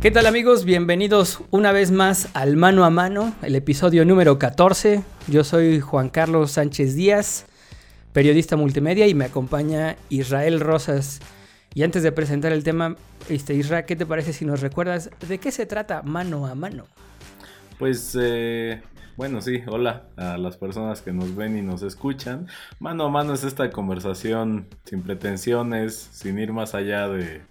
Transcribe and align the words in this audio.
¿Qué 0.00 0.12
tal 0.12 0.26
amigos? 0.26 0.64
Bienvenidos 0.64 1.42
una 1.50 1.72
vez 1.72 1.90
más 1.90 2.30
al 2.34 2.56
Mano 2.56 2.84
a 2.84 2.90
Mano, 2.90 3.34
el 3.42 3.56
episodio 3.56 4.04
número 4.04 4.38
14. 4.38 5.02
Yo 5.26 5.42
soy 5.42 5.80
Juan 5.80 6.08
Carlos 6.08 6.52
Sánchez 6.52 6.94
Díaz, 6.94 7.46
periodista 8.12 8.54
multimedia 8.54 9.08
y 9.08 9.14
me 9.14 9.24
acompaña 9.24 9.96
Israel 10.08 10.60
Rosas. 10.60 11.18
Y 11.74 11.82
antes 11.82 12.04
de 12.04 12.12
presentar 12.12 12.52
el 12.52 12.62
tema, 12.62 12.94
este, 13.28 13.54
Israel, 13.54 13.86
¿qué 13.88 13.96
te 13.96 14.06
parece 14.06 14.32
si 14.32 14.44
nos 14.44 14.60
recuerdas 14.60 15.10
de 15.26 15.38
qué 15.38 15.50
se 15.50 15.66
trata 15.66 16.02
Mano 16.02 16.46
a 16.46 16.54
Mano? 16.54 16.84
Pues 17.80 18.16
eh, 18.20 18.80
bueno, 19.16 19.40
sí, 19.40 19.62
hola 19.66 20.04
a 20.16 20.38
las 20.38 20.56
personas 20.56 21.02
que 21.02 21.12
nos 21.12 21.34
ven 21.34 21.58
y 21.58 21.62
nos 21.62 21.82
escuchan. 21.82 22.46
Mano 22.78 23.06
a 23.06 23.10
mano 23.10 23.34
es 23.34 23.42
esta 23.42 23.68
conversación 23.72 24.68
sin 24.84 25.02
pretensiones, 25.02 26.08
sin 26.12 26.38
ir 26.38 26.52
más 26.52 26.76
allá 26.76 27.08
de, 27.08 27.42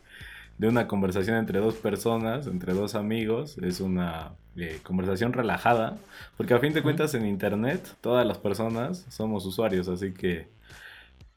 una 0.66 0.88
conversación 0.88 1.38
entre 1.38 1.60
dos 1.60 1.76
personas, 1.76 2.48
entre 2.48 2.74
dos 2.74 2.96
amigos. 2.96 3.58
Es 3.60 3.80
una 3.80 4.32
eh, 4.56 4.80
conversación 4.82 5.34
relajada, 5.34 5.98
porque 6.36 6.56
a 6.56 6.60
fin 6.60 6.74
de 6.74 6.82
cuentas 6.82 7.14
en 7.14 7.28
Internet 7.28 7.96
todas 8.02 8.26
las 8.26 8.40
personas 8.40 9.06
somos 9.10 9.46
usuarios, 9.46 9.88
así 9.88 10.14
que 10.14 10.48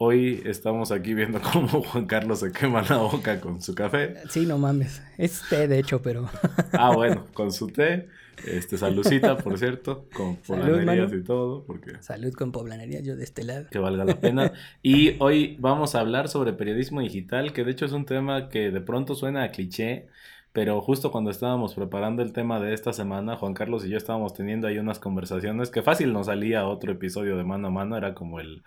hoy 0.03 0.43
estamos 0.47 0.93
aquí 0.93 1.13
viendo 1.13 1.41
cómo 1.53 1.83
Juan 1.83 2.07
Carlos 2.07 2.41
se 2.41 2.51
quema 2.53 2.83
la 2.83 2.97
boca 2.97 3.39
con 3.39 3.61
su 3.61 3.75
café. 3.75 4.17
Sí, 4.31 4.47
no 4.47 4.57
mames, 4.57 5.03
es 5.19 5.43
té 5.49 5.69
de 5.69 5.79
hecho, 5.79 6.01
pero... 6.01 6.29
ah, 6.73 6.93
bueno, 6.95 7.27
con 7.35 7.53
su 7.53 7.69
té. 7.69 8.09
Este, 8.47 8.79
saludcita, 8.79 9.37
por 9.37 9.59
cierto, 9.59 10.07
con 10.15 10.37
poblanerías 10.37 11.13
y 11.13 11.23
todo. 11.23 11.63
Porque... 11.65 12.01
Salud 12.01 12.33
con 12.33 12.51
poblanerías, 12.51 13.03
yo 13.05 13.15
de 13.15 13.25
este 13.25 13.45
lado. 13.45 13.67
Que 13.71 13.79
valga 13.79 14.07
la 14.07 14.19
pena. 14.19 14.53
Y 14.83 15.17
hoy 15.19 15.59
vamos 15.61 15.95
a 15.95 16.01
hablar 16.01 16.29
sobre 16.29 16.55
periodismo 16.55 17.03
digital, 17.03 17.53
que 17.53 17.65
de 17.65 17.73
hecho 17.73 17.85
es 17.85 17.93
un 17.93 18.07
tema 18.07 18.49
que 18.49 18.71
de 18.71 18.81
pronto 18.81 19.15
suena 19.15 19.43
a 19.43 19.51
cliché, 19.51 20.07
pero 20.53 20.81
justo 20.81 21.13
cuando 21.13 21.31
estábamos 21.31 21.75
preparando 21.75 22.23
el 22.23 22.33
tema 22.33 22.59
de 22.61 22.75
esta 22.75 22.93
semana, 22.93 23.37
Juan 23.37 23.55
Carlos 23.55 23.85
y 23.85 23.89
yo 23.89 23.97
estábamos 23.97 24.35
teniendo 24.35 24.67
ahí 24.67 24.79
unas 24.79 24.99
conversaciones 24.99 25.71
que 25.71 25.83
fácil 25.83 26.13
nos 26.13 26.27
salía 26.27 26.67
otro 26.67 26.93
episodio 26.93 27.37
de 27.37 27.45
mano 27.45 27.69
a 27.69 27.71
mano, 27.71 27.97
era 27.97 28.15
como 28.15 28.41
el, 28.41 28.63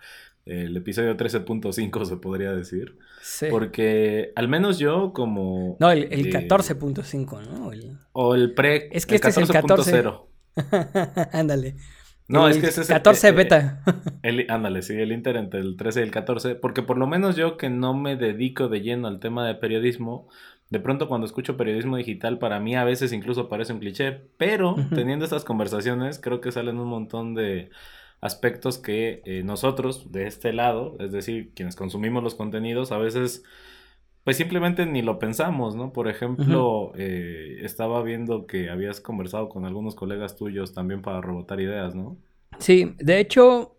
el 0.46 0.76
episodio 0.76 1.16
13.5 1.16 2.04
se 2.04 2.16
podría 2.16 2.52
decir. 2.52 2.98
Sí. 3.22 3.46
Porque 3.50 4.32
al 4.36 4.48
menos 4.48 4.78
yo 4.78 5.12
como... 5.12 5.76
No, 5.80 5.90
el, 5.90 6.08
14.5, 6.08 7.46
¿no? 7.48 7.70
O 8.12 8.34
el 8.34 8.54
pre... 8.54 8.88
Es 8.92 9.06
que 9.06 9.16
este 9.16 9.28
es 9.28 9.36
el 9.36 9.48
14.0. 9.48 10.26
Ándale. 11.32 11.76
No, 12.26 12.48
es 12.48 12.56
que 12.56 12.68
ese 12.68 12.80
es 12.80 12.88
14 12.88 13.32
beta. 13.32 13.82
El, 14.22 14.46
ándale, 14.48 14.80
sí, 14.80 14.94
el 14.94 15.12
Inter 15.12 15.36
entre 15.36 15.60
el 15.60 15.76
13 15.76 16.00
y 16.00 16.02
el 16.04 16.10
14. 16.10 16.54
Porque 16.54 16.82
por 16.82 16.96
lo 16.96 17.06
menos 17.06 17.36
yo 17.36 17.58
que 17.58 17.68
no 17.68 17.92
me 17.92 18.16
dedico 18.16 18.68
de 18.68 18.80
lleno 18.80 19.08
al 19.08 19.20
tema 19.20 19.46
de 19.46 19.54
periodismo, 19.54 20.28
de 20.70 20.80
pronto 20.80 21.08
cuando 21.08 21.26
escucho 21.26 21.56
periodismo 21.56 21.96
digital, 21.96 22.38
para 22.38 22.60
mí 22.60 22.74
a 22.74 22.84
veces 22.84 23.12
incluso 23.12 23.48
parece 23.48 23.72
un 23.72 23.78
cliché. 23.78 24.22
Pero 24.38 24.76
teniendo 24.94 25.24
estas 25.24 25.44
conversaciones, 25.44 26.18
creo 26.18 26.40
que 26.40 26.52
salen 26.52 26.78
un 26.78 26.88
montón 26.88 27.34
de 27.34 27.70
aspectos 28.20 28.78
que 28.78 29.22
eh, 29.26 29.42
nosotros 29.44 30.10
de 30.10 30.26
este 30.26 30.52
lado, 30.52 30.96
es 30.98 31.12
decir, 31.12 31.52
quienes 31.54 31.76
consumimos 31.76 32.22
los 32.22 32.34
contenidos, 32.34 32.90
a 32.90 32.98
veces 32.98 33.44
pues 34.24 34.38
simplemente 34.38 34.86
ni 34.86 35.02
lo 35.02 35.18
pensamos, 35.18 35.76
¿no? 35.76 35.92
Por 35.92 36.08
ejemplo, 36.08 36.92
eh, 36.96 37.58
estaba 37.60 38.02
viendo 38.02 38.46
que 38.46 38.70
habías 38.70 39.02
conversado 39.02 39.50
con 39.50 39.66
algunos 39.66 39.94
colegas 39.94 40.34
tuyos 40.34 40.72
también 40.72 41.02
para 41.02 41.20
rebotar 41.20 41.60
ideas, 41.60 41.94
¿no? 41.94 42.16
Sí, 42.58 42.94
de 42.98 43.20
hecho, 43.20 43.76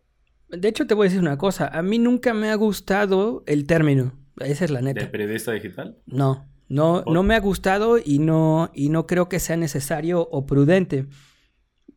de 0.50 0.68
hecho 0.68 0.86
te 0.86 0.94
voy 0.94 1.06
a 1.06 1.10
decir 1.10 1.22
una 1.22 1.40
cosa, 1.40 1.68
a 1.68 1.82
mí 1.82 1.98
nunca 1.98 2.36
me 2.36 2.52
ha 2.52 2.56
gustado 2.56 3.44
el 3.48 3.66
término, 3.66 4.14
esa 4.40 4.66
es 4.66 4.70
la 4.70 4.82
neta. 4.82 5.02
¿De 5.02 5.08
periodista 5.08 5.52
digital? 5.52 5.98
No, 6.06 6.46
no, 6.68 7.04
no 7.04 7.24
me 7.24 7.36
ha 7.36 7.40
gustado 7.40 7.98
y 8.04 8.20
no, 8.20 8.72
y 8.74 8.90
no 8.90 9.08
creo 9.08 9.30
que 9.30 9.40
sea 9.40 9.58
necesario 9.58 10.28
o 10.32 10.46
prudente 10.46 11.08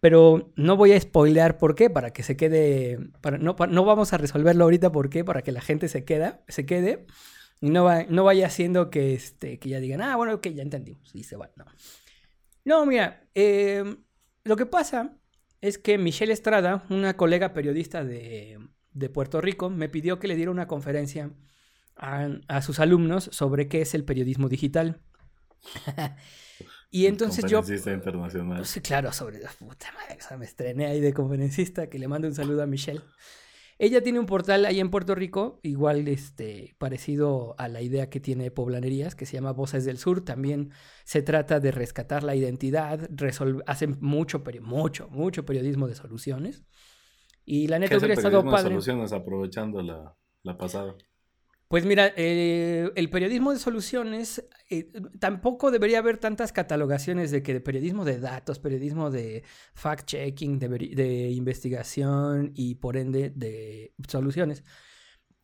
pero 0.01 0.53
no 0.57 0.77
voy 0.77 0.93
a 0.93 1.01
spoilear 1.01 1.59
por 1.59 1.75
qué, 1.75 1.91
para 1.91 2.13
que 2.13 2.23
se 2.23 2.37
quede, 2.37 2.99
para, 3.21 3.39
no, 3.39 3.57
no 3.69 3.85
vamos 3.85 4.13
a 4.13 4.19
resolverlo 4.19 4.65
ahorita 4.65 4.93
por 4.93 5.11
qué, 5.11 5.25
para 5.25 5.43
que 5.43 5.53
la 5.53 5.61
gente 5.61 5.89
se, 5.89 6.05
queda, 6.05 6.45
se 6.49 6.67
quede 6.67 7.07
y 7.61 7.71
no, 7.71 7.85
va, 7.85 8.05
no 8.05 8.25
vaya 8.25 8.47
haciendo 8.47 8.91
que, 8.91 9.15
este, 9.15 9.59
que 9.59 9.69
ya 9.69 9.81
digan, 9.81 10.01
ah, 10.01 10.17
bueno, 10.17 10.35
ok, 10.35 10.49
ya 10.49 10.63
entendimos, 10.63 11.15
y 11.15 11.25
se 11.25 11.37
no. 11.37 11.65
No, 12.65 12.87
mira, 12.87 13.27
eh, 13.35 13.97
lo 14.45 14.57
que 14.57 14.67
pasa 14.67 15.17
es 15.61 15.79
que 15.79 15.99
Michelle 15.99 16.33
Estrada, 16.33 16.85
una 16.91 17.17
colega 17.17 17.53
periodista 17.53 18.05
de, 18.05 18.59
de 18.93 19.11
Puerto 19.11 19.41
Rico, 19.41 19.71
me 19.71 19.89
pidió 19.89 20.21
que 20.21 20.29
le 20.29 20.37
diera 20.37 20.51
una 20.53 20.69
conferencia 20.69 21.31
a, 21.99 22.29
a 22.49 22.63
sus 22.63 22.81
alumnos 22.81 23.29
sobre 23.33 23.69
qué 23.69 23.83
es 23.83 23.95
el 23.95 24.05
periodismo 24.05 24.49
digital. 24.49 25.01
Y 26.91 27.07
entonces 27.07 27.45
yo... 27.45 27.59
Conferencista 27.59 27.93
internacional. 27.93 28.65
Sí, 28.65 28.81
claro, 28.81 29.13
sobre... 29.13 29.41
Puta 29.59 29.93
madre, 29.93 30.17
o 30.19 30.27
sea, 30.27 30.39
me 30.39 30.47
estrené 30.47 30.87
ahí 30.87 31.01
de 31.01 31.13
conferencista, 31.13 31.89
que 31.89 31.99
le 31.99 32.09
mando 32.09 32.29
un 32.29 32.35
saludo 32.35 32.63
a 32.63 32.67
Michelle. 32.67 33.03
Ella 33.79 34.03
tiene 34.03 34.19
un 34.19 34.27
portal 34.27 34.65
ahí 34.65 34.81
en 34.81 34.91
Puerto 34.91 35.15
Rico, 35.15 35.61
igual 35.63 36.09
este, 36.09 36.75
parecido 36.79 37.55
a 37.59 37.69
la 37.69 37.81
idea 37.81 38.11
que 38.11 38.19
tiene 38.19 38.51
Poblanerías, 38.51 39.15
que 39.15 39.25
se 39.25 39.35
llama 39.35 39.53
Voces 39.53 39.85
del 39.85 39.99
Sur. 39.99 40.25
También 40.25 40.73
se 41.05 41.23
trata 41.23 41.61
de 41.61 41.71
rescatar 41.71 42.25
la 42.25 42.35
identidad, 42.35 43.09
hacen 43.67 43.99
mucho, 44.01 44.43
mucho, 44.63 45.09
mucho 45.11 45.45
periodismo 45.45 45.87
de 45.87 45.95
soluciones. 45.95 46.65
Y 47.45 47.69
la 47.69 47.79
neta 47.79 47.99
hubiera 47.99 48.15
estado 48.15 48.45
padre. 48.45 48.65
De 48.65 48.69
soluciones 48.71 49.13
aprovechando 49.13 49.81
la, 49.81 50.17
la 50.43 50.59
pasada. 50.59 50.97
Pues 51.69 51.85
mira, 51.85 52.15
eh, 52.17 52.91
el 52.95 53.11
periodismo 53.11 53.53
de 53.53 53.59
soluciones 53.59 54.43
eh, 54.71 54.91
tampoco 55.21 55.71
debería 55.71 55.99
haber 55.99 56.17
tantas 56.17 56.51
catalogaciones 56.51 57.31
de 57.31 57.43
que 57.43 57.53
de 57.53 57.61
periodismo 57.61 58.07
de 58.07 58.19
datos, 58.21 58.59
periodismo 58.59 59.11
de 59.11 59.45
fact-checking, 59.75 60.59
de, 60.59 61.31
investigación 61.31 62.53
y 62.55 62.77
por 62.77 62.97
ende 62.97 63.31
de 63.35 63.93
soluciones. 64.09 64.65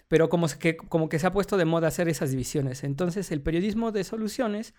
Pero 0.09 0.31
como 0.31 0.49
que, 0.49 0.79
como 0.79 1.11
que 1.11 1.19
se 1.19 1.27
ha 1.27 1.33
puesto 1.33 1.59
de 1.59 1.67
moda 1.67 1.89
hacer 1.89 2.09
esas 2.09 2.31
divisiones. 2.31 2.85
Entonces 2.85 3.31
el 3.31 3.43
periodismo 3.43 3.93
de 3.93 4.05
soluciones 4.05 4.73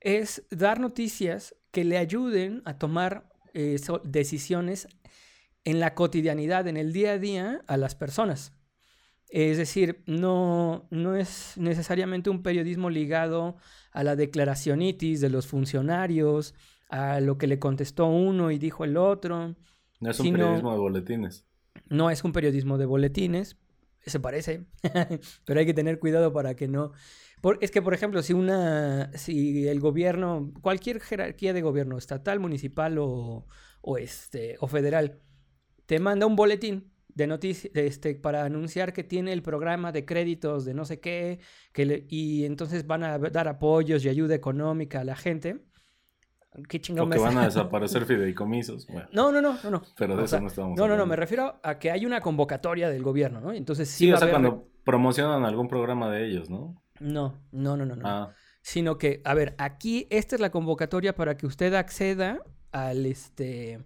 es 0.00 0.46
dar 0.50 0.80
noticias 0.80 1.54
que 1.70 1.84
le 1.84 1.98
ayuden 1.98 2.62
a 2.64 2.78
tomar 2.78 3.28
eh, 3.52 3.76
decisiones 4.04 4.88
en 5.64 5.80
la 5.80 5.94
cotidianidad, 5.94 6.66
en 6.66 6.78
el 6.78 6.94
día 6.94 7.12
a 7.12 7.18
día 7.18 7.60
a 7.66 7.76
las 7.76 7.94
personas. 7.94 8.57
Es 9.30 9.58
decir, 9.58 10.02
no, 10.06 10.86
no 10.90 11.14
es 11.14 11.54
necesariamente 11.56 12.30
un 12.30 12.42
periodismo 12.42 12.88
ligado 12.88 13.56
a 13.92 14.02
la 14.02 14.16
declaracionitis 14.16 15.20
de 15.20 15.28
los 15.28 15.46
funcionarios, 15.46 16.54
a 16.88 17.20
lo 17.20 17.36
que 17.36 17.46
le 17.46 17.58
contestó 17.58 18.06
uno 18.06 18.50
y 18.50 18.58
dijo 18.58 18.84
el 18.84 18.96
otro. 18.96 19.54
No 20.00 20.10
es 20.10 20.20
un 20.20 20.32
periodismo 20.32 20.72
de 20.72 20.78
boletines. 20.78 21.44
No 21.90 22.10
es 22.10 22.24
un 22.24 22.32
periodismo 22.32 22.78
de 22.78 22.86
boletines, 22.86 23.58
se 24.04 24.20
parece, 24.20 24.64
pero 25.44 25.60
hay 25.60 25.66
que 25.66 25.74
tener 25.74 25.98
cuidado 25.98 26.32
para 26.32 26.54
que 26.56 26.68
no... 26.68 26.92
es 27.60 27.70
que, 27.70 27.82
por 27.82 27.94
ejemplo, 27.94 28.22
si 28.22 28.32
una, 28.32 29.10
si 29.14 29.68
el 29.68 29.80
gobierno, 29.80 30.52
cualquier 30.62 31.00
jerarquía 31.00 31.52
de 31.52 31.62
gobierno, 31.62 31.98
estatal, 31.98 32.40
municipal 32.40 32.98
o, 32.98 33.46
o, 33.82 33.98
este, 33.98 34.56
o 34.60 34.66
federal, 34.68 35.20
te 35.86 35.98
manda 35.98 36.26
un 36.26 36.36
boletín 36.36 36.92
de 37.18 37.26
noticias 37.26 37.74
este, 37.74 38.14
para 38.14 38.44
anunciar 38.44 38.92
que 38.92 39.02
tiene 39.02 39.32
el 39.32 39.42
programa 39.42 39.90
de 39.90 40.04
créditos 40.04 40.64
de 40.64 40.72
no 40.72 40.84
sé 40.84 41.00
qué, 41.00 41.40
que 41.72 42.06
y 42.08 42.44
entonces 42.44 42.86
van 42.86 43.02
a 43.02 43.18
dar 43.18 43.48
apoyos 43.48 44.04
y 44.04 44.08
ayuda 44.08 44.36
económica 44.36 45.00
a 45.00 45.04
la 45.04 45.16
gente. 45.16 45.60
¿Qué 46.68 46.80
chingón 46.80 47.10
que 47.10 47.18
van 47.18 47.36
a 47.36 47.44
desaparecer 47.44 48.04
fideicomisos. 48.06 48.86
No, 49.12 49.32
no, 49.32 49.42
no, 49.42 49.58
no, 49.68 49.82
Pero 49.96 50.16
de 50.16 50.24
eso 50.24 50.40
no 50.40 50.46
estamos 50.46 50.78
No, 50.78 50.86
no, 50.86 50.96
no, 50.96 51.06
me 51.06 51.16
refiero 51.16 51.60
a 51.62 51.78
que 51.78 51.90
hay 51.90 52.06
una 52.06 52.20
convocatoria 52.20 52.88
del 52.88 53.02
gobierno, 53.02 53.40
¿no? 53.40 53.52
Entonces 53.52 53.88
sí. 53.90 54.06
sí 54.06 54.12
o 54.12 54.16
sea, 54.16 54.30
cuando 54.30 54.68
promocionan 54.84 55.44
algún 55.44 55.68
programa 55.68 56.10
de 56.10 56.24
ellos, 56.24 56.48
¿no? 56.48 56.80
No, 57.00 57.42
no, 57.50 57.76
no, 57.76 57.84
no. 57.84 57.96
no. 57.96 58.08
Ah. 58.08 58.34
Sino 58.62 58.96
que, 58.96 59.22
a 59.24 59.34
ver, 59.34 59.56
aquí 59.58 60.06
esta 60.10 60.36
es 60.36 60.40
la 60.40 60.50
convocatoria 60.50 61.14
para 61.16 61.36
que 61.36 61.46
usted 61.46 61.74
acceda 61.74 62.40
al 62.70 63.06
este 63.06 63.80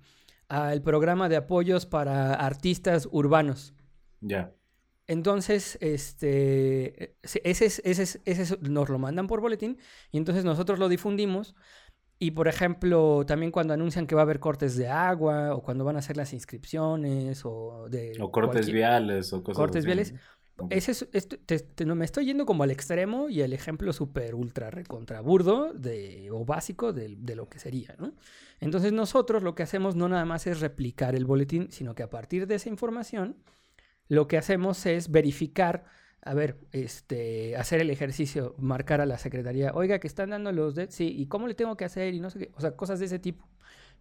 al 0.52 0.82
programa 0.82 1.30
de 1.30 1.36
apoyos 1.36 1.86
para 1.86 2.34
artistas 2.34 3.08
urbanos. 3.10 3.72
Ya. 4.20 4.52
Entonces, 5.06 5.78
este, 5.80 7.16
ese, 7.22 7.80
ese, 7.84 8.20
ese, 8.24 8.58
nos 8.60 8.90
lo 8.90 8.98
mandan 8.98 9.28
por 9.28 9.40
boletín 9.40 9.78
y 10.10 10.18
entonces 10.18 10.44
nosotros 10.44 10.78
lo 10.78 10.90
difundimos. 10.90 11.54
Y 12.18 12.32
por 12.32 12.48
ejemplo, 12.48 13.24
también 13.26 13.50
cuando 13.50 13.72
anuncian 13.72 14.06
que 14.06 14.14
va 14.14 14.20
a 14.20 14.24
haber 14.24 14.40
cortes 14.40 14.76
de 14.76 14.88
agua 14.88 15.54
o 15.54 15.62
cuando 15.62 15.86
van 15.86 15.96
a 15.96 16.00
hacer 16.00 16.18
las 16.18 16.34
inscripciones 16.34 17.40
o 17.46 17.88
de... 17.88 18.12
O 18.20 18.30
cortes 18.30 18.70
viales 18.70 19.32
o 19.32 19.42
cosas 19.42 19.56
Cortes 19.56 19.86
viales. 19.86 20.14
Ese 20.70 20.92
es, 20.92 21.28
no, 21.84 21.94
me 21.94 22.04
estoy 22.04 22.26
yendo 22.26 22.46
como 22.46 22.62
al 22.62 22.70
extremo 22.70 23.28
y 23.28 23.40
el 23.40 23.52
ejemplo 23.52 23.92
súper 23.92 24.34
ultra 24.34 24.70
recontra 24.70 25.20
burdo 25.20 25.72
de, 25.72 26.30
o 26.30 26.44
básico 26.44 26.92
de, 26.92 27.16
de, 27.16 27.34
lo 27.34 27.48
que 27.48 27.58
sería, 27.58 27.96
¿no? 27.98 28.12
Entonces 28.60 28.92
nosotros 28.92 29.42
lo 29.42 29.54
que 29.54 29.62
hacemos 29.62 29.96
no 29.96 30.08
nada 30.08 30.24
más 30.24 30.46
es 30.46 30.60
replicar 30.60 31.14
el 31.14 31.24
boletín, 31.24 31.70
sino 31.70 31.94
que 31.94 32.02
a 32.02 32.10
partir 32.10 32.46
de 32.46 32.56
esa 32.56 32.68
información 32.68 33.36
lo 34.08 34.28
que 34.28 34.36
hacemos 34.36 34.86
es 34.86 35.10
verificar 35.10 35.84
a 36.24 36.34
ver, 36.34 36.56
este, 36.70 37.56
hacer 37.56 37.80
el 37.80 37.90
ejercicio, 37.90 38.54
marcar 38.56 39.00
a 39.00 39.06
la 39.06 39.18
secretaría, 39.18 39.72
oiga, 39.74 39.98
que 39.98 40.06
están 40.06 40.30
dando 40.30 40.52
los 40.52 40.76
de, 40.76 40.88
sí, 40.88 41.12
¿y 41.16 41.26
cómo 41.26 41.48
le 41.48 41.54
tengo 41.54 41.76
que 41.76 41.84
hacer? 41.84 42.14
Y 42.14 42.20
no 42.20 42.30
sé 42.30 42.38
qué, 42.38 42.50
o 42.54 42.60
sea, 42.60 42.76
cosas 42.76 43.00
de 43.00 43.06
ese 43.06 43.18
tipo, 43.18 43.44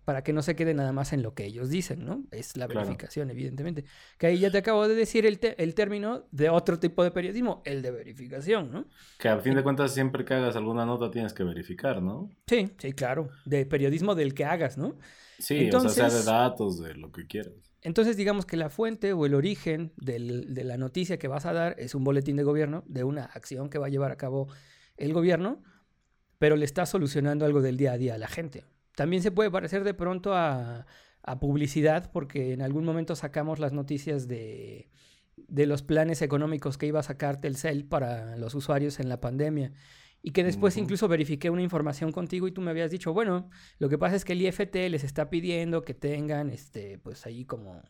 para 0.05 0.23
que 0.23 0.33
no 0.33 0.41
se 0.41 0.55
quede 0.55 0.73
nada 0.73 0.91
más 0.91 1.13
en 1.13 1.21
lo 1.21 1.33
que 1.33 1.45
ellos 1.45 1.69
dicen, 1.69 2.05
¿no? 2.05 2.23
Es 2.31 2.57
la 2.57 2.67
verificación, 2.67 3.29
evidentemente. 3.29 3.85
Que 4.17 4.27
ahí 4.27 4.39
ya 4.39 4.49
te 4.49 4.57
acabo 4.57 4.87
de 4.87 4.95
decir 4.95 5.25
el, 5.25 5.39
el 5.57 5.75
término 5.75 6.25
de 6.31 6.49
otro 6.49 6.79
tipo 6.79 7.03
de 7.03 7.11
periodismo, 7.11 7.61
el 7.65 7.81
de 7.81 7.91
verificación, 7.91 8.71
¿no? 8.71 8.87
Que 9.19 9.29
a 9.29 9.39
fin 9.39 9.55
de 9.55 9.63
cuentas 9.63 9.93
siempre 9.93 10.25
que 10.25 10.33
hagas 10.33 10.55
alguna 10.55 10.85
nota 10.85 11.11
tienes 11.11 11.33
que 11.33 11.43
verificar, 11.43 12.01
¿no? 12.01 12.29
Sí, 12.47 12.71
sí, 12.77 12.93
claro, 12.93 13.29
de 13.45 13.65
periodismo 13.65 14.15
del 14.15 14.33
que 14.33 14.45
hagas, 14.45 14.77
¿no? 14.77 14.97
Sí, 15.37 15.69
o 15.69 15.79
sea, 15.81 15.89
sea 15.89 16.09
de 16.09 16.23
datos, 16.23 16.79
de 16.79 16.95
lo 16.95 17.11
que 17.11 17.25
quieras. 17.25 17.53
Entonces, 17.83 18.15
digamos 18.15 18.45
que 18.45 18.57
la 18.57 18.69
fuente 18.69 19.13
o 19.13 19.25
el 19.25 19.33
origen 19.33 19.91
de 19.97 20.63
la 20.63 20.77
noticia 20.77 21.17
que 21.17 21.27
vas 21.27 21.45
a 21.45 21.53
dar 21.53 21.75
es 21.79 21.95
un 21.95 22.03
boletín 22.03 22.35
de 22.35 22.43
gobierno 22.43 22.83
de 22.85 23.03
una 23.03 23.25
acción 23.25 23.69
que 23.69 23.79
va 23.79 23.87
a 23.87 23.89
llevar 23.89 24.11
a 24.11 24.17
cabo 24.17 24.47
el 24.97 25.13
gobierno, 25.13 25.63
pero 26.37 26.55
le 26.55 26.65
está 26.65 26.85
solucionando 26.85 27.45
algo 27.45 27.61
del 27.61 27.77
día 27.77 27.93
a 27.93 27.97
día 27.97 28.15
a 28.15 28.17
la 28.19 28.27
gente. 28.27 28.65
También 29.01 29.23
se 29.23 29.31
puede 29.31 29.49
parecer 29.49 29.83
de 29.83 29.95
pronto 29.95 30.35
a, 30.35 30.85
publicidad, 31.39 32.11
porque 32.11 32.53
en 32.53 32.61
algún 32.61 32.85
momento 32.85 33.15
sacamos 33.15 33.57
las 33.57 33.73
noticias 33.73 34.27
de, 34.27 34.91
los 35.47 35.81
planes 35.81 36.21
económicos 36.21 36.77
que 36.77 36.85
iba 36.85 36.99
a 36.99 37.03
sacar 37.03 37.41
Telcel 37.41 37.83
para 37.85 38.37
los 38.37 38.53
usuarios 38.53 38.99
en 38.99 39.09
la 39.09 39.19
pandemia. 39.19 39.73
Y 40.21 40.33
que 40.33 40.43
después 40.43 40.77
incluso 40.77 41.07
verifiqué 41.07 41.49
una 41.49 41.63
información 41.63 42.11
contigo 42.11 42.47
y 42.47 42.51
tú 42.51 42.61
me 42.61 42.69
habías 42.69 42.91
dicho, 42.91 43.11
bueno, 43.11 43.49
lo 43.79 43.89
que 43.89 43.97
pasa 43.97 44.15
es 44.15 44.23
que 44.23 44.33
el 44.33 44.43
IFT 44.43 44.75
les 44.91 45.03
está 45.03 45.31
pidiendo 45.31 45.81
que 45.81 45.95
tengan, 45.95 46.51
este, 46.51 46.99
pues 46.99 47.25
ahí 47.25 47.43
como 47.43 47.81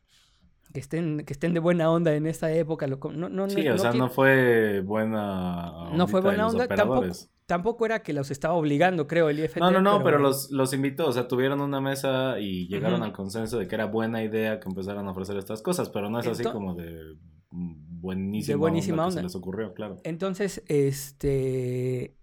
que 0.71 0.79
estén, 0.79 1.25
que 1.25 1.33
estén 1.33 1.53
de 1.53 1.59
buena 1.59 1.91
onda 1.91 2.15
en 2.15 2.25
esta 2.25 2.49
época. 2.53 2.87
no, 2.87 3.27
no, 3.27 3.49
sí, 3.49 3.67
o 3.67 3.77
sea, 3.77 3.91
no 3.91 4.09
fue 4.09 4.79
buena 4.79 5.89
No 5.93 6.07
fue 6.07 6.21
buena 6.21 6.47
onda, 6.47 6.69
tampoco, 6.69 7.07
tampoco, 7.51 7.85
era 7.85 8.01
que 8.01 8.13
los 8.13 8.31
estaba 8.31 8.53
obligando, 8.53 9.07
creo, 9.07 9.27
el 9.27 9.37
IFT. 9.39 9.57
No, 9.57 9.71
no, 9.71 9.81
no, 9.81 10.01
pero, 10.05 10.19
los, 10.19 10.51
los 10.51 10.73
invitó, 10.73 11.07
o 11.07 11.11
sea, 11.11 11.27
tuvieron 11.27 11.59
una 11.59 11.81
mesa 11.81 12.39
y 12.39 12.65
llegaron 12.69 13.03
al 13.03 13.11
consenso 13.11 13.59
de 13.59 13.67
que 13.67 13.75
era 13.75 13.87
buena 13.87 14.23
idea 14.23 14.61
que 14.61 14.69
empezaran 14.69 15.05
a 15.05 15.11
ofrecer 15.11 15.35
estas 15.35 15.61
cosas, 15.61 15.89
pero 15.89 16.09
no 16.09 16.21
es 16.21 16.27
así 16.27 16.45
como 16.45 16.75
de 16.75 17.17
buenísima, 17.49 18.53
de 18.53 18.55
buenísima 18.55 19.05
onda, 19.05 19.15
Que 19.15 19.19
se 19.19 19.23
les 19.23 19.35
ocurrió, 19.35 19.73
claro. 19.73 19.97
Entonces, 20.05 20.63
este 20.67 22.15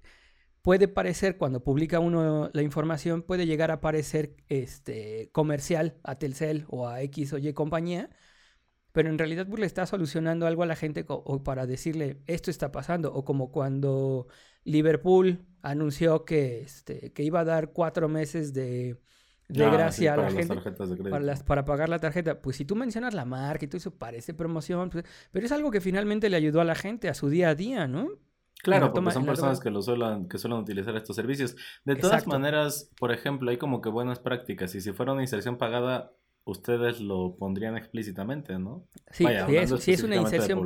puede 0.62 0.88
parecer, 0.88 1.36
cuando 1.36 1.62
publica 1.62 2.00
uno 2.00 2.48
la 2.54 2.62
información, 2.62 3.20
puede 3.20 3.44
llegar 3.44 3.70
a 3.70 3.82
parecer 3.82 4.34
este, 4.48 5.28
comercial 5.32 5.98
a 6.04 6.14
Telcel 6.14 6.64
o 6.68 6.88
a 6.88 7.02
X 7.02 7.34
o 7.34 7.38
Y 7.38 7.52
compañía, 7.52 8.08
pero 8.92 9.08
en 9.08 9.18
realidad 9.18 9.46
pues, 9.48 9.60
le 9.60 9.66
está 9.66 9.86
solucionando 9.86 10.46
algo 10.46 10.62
a 10.62 10.66
la 10.66 10.76
gente 10.76 11.04
o 11.08 11.42
para 11.42 11.66
decirle 11.66 12.22
esto 12.26 12.50
está 12.50 12.72
pasando, 12.72 13.12
o 13.12 13.24
como 13.24 13.50
cuando 13.50 14.28
Liverpool 14.64 15.44
anunció 15.62 16.24
que, 16.24 16.60
este, 16.60 17.12
que 17.12 17.22
iba 17.22 17.40
a 17.40 17.44
dar 17.44 17.72
cuatro 17.72 18.08
meses 18.08 18.52
de, 18.52 18.98
de 19.48 19.64
ah, 19.64 19.70
gracia 19.70 20.14
a 20.14 20.16
la 20.16 20.30
gente 20.30 20.54
para, 21.10 21.36
para, 21.36 21.64
pagar 21.64 21.88
la 21.88 21.98
tarjeta. 21.98 22.40
Pues 22.40 22.56
si 22.56 22.64
tú 22.64 22.76
mencionas 22.76 23.14
la 23.14 23.24
marca 23.24 23.64
y 23.64 23.68
todo 23.68 23.78
eso 23.78 23.94
parece 23.96 24.34
promoción, 24.34 24.90
pues, 24.90 25.04
pero 25.32 25.46
es 25.46 25.52
algo 25.52 25.70
que 25.70 25.80
finalmente 25.80 26.28
le 26.28 26.36
ayudó 26.36 26.60
a 26.60 26.64
la 26.64 26.74
gente 26.74 27.08
a 27.08 27.14
su 27.14 27.28
día 27.28 27.50
a 27.50 27.54
día, 27.54 27.86
¿no? 27.86 28.08
Claro, 28.62 28.92
porque 28.92 29.12
son 29.12 29.24
personas 29.24 29.60
que 29.60 29.70
lo 29.70 29.80
suelen, 29.82 30.28
que 30.28 30.36
suelen 30.36 30.58
utilizar 30.58 30.94
estos 30.96 31.14
servicios. 31.14 31.54
De 31.84 31.94
todas 31.94 32.26
maneras, 32.26 32.90
por 32.98 33.12
ejemplo, 33.12 33.50
hay 33.50 33.56
como 33.56 33.80
que 33.80 33.88
buenas 33.88 34.18
prácticas. 34.18 34.74
Y 34.74 34.80
si 34.80 34.92
fuera 34.92 35.12
una 35.12 35.22
inserción 35.22 35.58
pagada, 35.58 36.12
ustedes 36.48 37.00
lo 37.00 37.36
pondrían 37.36 37.76
explícitamente, 37.76 38.58
¿no? 38.58 38.88
Sí, 39.10 39.26
si, 39.78 39.92
es, 39.92 40.02
una 40.02 40.16
inserción. 40.16 40.60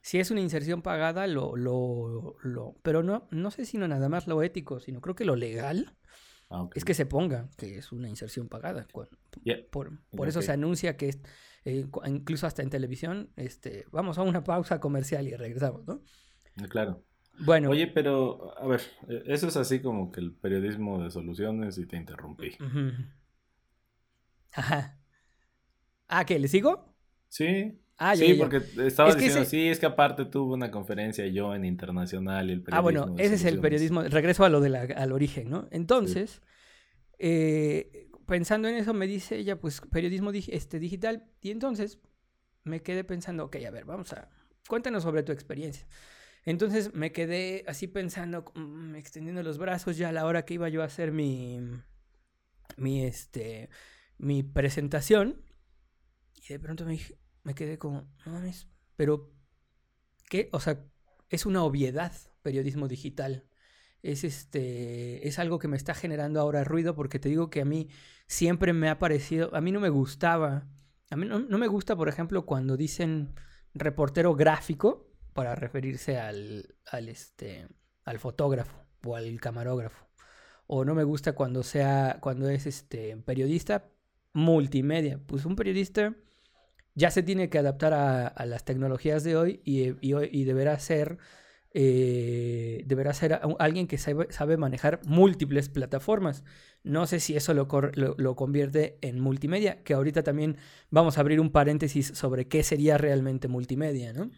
Si 0.00 0.18
es 0.18 0.30
una 0.30 0.40
inserción 0.40 0.80
pagada, 0.80 1.26
lo, 1.26 1.54
lo, 1.54 2.36
lo, 2.42 2.76
pero 2.82 3.02
no, 3.02 3.28
no 3.30 3.50
sé 3.50 3.66
si 3.66 3.76
no 3.76 3.86
nada 3.86 4.08
más 4.08 4.26
lo 4.26 4.42
ético, 4.42 4.80
sino 4.80 5.00
creo 5.00 5.14
que 5.14 5.26
lo 5.26 5.36
legal 5.36 5.94
ah, 6.50 6.68
es 6.74 6.84
que 6.84 6.94
se 6.94 7.04
ponga 7.04 7.50
que 7.58 7.76
es 7.76 7.92
una 7.92 8.08
inserción 8.08 8.48
pagada. 8.48 8.86
Por, 9.70 10.00
por 10.10 10.28
eso 10.28 10.40
se 10.40 10.52
anuncia 10.52 10.96
que 10.96 11.10
eh, 11.64 11.86
incluso 12.06 12.46
hasta 12.46 12.62
en 12.62 12.70
televisión, 12.70 13.30
este, 13.36 13.84
vamos 13.92 14.16
a 14.16 14.22
una 14.22 14.42
pausa 14.42 14.80
comercial 14.80 15.28
y 15.28 15.36
regresamos, 15.36 15.86
¿no? 15.86 16.02
Claro. 16.68 17.04
Bueno. 17.44 17.70
Oye, 17.70 17.86
pero, 17.86 18.58
a 18.58 18.66
ver, 18.66 18.80
e, 19.08 19.22
eso 19.26 19.48
es 19.48 19.56
así 19.56 19.80
como 19.80 20.10
que 20.10 20.20
el 20.20 20.34
periodismo 20.34 21.02
de 21.02 21.10
soluciones 21.10 21.76
y 21.76 21.86
te 21.86 21.96
interrumpí. 21.96 22.56
Ajá. 24.52 24.98
Ah, 26.14 26.26
¿qué? 26.26 26.38
¿Le 26.38 26.46
sigo? 26.46 26.94
Sí. 27.28 27.78
Ah, 27.96 28.14
sí, 28.14 28.34
porque 28.34 28.60
estaba 28.84 29.14
diciendo, 29.14 29.44
sí, 29.46 29.68
es 29.68 29.78
que 29.78 29.86
aparte 29.86 30.26
tuvo 30.26 30.52
una 30.52 30.70
conferencia 30.70 31.26
yo 31.28 31.54
en 31.54 31.64
Internacional 31.64 32.50
y 32.50 32.52
el 32.52 32.62
periodismo. 32.62 32.78
Ah, 32.78 33.04
bueno, 33.04 33.14
ese 33.18 33.36
es 33.36 33.44
el 33.44 33.60
periodismo, 33.60 34.02
regreso 34.02 34.44
a 34.44 34.50
lo 34.50 34.60
de 34.60 34.76
al 34.76 35.12
origen, 35.12 35.48
¿no? 35.48 35.68
Entonces, 35.70 36.42
eh, 37.18 38.10
pensando 38.26 38.68
en 38.68 38.74
eso, 38.74 38.92
me 38.92 39.06
dice 39.06 39.36
ella, 39.36 39.58
pues, 39.58 39.80
periodismo 39.80 40.32
este, 40.32 40.78
digital, 40.78 41.24
y 41.40 41.50
entonces 41.50 41.98
me 42.64 42.80
quedé 42.80 43.04
pensando, 43.04 43.46
ok, 43.46 43.56
a 43.66 43.70
ver, 43.70 43.86
vamos 43.86 44.12
a, 44.12 44.28
cuéntanos 44.68 45.04
sobre 45.04 45.22
tu 45.22 45.32
experiencia. 45.32 45.86
Entonces 46.44 46.92
me 46.92 47.12
quedé 47.12 47.64
así 47.68 47.86
pensando, 47.86 48.44
mm, 48.54 48.96
extendiendo 48.96 49.42
los 49.42 49.56
brazos 49.56 49.96
ya 49.96 50.10
a 50.10 50.12
la 50.12 50.26
hora 50.26 50.44
que 50.44 50.54
iba 50.54 50.68
yo 50.68 50.82
a 50.82 50.86
hacer 50.86 51.12
mi, 51.12 51.60
mi, 52.76 53.04
este, 53.04 53.70
mi 54.18 54.42
presentación. 54.42 55.40
Y 56.48 56.52
de 56.52 56.58
pronto 56.58 56.84
me, 56.84 56.98
me 57.44 57.54
quedé 57.54 57.78
como, 57.78 58.02
no 58.26 58.32
mames, 58.32 58.68
pero, 58.96 59.32
¿qué? 60.28 60.48
O 60.52 60.60
sea, 60.60 60.84
es 61.28 61.46
una 61.46 61.62
obviedad 61.62 62.12
periodismo 62.42 62.88
digital. 62.88 63.46
Es, 64.02 64.24
este, 64.24 65.26
es 65.28 65.38
algo 65.38 65.58
que 65.58 65.68
me 65.68 65.76
está 65.76 65.94
generando 65.94 66.40
ahora 66.40 66.64
ruido 66.64 66.96
porque 66.96 67.20
te 67.20 67.28
digo 67.28 67.50
que 67.50 67.60
a 67.60 67.64
mí 67.64 67.88
siempre 68.26 68.72
me 68.72 68.88
ha 68.88 68.98
parecido, 68.98 69.54
a 69.54 69.60
mí 69.60 69.70
no 69.70 69.78
me 69.78 69.90
gustaba, 69.90 70.66
a 71.10 71.16
mí 71.16 71.26
no, 71.26 71.38
no 71.38 71.58
me 71.58 71.68
gusta, 71.68 71.94
por 71.94 72.08
ejemplo, 72.08 72.44
cuando 72.44 72.76
dicen 72.76 73.34
reportero 73.74 74.34
gráfico, 74.34 75.12
para 75.32 75.54
referirse 75.54 76.18
al, 76.18 76.74
al, 76.86 77.08
este, 77.08 77.68
al 78.04 78.18
fotógrafo 78.18 78.84
o 79.04 79.16
al 79.16 79.40
camarógrafo. 79.40 80.06
O 80.66 80.84
no 80.84 80.94
me 80.94 81.04
gusta 81.04 81.34
cuando 81.34 81.62
sea, 81.62 82.18
cuando 82.20 82.48
es 82.48 82.66
este 82.66 83.16
periodista 83.18 83.90
multimedia. 84.32 85.20
Pues 85.26 85.44
un 85.44 85.56
periodista 85.56 86.14
ya 86.94 87.10
se 87.10 87.22
tiene 87.22 87.48
que 87.48 87.58
adaptar 87.58 87.92
a, 87.94 88.46
las 88.46 88.64
tecnologías 88.64 89.24
de 89.24 89.36
hoy 89.36 89.60
y, 89.64 89.94
y, 90.00 90.44
deberá 90.44 90.78
ser 90.78 91.18
eh, 91.74 92.82
deberá 92.86 93.14
ser 93.14 93.40
alguien 93.58 93.86
que 93.86 93.96
sabe, 93.96 94.30
sabe, 94.30 94.58
manejar 94.58 95.00
múltiples 95.06 95.70
plataformas. 95.70 96.44
No 96.82 97.06
sé 97.06 97.18
si 97.18 97.34
eso 97.34 97.54
lo, 97.54 97.66
lo, 97.94 98.14
lo, 98.18 98.36
convierte 98.36 98.98
en 99.00 99.20
multimedia, 99.20 99.82
que 99.82 99.94
ahorita 99.94 100.22
también 100.22 100.58
vamos 100.90 101.16
a 101.16 101.22
abrir 101.22 101.40
un 101.40 101.50
paréntesis 101.50 102.08
sobre 102.08 102.46
qué 102.46 102.62
sería 102.62 102.98
realmente 102.98 103.48
multimedia, 103.48 104.12
¿no? 104.12 104.30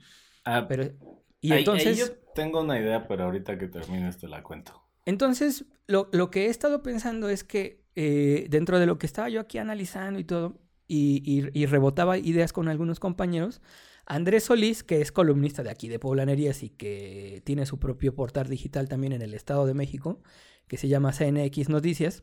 Ah, 0.45 0.67
pero, 0.69 0.93
y 1.41 1.53
entonces... 1.53 1.99
yo 1.99 2.07
tengo 2.35 2.61
una 2.61 2.79
idea, 2.79 3.09
pero 3.09 3.25
ahorita 3.25 3.59
que 3.59 3.67
termines 3.67 4.19
te 4.19 4.29
la 4.29 4.43
cuento. 4.43 4.85
Entonces, 5.05 5.67
lo, 5.87 6.09
lo 6.13 6.31
que 6.31 6.47
he 6.47 6.51
estado 6.51 6.83
pensando 6.83 7.29
es 7.29 7.43
que 7.45 7.85
eh, 7.97 8.47
dentro 8.49 8.79
de 8.79 8.87
lo 8.87 8.99
que 8.99 9.07
estaba 9.07 9.29
yo 9.29 9.41
aquí 9.41 9.59
analizando 9.59 10.19
y 10.19 10.25
todo, 10.25 10.59
y, 10.87 11.67
rebotaba 11.67 12.19
ideas 12.19 12.53
con 12.53 12.69
algunos 12.69 13.01
compañeros, 13.01 13.61
Andrés 14.07 14.45
Solís, 14.45 14.83
que 14.83 15.01
es 15.01 15.13
columnista 15.13 15.63
de 15.63 15.71
aquí 15.71 15.89
de 15.89 15.99
Poblanerías 15.99 16.63
y 16.63 16.69
que 16.69 17.41
tiene 17.45 17.65
su 17.65 17.79
propio 17.79 18.15
portal 18.15 18.49
digital 18.49 18.89
también 18.89 19.15
en 19.15 19.23
el 19.23 19.33
Estado 19.33 19.65
de 19.67 19.75
México, 19.75 20.23
que 20.69 20.77
se 20.77 20.89
llama 20.89 21.13
CNX 21.13 21.71
Noticias, 21.71 22.23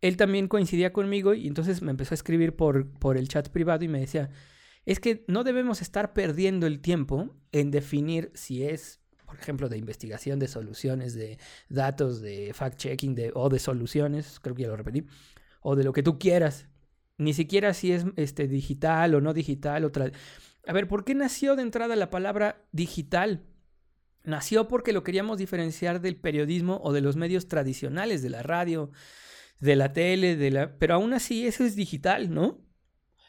él 0.00 0.16
también 0.16 0.48
coincidía 0.48 0.92
conmigo 0.92 1.34
y 1.34 1.46
entonces 1.46 1.82
me 1.82 1.90
empezó 1.90 2.14
a 2.14 2.16
escribir 2.16 2.56
por, 2.56 2.90
por 2.90 3.16
el 3.16 3.28
chat 3.28 3.48
privado 3.48 3.84
y 3.84 3.88
me 3.88 4.00
decía, 4.00 4.30
es 4.86 5.00
que 5.00 5.24
no 5.28 5.44
debemos 5.44 5.82
estar 5.82 6.12
perdiendo 6.12 6.66
el 6.66 6.80
tiempo 6.80 7.34
en 7.52 7.70
definir 7.70 8.30
si 8.34 8.64
es, 8.64 9.00
por 9.26 9.36
ejemplo, 9.36 9.68
de 9.68 9.78
investigación 9.78 10.38
de 10.38 10.48
soluciones, 10.48 11.14
de 11.14 11.38
datos, 11.68 12.20
de 12.20 12.54
fact-checking 12.54 13.14
de, 13.14 13.32
o 13.34 13.48
de 13.48 13.58
soluciones, 13.58 14.40
creo 14.40 14.54
que 14.54 14.62
ya 14.62 14.68
lo 14.68 14.76
repetí, 14.76 15.04
o 15.60 15.76
de 15.76 15.84
lo 15.84 15.92
que 15.92 16.02
tú 16.02 16.18
quieras. 16.18 16.66
Ni 17.20 17.34
siquiera 17.34 17.74
si 17.74 17.92
es 17.92 18.06
este, 18.16 18.48
digital 18.48 19.14
o 19.14 19.20
no 19.20 19.34
digital. 19.34 19.84
O 19.84 19.92
A 20.66 20.72
ver, 20.72 20.88
¿por 20.88 21.04
qué 21.04 21.14
nació 21.14 21.54
de 21.54 21.60
entrada 21.60 21.94
la 21.94 22.08
palabra 22.08 22.64
digital? 22.72 23.44
Nació 24.24 24.68
porque 24.68 24.94
lo 24.94 25.02
queríamos 25.02 25.36
diferenciar 25.36 26.00
del 26.00 26.16
periodismo 26.16 26.80
o 26.82 26.94
de 26.94 27.02
los 27.02 27.16
medios 27.16 27.46
tradicionales, 27.46 28.22
de 28.22 28.30
la 28.30 28.42
radio, 28.42 28.90
de 29.58 29.76
la 29.76 29.92
tele, 29.92 30.34
de 30.34 30.50
la... 30.50 30.78
Pero 30.78 30.94
aún 30.94 31.12
así 31.12 31.46
eso 31.46 31.62
es 31.62 31.76
digital, 31.76 32.32
¿no? 32.32 32.64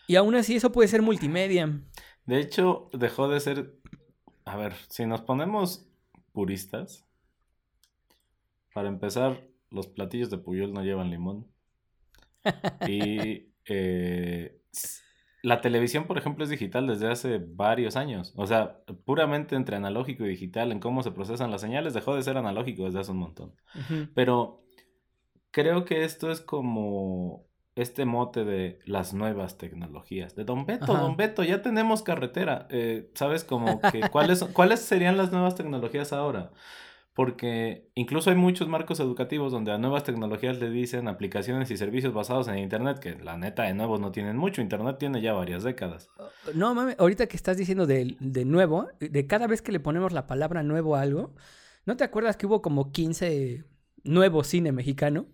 Y 0.07 0.15
aún 0.15 0.36
así 0.36 0.55
eso 0.55 0.71
puede 0.71 0.88
ser 0.88 1.01
multimedia. 1.01 1.81
De 2.25 2.39
hecho, 2.39 2.89
dejó 2.93 3.27
de 3.27 3.41
ser... 3.41 3.75
A 4.45 4.55
ver, 4.55 4.74
si 4.88 5.05
nos 5.05 5.19
ponemos 5.19 5.86
puristas, 6.31 7.05
para 8.74 8.88
empezar, 8.88 9.50
los 9.69 9.88
platillos 9.88 10.29
de 10.29 10.38
Puyol 10.38 10.71
no 10.71 10.81
llevan 10.81 11.10
limón. 11.10 11.51
y 12.88 13.50
eh, 13.71 14.61
la 15.43 15.61
televisión, 15.61 16.05
por 16.05 16.17
ejemplo, 16.17 16.43
es 16.43 16.49
digital 16.49 16.85
desde 16.85 17.09
hace 17.09 17.39
varios 17.39 17.95
años. 17.95 18.33
O 18.35 18.45
sea, 18.45 18.77
puramente 19.05 19.55
entre 19.55 19.75
analógico 19.75 20.25
y 20.25 20.29
digital, 20.29 20.71
en 20.71 20.79
cómo 20.79 21.01
se 21.01 21.11
procesan 21.11 21.49
las 21.49 21.61
señales, 21.61 21.93
dejó 21.93 22.15
de 22.15 22.21
ser 22.21 22.37
analógico 22.37 22.85
desde 22.85 22.99
hace 22.99 23.11
un 23.11 23.17
montón. 23.17 23.55
Pero 24.13 24.63
creo 25.49 25.83
que 25.85 26.03
esto 26.03 26.31
es 26.31 26.41
como 26.41 27.47
este 27.75 28.05
mote 28.05 28.43
de 28.43 28.79
las 28.85 29.13
nuevas 29.13 29.57
tecnologías. 29.57 30.35
De 30.35 30.43
Don 30.43 30.65
Beto, 30.67 30.93
Don 30.93 31.17
Beto, 31.17 31.43
ya 31.43 31.63
tenemos 31.63 32.03
carretera. 32.03 32.67
Eh, 32.69 33.09
¿Sabes? 33.15 33.43
Como 33.43 33.81
que 33.81 34.01
cuáles, 34.11 34.43
cuáles 34.43 34.81
serían 34.81 35.17
las 35.17 35.31
nuevas 35.31 35.55
tecnologías 35.55 36.13
ahora 36.13 36.51
porque 37.13 37.89
incluso 37.93 38.29
hay 38.29 38.35
muchos 38.35 38.67
marcos 38.67 38.99
educativos 38.99 39.51
donde 39.51 39.71
a 39.71 39.77
nuevas 39.77 40.03
tecnologías 40.03 40.59
le 40.59 40.69
dicen 40.69 41.07
aplicaciones 41.07 41.69
y 41.69 41.77
servicios 41.77 42.13
basados 42.13 42.47
en 42.47 42.57
Internet, 42.57 42.99
que 42.99 43.15
la 43.15 43.37
neta 43.37 43.63
de 43.63 43.73
nuevos 43.73 43.99
no 43.99 44.11
tienen 44.11 44.37
mucho, 44.37 44.61
Internet 44.61 44.97
tiene 44.97 45.21
ya 45.21 45.33
varias 45.33 45.63
décadas. 45.63 46.09
No, 46.53 46.73
mames, 46.73 46.95
ahorita 46.99 47.27
que 47.27 47.35
estás 47.35 47.57
diciendo 47.57 47.85
de, 47.85 48.15
de 48.19 48.45
nuevo, 48.45 48.87
de 48.99 49.27
cada 49.27 49.47
vez 49.47 49.61
que 49.61 49.71
le 49.71 49.79
ponemos 49.79 50.13
la 50.13 50.25
palabra 50.25 50.63
nuevo 50.63 50.95
a 50.95 51.01
algo, 51.01 51.35
¿no 51.85 51.97
te 51.97 52.03
acuerdas 52.03 52.37
que 52.37 52.45
hubo 52.45 52.61
como 52.61 52.91
15 52.91 53.65
nuevos 54.03 54.47
cine 54.47 54.71
mexicano? 54.71 55.27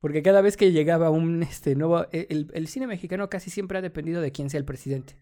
Porque 0.00 0.22
cada 0.22 0.40
vez 0.40 0.56
que 0.56 0.72
llegaba 0.72 1.10
un 1.10 1.42
este, 1.42 1.74
nuevo... 1.74 2.06
E, 2.12 2.26
el, 2.30 2.68
cine 2.68 2.86
mexicano 2.86 3.28
casi 3.28 3.50
siempre 3.50 3.78
ha 3.78 3.82
dependido 3.82 4.20
de 4.20 4.32
quién 4.32 4.48
sea 4.48 4.58
el 4.58 4.64
presidente. 4.64 5.16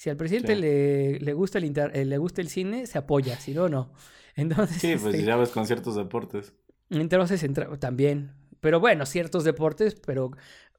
Si 0.00 0.08
al 0.08 0.16
presidente 0.16 0.56
le, 0.56 1.20
le, 1.20 1.34
gusta 1.34 1.58
el 1.58 1.78
eh, 1.92 2.06
le 2.06 2.16
gusta 2.16 2.40
el 2.40 2.48
cine, 2.48 2.86
se 2.86 2.96
apoya, 2.96 3.38
si 3.38 3.52
no, 3.52 3.68
no. 3.68 3.92
Entonces, 4.34 4.80
sí, 4.80 4.96
pues 4.96 5.14
este, 5.14 5.26
ya 5.26 5.36
ves 5.36 5.50
con 5.50 5.66
ciertos 5.66 5.94
deportes. 5.94 6.54
Entonces 6.88 7.46
también. 7.78 8.32
Pero 8.60 8.80
bueno, 8.80 9.04
ciertos 9.04 9.44
deportes, 9.44 9.96
pero 9.96 10.30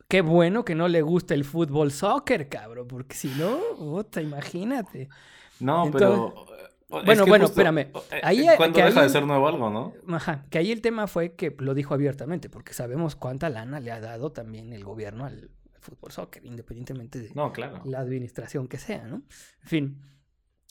qué 0.07 0.21
bueno 0.21 0.65
que 0.65 0.73
no 0.73 0.87
le 0.87 1.03
gusta 1.03 1.35
el 1.35 1.45
fútbol 1.45 1.91
soccer, 1.91 2.49
cabrón, 2.49 2.87
porque 2.87 3.13
si 3.13 3.27
no, 3.37 3.59
puta, 3.77 4.23
imagínate. 4.23 5.07
No, 5.59 5.91
pero 5.91 6.47
bueno, 6.89 7.27
bueno, 7.27 7.45
espérame. 7.45 7.77
Eh, 7.77 8.21
ahí, 8.23 8.47
¿Cuándo 8.57 8.79
deja 8.79 9.03
de 9.03 9.09
ser 9.09 9.27
nuevo 9.27 9.47
algo, 9.47 9.69
no? 9.69 9.93
Ajá, 10.15 10.45
que 10.49 10.57
ahí 10.57 10.71
el 10.71 10.81
tema 10.81 11.05
fue 11.05 11.35
que 11.35 11.55
lo 11.59 11.75
dijo 11.75 11.93
abiertamente, 11.93 12.49
porque 12.49 12.73
sabemos 12.73 13.15
cuánta 13.15 13.51
lana 13.51 13.81
le 13.81 13.91
ha 13.91 13.99
dado 13.99 14.31
también 14.31 14.73
el 14.73 14.83
gobierno 14.83 15.25
al, 15.25 15.51
fútbol 15.81 16.11
soccer, 16.11 16.45
independientemente 16.45 17.19
de 17.19 17.31
no, 17.33 17.51
claro. 17.51 17.81
la 17.85 17.99
administración 17.99 18.67
que 18.67 18.77
sea, 18.77 19.05
¿no? 19.05 19.23
En 19.63 19.67
fin. 19.67 19.97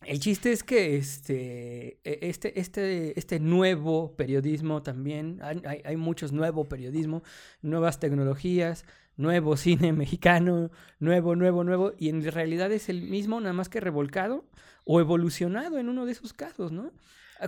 El 0.06 0.18
chiste 0.18 0.50
es 0.50 0.64
que 0.64 0.96
este, 0.96 2.00
e, 2.04 2.18
este, 2.22 2.58
este, 2.58 3.18
este 3.18 3.38
nuevo 3.38 4.16
periodismo 4.16 4.82
también, 4.82 5.40
hay, 5.42 5.82
hay 5.84 5.96
muchos 5.96 6.32
nuevo 6.32 6.70
periodismo, 6.70 7.22
nuevas 7.60 8.00
tecnologías, 8.00 8.86
nuevo 9.16 9.56
cine 9.56 9.92
mexicano, 9.92 10.70
nuevo, 10.98 11.36
nuevo, 11.36 11.64
nuevo, 11.64 11.92
y 11.98 12.08
en 12.08 12.24
realidad 12.24 12.72
es 12.72 12.88
el 12.88 13.02
mismo, 13.02 13.40
nada 13.40 13.52
más 13.52 13.68
que 13.68 13.80
revolcado 13.80 14.46
o 14.84 15.00
evolucionado 15.00 15.78
en 15.78 15.88
uno 15.88 16.06
de 16.06 16.12
esos 16.12 16.32
casos, 16.32 16.72
¿no? 16.72 16.92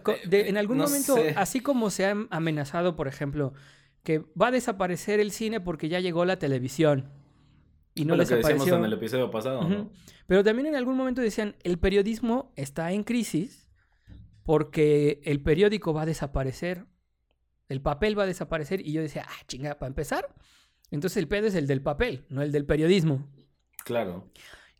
Eh, 0.06 0.44
en 0.48 0.56
algún 0.56 0.78
momento, 0.78 1.16
así 1.36 1.60
como 1.60 1.90
se 1.90 2.06
ha 2.06 2.16
amenazado, 2.30 2.96
por 2.96 3.08
ejemplo, 3.08 3.52
que 4.02 4.18
va 4.40 4.48
a 4.48 4.50
desaparecer 4.50 5.20
el 5.20 5.32
cine 5.32 5.60
porque 5.60 5.88
ya 5.88 6.00
llegó 6.00 6.24
la 6.24 6.38
televisión. 6.38 7.10
Y 7.94 8.04
no 8.04 8.16
lo 8.16 8.24
que 8.24 8.36
decíamos 8.36 8.68
en 8.68 8.84
el 8.84 8.92
episodio 8.94 9.30
pasado, 9.30 9.68
¿no? 9.68 9.90
Pero 10.26 10.42
también 10.42 10.68
en 10.68 10.76
algún 10.76 10.96
momento 10.96 11.20
decían, 11.20 11.56
el 11.62 11.78
periodismo 11.78 12.52
está 12.56 12.92
en 12.92 13.04
crisis 13.04 13.68
porque 14.44 15.20
el 15.24 15.42
periódico 15.42 15.92
va 15.92 16.02
a 16.02 16.06
desaparecer, 16.06 16.86
el 17.68 17.80
papel 17.80 18.18
va 18.18 18.24
a 18.24 18.26
desaparecer. 18.26 18.86
Y 18.86 18.92
yo 18.92 19.02
decía, 19.02 19.26
ah, 19.28 19.44
chinga, 19.46 19.78
para 19.78 19.88
empezar. 19.88 20.34
Entonces 20.90 21.18
el 21.18 21.28
pedo 21.28 21.46
es 21.46 21.54
el 21.54 21.66
del 21.66 21.82
papel, 21.82 22.24
no 22.28 22.42
el 22.42 22.52
del 22.52 22.66
periodismo. 22.66 23.28
Claro. 23.84 24.30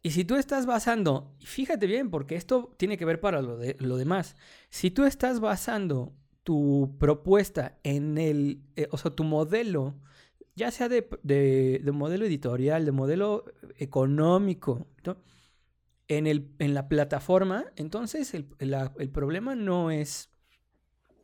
Y 0.03 0.11
si 0.11 0.25
tú 0.25 0.35
estás 0.35 0.67
basando, 0.67 1.35
fíjate 1.41 1.87
bien, 1.87 2.11
porque 2.11 2.35
esto 2.35 2.75
tiene 2.77 2.99
que 2.99 3.05
ver 3.05 3.21
para 3.21 3.41
lo, 3.41 3.57
de, 3.57 3.77
lo 3.79 3.97
demás, 3.97 4.37
si 4.69 4.91
tú 4.91 5.05
estás 5.05 5.39
basando 5.39 6.13
tu 6.43 6.97
propuesta 6.99 7.79
en 7.85 8.19
el, 8.19 8.63
eh, 8.75 8.89
o 8.91 8.99
sea, 8.99 9.13
tu 9.13 9.23
modelo, 9.23 9.95
ya 10.55 10.71
sea 10.71 10.89
de, 10.89 11.09
de, 11.23 11.93
modelo 11.93 12.27
editorial, 12.27 12.85
de 12.85 12.93
modelo 12.93 13.45
económico, 13.79 14.87
en, 16.09 16.27
el, 16.27 16.55
en 16.59 16.75
la 16.75 16.89
plataforma, 16.89 17.65
entonces 17.77 18.35
el, 18.35 18.49
el 18.59 19.11
problema 19.11 19.55
no 19.55 19.91
es 19.91 20.31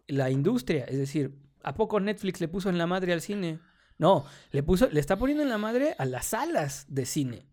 la 0.06 0.30
industria, 0.30 0.84
es 0.84 0.98
decir, 0.98 1.38
¿a 1.62 1.74
poco 1.74 2.00
Netflix 2.00 2.40
le 2.40 2.48
puso 2.48 2.70
en 2.70 2.78
la 2.78 2.86
madre 2.86 3.12
al 3.12 3.20
cine? 3.20 3.60
No, 3.98 4.24
le 4.52 4.62
puso, 4.62 4.88
le 4.88 5.00
está 5.00 5.18
poniendo 5.18 5.42
en 5.42 5.50
la 5.50 5.58
madre 5.58 5.94
a 5.98 6.04
las 6.04 6.26
salas 6.26 6.86
de 6.88 7.04
cine. 7.04 7.46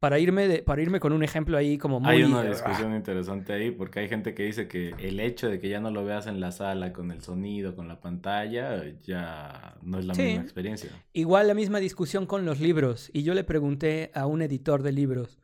Para 0.00 0.18
irme, 0.18 0.48
de, 0.48 0.62
para 0.62 0.80
irme 0.80 0.98
con 0.98 1.12
un 1.12 1.22
ejemplo 1.22 1.58
ahí 1.58 1.76
como 1.76 2.00
muy... 2.00 2.10
Hay 2.10 2.22
una 2.22 2.42
discusión 2.42 2.94
interesante 2.94 3.52
ahí 3.52 3.70
porque 3.70 4.00
hay 4.00 4.08
gente 4.08 4.34
que 4.34 4.44
dice 4.44 4.66
que 4.66 4.94
el 4.98 5.20
hecho 5.20 5.50
de 5.50 5.60
que 5.60 5.68
ya 5.68 5.78
no 5.78 5.90
lo 5.90 6.06
veas 6.06 6.26
en 6.26 6.40
la 6.40 6.52
sala 6.52 6.94
con 6.94 7.10
el 7.10 7.20
sonido, 7.20 7.76
con 7.76 7.86
la 7.86 8.00
pantalla, 8.00 8.82
ya 9.02 9.76
no 9.82 9.98
es 9.98 10.06
la 10.06 10.14
misma 10.14 10.42
experiencia. 10.42 10.90
Igual 11.12 11.48
la 11.48 11.54
misma 11.54 11.80
discusión 11.80 12.24
con 12.24 12.46
los 12.46 12.60
libros. 12.60 13.10
Y 13.12 13.24
yo 13.24 13.34
le 13.34 13.44
pregunté 13.44 14.10
a 14.14 14.26
un 14.26 14.40
editor 14.40 14.82
de 14.82 14.92
libros, 14.92 15.38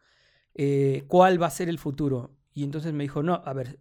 eh, 0.54 1.04
¿cuál 1.06 1.40
va 1.40 1.48
a 1.48 1.50
ser 1.50 1.68
el 1.68 1.78
futuro? 1.78 2.34
Y 2.54 2.64
entonces 2.64 2.94
me 2.94 3.04
dijo, 3.04 3.22
no, 3.22 3.42
a 3.44 3.52
ver, 3.52 3.78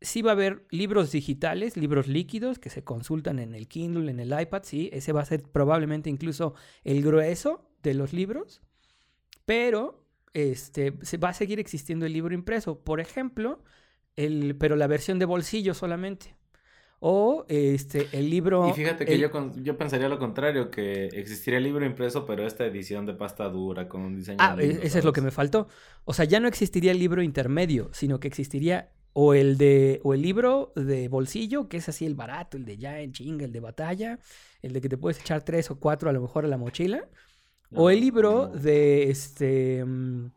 sí 0.00 0.22
va 0.22 0.30
a 0.30 0.34
haber 0.34 0.66
libros 0.70 1.10
digitales, 1.10 1.76
libros 1.76 2.06
líquidos 2.06 2.60
que 2.60 2.70
se 2.70 2.84
consultan 2.84 3.40
en 3.40 3.56
el 3.56 3.66
Kindle, 3.66 4.08
en 4.08 4.20
el 4.20 4.40
iPad, 4.40 4.62
sí, 4.62 4.88
ese 4.92 5.12
va 5.12 5.22
a 5.22 5.24
ser 5.24 5.42
probablemente 5.42 6.10
incluso 6.10 6.54
el 6.84 7.02
grueso 7.02 7.68
de 7.82 7.94
los 7.94 8.12
libros, 8.12 8.62
pero 9.46 10.01
este, 10.34 10.94
se 11.02 11.16
va 11.18 11.30
a 11.30 11.34
seguir 11.34 11.60
existiendo 11.60 12.06
el 12.06 12.12
libro 12.12 12.34
impreso. 12.34 12.78
Por 12.78 13.00
ejemplo, 13.00 13.62
el, 14.16 14.56
pero 14.56 14.76
la 14.76 14.86
versión 14.86 15.18
de 15.18 15.24
bolsillo 15.24 15.74
solamente. 15.74 16.36
O 17.04 17.44
este, 17.48 18.08
el 18.12 18.30
libro... 18.30 18.68
Y 18.68 18.72
fíjate 18.74 19.04
que 19.04 19.18
yo, 19.18 19.28
yo 19.56 19.76
pensaría 19.76 20.08
lo 20.08 20.20
contrario, 20.20 20.70
que 20.70 21.06
existiría 21.06 21.58
el 21.58 21.64
libro 21.64 21.84
impreso, 21.84 22.24
pero 22.24 22.46
esta 22.46 22.64
edición 22.64 23.06
de 23.06 23.14
pasta 23.14 23.48
dura 23.48 23.88
con 23.88 24.02
un 24.02 24.14
diseño... 24.14 24.38
Ah, 24.40 24.56
e, 24.56 24.78
ese 24.84 25.00
es 25.00 25.04
lo 25.04 25.12
que 25.12 25.20
me 25.20 25.32
faltó. 25.32 25.66
O 26.04 26.14
sea, 26.14 26.26
ya 26.26 26.38
no 26.38 26.46
existiría 26.46 26.92
el 26.92 27.00
libro 27.00 27.20
intermedio, 27.20 27.90
sino 27.92 28.20
que 28.20 28.28
existiría 28.28 28.92
o 29.14 29.34
el 29.34 29.58
de 29.58 30.00
o 30.04 30.14
el 30.14 30.22
libro 30.22 30.72
de 30.76 31.08
bolsillo, 31.08 31.68
que 31.68 31.78
es 31.78 31.88
así 31.88 32.06
el 32.06 32.14
barato, 32.14 32.56
el 32.56 32.64
de 32.64 32.78
ya 32.78 33.00
en 33.00 33.12
chinga, 33.12 33.44
el 33.44 33.52
de 33.52 33.60
batalla, 33.60 34.18
el 34.62 34.72
de 34.72 34.80
que 34.80 34.88
te 34.88 34.96
puedes 34.96 35.20
echar 35.20 35.44
tres 35.44 35.70
o 35.70 35.78
cuatro 35.78 36.08
a 36.08 36.12
lo 36.12 36.20
mejor 36.22 36.44
a 36.44 36.48
la 36.48 36.56
mochila 36.56 37.08
o 37.74 37.90
el 37.90 38.00
libro 38.00 38.48
de 38.48 39.10
este 39.10 39.84
mm, 39.84 40.30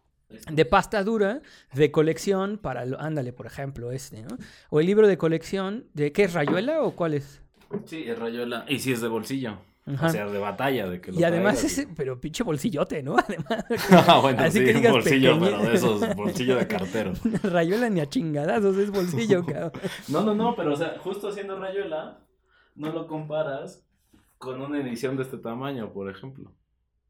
de 0.51 0.65
pasta 0.65 1.03
dura 1.03 1.41
de 1.73 1.91
colección 1.91 2.57
para 2.57 2.81
ándale, 2.99 3.33
por 3.33 3.45
ejemplo, 3.45 3.91
este, 3.91 4.23
¿no? 4.23 4.37
O 4.69 4.79
el 4.79 4.85
libro 4.85 5.07
de 5.07 5.17
colección 5.17 5.85
de 5.93 6.11
¿qué 6.11 6.23
es 6.23 6.33
rayuela 6.33 6.81
o 6.81 6.91
cuál 6.91 7.13
es? 7.13 7.41
Sí, 7.85 8.03
es 8.07 8.17
rayuela. 8.17 8.65
Y 8.67 8.79
si 8.79 8.91
es 8.91 9.01
de 9.01 9.07
bolsillo. 9.07 9.57
O 9.87 10.09
sea, 10.09 10.25
de 10.25 10.39
batalla, 10.39 10.87
de 10.87 10.99
que 10.99 11.11
Y 11.11 11.23
además 11.23 11.63
es, 11.63 11.87
pero 11.95 12.19
pinche 12.19 12.43
bolsillote, 12.43 13.03
¿no? 13.03 13.17
Además. 13.27 13.65
ah, 14.07 14.19
bueno, 14.19 14.41
así 14.41 14.57
sí, 14.57 14.65
que 14.65 14.73
digas 14.73 14.93
bolsillo, 14.93 15.39
pero 15.39 15.59
de 15.59 15.73
esos, 15.75 16.15
bolsillo 16.15 16.55
de 16.55 16.67
cartero. 16.67 17.13
rayuela 17.43 17.87
ni 17.89 17.99
a 17.99 18.09
chingadazos, 18.09 18.77
es 18.77 18.89
bolsillo, 18.89 19.45
cabrón. 19.45 19.71
no, 20.07 20.23
no, 20.23 20.33
no, 20.33 20.55
pero 20.55 20.73
o 20.73 20.75
sea, 20.75 20.97
justo 20.99 21.27
haciendo 21.27 21.59
rayuela, 21.59 22.19
no 22.73 22.91
lo 22.91 23.05
comparas 23.05 23.85
con 24.39 24.59
una 24.59 24.81
edición 24.81 25.17
de 25.17 25.23
este 25.23 25.37
tamaño, 25.37 25.93
por 25.93 26.09
ejemplo. 26.09 26.51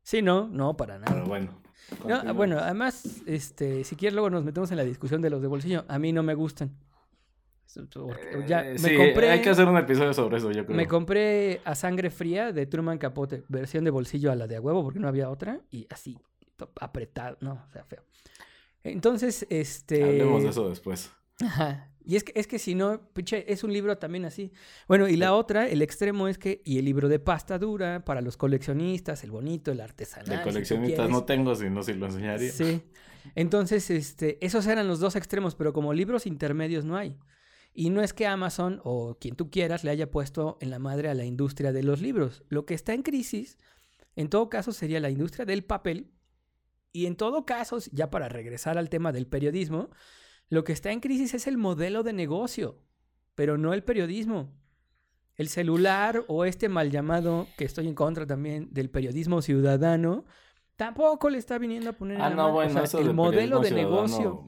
Sí, 0.05 0.21
no, 0.21 0.47
no, 0.47 0.77
para 0.77 0.99
nada. 0.99 1.11
Pero 1.11 1.25
bueno. 1.25 1.51
bueno, 2.35 2.59
además, 2.59 3.23
este, 3.25 3.83
si 3.83 3.95
quieres 3.95 4.13
luego 4.13 4.29
nos 4.29 4.43
metemos 4.43 4.69
en 4.69 4.77
la 4.77 4.83
discusión 4.83 5.19
de 5.19 5.31
los 5.31 5.41
de 5.41 5.47
bolsillo. 5.47 5.83
A 5.87 5.97
mí 5.97 6.13
no 6.13 6.21
me 6.21 6.35
gustan. 6.35 6.77
Ya, 8.47 8.69
eh, 8.69 8.77
sí, 8.77 8.95
compré, 8.95 9.31
hay 9.31 9.41
que 9.41 9.49
hacer 9.49 9.67
un 9.67 9.77
episodio 9.77 10.13
sobre 10.13 10.37
eso, 10.37 10.51
yo 10.51 10.63
creo. 10.63 10.77
Me 10.77 10.87
compré 10.87 11.59
a 11.65 11.73
sangre 11.73 12.11
fría 12.11 12.51
de 12.51 12.67
Truman 12.67 12.99
Capote, 12.99 13.43
versión 13.49 13.83
de 13.83 13.89
bolsillo 13.89 14.31
a 14.31 14.35
la 14.35 14.45
de 14.45 14.57
a 14.57 14.61
huevo, 14.61 14.83
porque 14.83 14.99
no 14.99 15.07
había 15.07 15.27
otra, 15.27 15.59
y 15.71 15.87
así, 15.89 16.19
apretado, 16.79 17.37
no, 17.41 17.65
o 17.67 17.71
sea, 17.71 17.83
feo. 17.83 18.03
Entonces, 18.83 19.47
este... 19.49 20.03
Hablemos 20.03 20.43
de 20.43 20.49
eso 20.49 20.69
después. 20.69 21.11
Ajá. 21.41 21.89
Y 22.05 22.15
es 22.15 22.23
que, 22.23 22.33
es 22.35 22.47
que 22.47 22.59
si 22.59 22.75
no, 22.75 23.01
pinche, 23.13 23.51
es 23.51 23.63
un 23.63 23.73
libro 23.73 23.97
también 23.97 24.25
así. 24.25 24.51
Bueno, 24.87 25.07
y 25.07 25.15
la 25.15 25.33
otra, 25.33 25.67
el 25.67 25.81
extremo 25.81 26.27
es 26.27 26.37
que, 26.37 26.61
y 26.63 26.77
el 26.77 26.85
libro 26.85 27.09
de 27.09 27.19
pasta 27.19 27.57
dura 27.57 28.05
para 28.05 28.21
los 28.21 28.37
coleccionistas, 28.37 29.23
el 29.23 29.31
bonito, 29.31 29.71
el 29.71 29.81
artesanal. 29.81 30.37
De 30.37 30.43
coleccionistas 30.43 31.09
no 31.09 31.23
tengo, 31.23 31.55
si 31.55 31.69
no, 31.69 31.81
si 31.81 31.93
lo 31.93 32.05
enseñaría. 32.05 32.51
Sí. 32.51 32.83
Entonces, 33.33 33.89
este, 33.89 34.43
esos 34.45 34.67
eran 34.67 34.87
los 34.87 34.99
dos 34.99 35.15
extremos, 35.15 35.55
pero 35.55 35.73
como 35.73 35.93
libros 35.93 36.27
intermedios 36.27 36.85
no 36.85 36.95
hay. 36.95 37.17
Y 37.73 37.89
no 37.89 38.01
es 38.01 38.13
que 38.13 38.27
Amazon 38.27 38.79
o 38.83 39.17
quien 39.19 39.35
tú 39.35 39.49
quieras 39.49 39.83
le 39.83 39.91
haya 39.91 40.09
puesto 40.09 40.57
en 40.61 40.69
la 40.69 40.79
madre 40.79 41.09
a 41.09 41.13
la 41.13 41.25
industria 41.25 41.73
de 41.73 41.83
los 41.83 42.01
libros. 42.01 42.43
Lo 42.49 42.65
que 42.65 42.73
está 42.73 42.93
en 42.93 43.01
crisis, 43.01 43.57
en 44.15 44.29
todo 44.29 44.49
caso, 44.49 44.71
sería 44.71 44.99
la 44.99 45.09
industria 45.09 45.45
del 45.45 45.63
papel. 45.63 46.11
Y 46.93 47.07
en 47.07 47.17
todo 47.17 47.45
caso, 47.45 47.79
ya 47.91 48.09
para 48.09 48.29
regresar 48.29 48.77
al 48.77 48.89
tema 48.89 49.11
del 49.11 49.27
periodismo, 49.27 49.89
lo 50.49 50.63
que 50.63 50.73
está 50.73 50.91
en 50.91 50.99
crisis 50.99 51.33
es 51.33 51.47
el 51.47 51.57
modelo 51.57 52.03
de 52.03 52.13
negocio, 52.13 52.79
pero 53.35 53.57
no 53.57 53.73
el 53.73 53.83
periodismo. 53.83 54.51
El 55.35 55.49
celular 55.49 56.23
o 56.27 56.45
este 56.45 56.69
mal 56.69 56.91
llamado, 56.91 57.47
que 57.57 57.65
estoy 57.65 57.87
en 57.87 57.95
contra 57.95 58.25
también 58.25 58.69
del 58.73 58.89
periodismo 58.89 59.41
ciudadano, 59.41 60.23
tampoco 60.77 61.29
le 61.29 61.37
está 61.37 61.57
viniendo 61.57 61.89
a 61.89 61.93
poner 61.93 62.21
Ah, 62.21 62.27
en 62.27 62.37
la 62.37 62.43
no. 62.43 62.49
O 62.49 62.53
bueno, 62.53 62.85
sea, 62.85 62.99
el 63.01 63.07
de 63.07 63.13
modelo 63.13 63.59
de 63.59 63.71
negocio, 63.71 64.45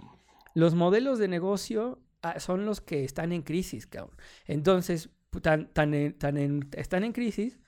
los 0.54 0.75
modelos 0.75 1.20
de 1.20 1.27
negocio 1.27 2.00
ah, 2.22 2.39
son 2.39 2.66
los 2.66 2.80
que 2.80 3.04
están 3.04 3.32
en 3.34 3.42
crisis, 3.42 3.86
cabrón. 3.86 4.16
Entonces, 4.46 5.10
tan, 5.42 5.68
tan 5.74 5.94
en- 5.94 6.18
tan 6.18 6.38
en- 6.38 6.70
están 6.74 7.04
en 7.04 7.12
crisis 7.12 7.60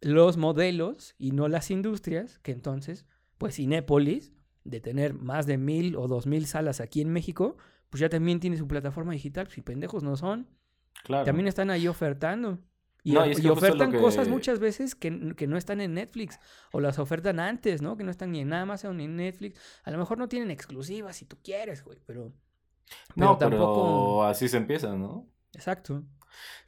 los 0.00 0.36
modelos 0.36 1.14
y 1.18 1.30
no 1.32 1.48
las 1.48 1.70
industrias, 1.70 2.38
que 2.40 2.52
entonces, 2.52 3.06
pues 3.38 3.56
Cinépolis, 3.56 4.32
de 4.64 4.80
tener 4.80 5.14
más 5.14 5.46
de 5.46 5.58
mil 5.58 5.96
o 5.96 6.06
dos 6.08 6.26
mil 6.26 6.46
salas 6.46 6.80
aquí 6.80 7.00
en 7.00 7.10
México, 7.12 7.56
pues 7.90 8.00
ya 8.00 8.08
también 8.08 8.40
tiene 8.40 8.56
su 8.56 8.66
plataforma 8.68 9.12
digital, 9.12 9.48
si 9.48 9.60
pendejos 9.62 10.02
no 10.02 10.16
son. 10.16 10.48
Claro. 11.04 11.24
También 11.24 11.48
están 11.48 11.70
ahí 11.70 11.88
ofertando. 11.88 12.58
Y, 13.04 13.12
No, 13.14 13.26
y 13.26 13.32
es 13.32 13.40
que 13.40 13.50
ofertan 13.50 13.90
que- 13.90 13.98
cosas 13.98 14.28
muchas 14.28 14.60
veces 14.60 14.94
que, 14.94 15.34
que 15.34 15.48
no 15.48 15.56
están 15.56 15.80
en 15.80 15.94
Netflix. 15.94 16.38
O 16.70 16.80
las 16.80 17.00
ofertan 17.00 17.40
antes, 17.40 17.82
¿no? 17.82 17.96
Que 17.96 18.04
no 18.04 18.12
están 18.12 18.30
ni 18.30 18.38
en 18.40 18.48
más 18.48 18.84
ni 18.84 19.04
en 19.04 19.16
Netflix. 19.16 19.60
A 19.82 19.90
lo 19.90 19.98
mejor 19.98 20.18
no 20.18 20.28
tienen 20.28 20.52
exclusivas 20.52 21.16
si 21.16 21.24
tú 21.24 21.36
quieres, 21.42 21.82
güey. 21.84 21.98
Pero, 22.06 22.32
No, 23.16 23.36
pero 23.38 23.50
pero 23.50 23.50
tampoco- 23.62 24.24
así 24.24 24.48
se 24.48 24.56
empieza, 24.58 24.94
¿no? 24.94 25.26
exacto. 25.52 26.04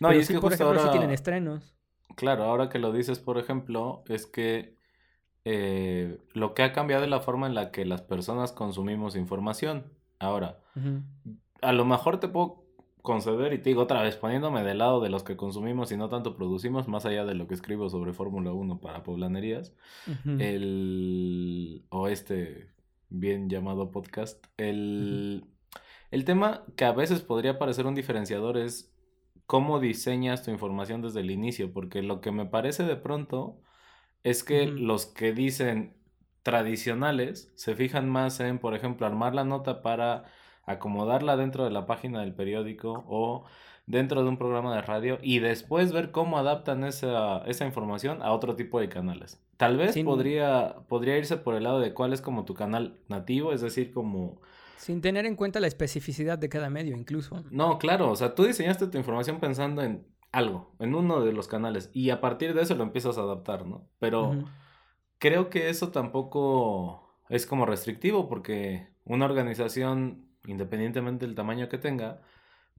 No, 0.00 0.08
Pero 0.08 0.14
y 0.14 0.20
es 0.22 0.26
sí, 0.26 0.34
que 0.34 0.40
por 0.40 0.50
justo 0.50 0.64
ejemplo, 0.64 0.80
sí 0.80 0.86
ahora... 0.88 0.98
tienen 0.98 1.14
estrenos. 1.14 1.74
Claro, 2.16 2.44
ahora 2.44 2.68
que 2.68 2.78
lo 2.78 2.92
dices, 2.92 3.18
por 3.20 3.38
ejemplo, 3.38 4.02
es 4.08 4.26
que 4.26 4.73
eh, 5.44 6.18
lo 6.32 6.54
que 6.54 6.62
ha 6.62 6.72
cambiado 6.72 7.04
es 7.04 7.10
la 7.10 7.20
forma 7.20 7.46
en 7.46 7.54
la 7.54 7.70
que 7.70 7.84
las 7.84 8.02
personas 8.02 8.52
consumimos 8.52 9.16
información. 9.16 9.84
Ahora, 10.18 10.60
a 11.60 11.72
lo 11.72 11.84
mejor 11.84 12.18
te 12.18 12.28
puedo 12.28 12.64
conceder, 13.02 13.52
y 13.52 13.58
te 13.58 13.68
digo 13.68 13.82
otra 13.82 14.00
vez, 14.00 14.16
poniéndome 14.16 14.62
del 14.62 14.78
lado 14.78 15.00
de 15.00 15.10
los 15.10 15.22
que 15.22 15.36
consumimos 15.36 15.92
y 15.92 15.96
no 15.98 16.08
tanto 16.08 16.34
producimos, 16.34 16.88
más 16.88 17.04
allá 17.04 17.26
de 17.26 17.34
lo 17.34 17.46
que 17.46 17.52
escribo 17.52 17.90
sobre 17.90 18.14
Fórmula 18.14 18.52
1 18.52 18.80
para 18.80 19.02
poblanerías, 19.02 19.74
el, 20.38 21.84
o 21.90 22.08
este 22.08 22.70
bien 23.10 23.50
llamado 23.50 23.90
podcast, 23.90 24.42
el, 24.56 25.44
el 26.10 26.24
tema 26.24 26.64
que 26.76 26.86
a 26.86 26.92
veces 26.92 27.20
podría 27.20 27.58
parecer 27.58 27.86
un 27.86 27.94
diferenciador 27.94 28.56
es 28.56 28.94
cómo 29.44 29.80
diseñas 29.80 30.42
tu 30.42 30.50
información 30.50 31.02
desde 31.02 31.20
el 31.20 31.30
inicio, 31.30 31.74
porque 31.74 32.02
lo 32.02 32.22
que 32.22 32.32
me 32.32 32.46
parece 32.46 32.84
de 32.84 32.96
pronto 32.96 33.60
es 34.24 34.42
que 34.42 34.66
los 34.66 35.06
que 35.06 35.32
dicen 35.32 35.94
tradicionales 36.42 37.52
se 37.56 37.74
fijan 37.74 38.08
más 38.08 38.38
en, 38.40 38.58
por 38.58 38.74
ejemplo, 38.74 39.06
armar 39.06 39.34
la 39.34 39.44
nota 39.44 39.82
para 39.82 40.24
acomodarla 40.64 41.36
dentro 41.36 41.64
de 41.64 41.70
la 41.70 41.86
página 41.86 42.20
del 42.20 42.34
periódico 42.34 43.04
o 43.08 43.44
dentro 43.86 44.22
de 44.22 44.28
un 44.28 44.38
programa 44.38 44.74
de 44.74 44.82
radio 44.82 45.18
y 45.22 45.38
después 45.40 45.92
ver 45.92 46.10
cómo 46.10 46.38
adaptan 46.38 46.84
esa, 46.84 47.38
esa 47.46 47.66
información 47.66 48.22
a 48.22 48.32
otro 48.32 48.56
tipo 48.56 48.80
de 48.80 48.88
canales. 48.88 49.42
Tal 49.56 49.76
vez 49.76 49.92
Sin- 49.94 50.06
podría, 50.06 50.76
podría 50.88 51.18
irse 51.18 51.36
por 51.36 51.54
el 51.54 51.64
lado 51.64 51.80
de 51.80 51.92
cuál 51.92 52.12
es 52.12 52.20
como 52.20 52.44
tu 52.44 52.54
canal 52.54 52.98
nativo, 53.08 53.52
es 53.52 53.60
decir, 53.60 53.92
como... 53.92 54.40
Sin 54.76 55.00
tener 55.00 55.24
en 55.26 55.36
cuenta 55.36 55.60
la 55.60 55.66
especificidad 55.66 56.38
de 56.38 56.48
cada 56.48 56.68
medio, 56.68 56.96
incluso. 56.96 57.42
No, 57.50 57.78
claro, 57.78 58.10
o 58.10 58.16
sea, 58.16 58.34
tú 58.34 58.44
diseñaste 58.44 58.86
tu 58.86 58.98
información 58.98 59.40
pensando 59.40 59.82
en 59.82 60.04
algo, 60.34 60.74
en 60.78 60.94
uno 60.94 61.24
de 61.24 61.32
los 61.32 61.48
canales, 61.48 61.90
y 61.92 62.10
a 62.10 62.20
partir 62.20 62.54
de 62.54 62.62
eso 62.62 62.74
lo 62.74 62.82
empiezas 62.84 63.16
a 63.18 63.22
adaptar, 63.22 63.66
¿no? 63.66 63.88
Pero 63.98 64.44
creo 65.18 65.48
que 65.50 65.68
eso 65.70 65.88
tampoco 65.90 67.18
es 67.28 67.46
como 67.46 67.66
restrictivo, 67.66 68.28
porque 68.28 68.88
una 69.04 69.24
organización, 69.26 70.26
independientemente 70.46 71.26
del 71.26 71.34
tamaño 71.34 71.68
que 71.68 71.78
tenga, 71.78 72.20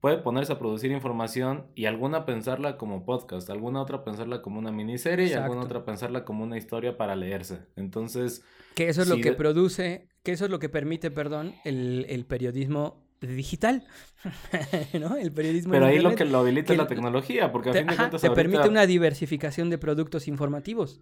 puede 0.00 0.18
ponerse 0.18 0.52
a 0.52 0.58
producir 0.58 0.92
información 0.92 1.66
y 1.74 1.86
alguna 1.86 2.26
pensarla 2.26 2.76
como 2.76 3.04
podcast, 3.04 3.48
alguna 3.50 3.80
otra 3.80 4.04
pensarla 4.04 4.42
como 4.42 4.58
una 4.58 4.70
miniserie 4.70 5.26
y 5.26 5.32
alguna 5.32 5.62
otra 5.62 5.84
pensarla 5.84 6.24
como 6.24 6.44
una 6.44 6.58
historia 6.58 6.96
para 6.96 7.16
leerse. 7.16 7.66
Entonces, 7.76 8.44
Que 8.74 8.88
eso 8.88 9.02
es 9.02 9.08
lo 9.08 9.16
que 9.16 9.30
de- 9.30 9.36
produce, 9.36 10.08
que 10.22 10.32
eso 10.32 10.44
es 10.44 10.50
lo 10.50 10.58
que 10.58 10.68
permite, 10.68 11.10
perdón, 11.10 11.54
el, 11.64 12.04
el 12.10 12.26
periodismo 12.26 13.05
digital. 13.20 13.84
¿No? 15.00 15.16
El 15.16 15.32
periodismo 15.32 15.72
pero 15.72 15.86
ahí 15.86 15.98
lo 16.00 16.14
que 16.14 16.24
lo 16.24 16.38
habilita 16.38 16.72
es 16.72 16.78
la 16.78 16.86
tecnología, 16.86 17.52
porque 17.52 17.70
a 17.70 17.72
Te, 17.72 17.78
fin 17.80 17.86
de 17.88 17.92
ajá, 17.94 18.02
cuentas 18.04 18.20
te 18.22 18.30
permite 18.30 18.68
una 18.68 18.86
diversificación 18.86 19.70
de 19.70 19.78
productos 19.78 20.28
informativos. 20.28 21.00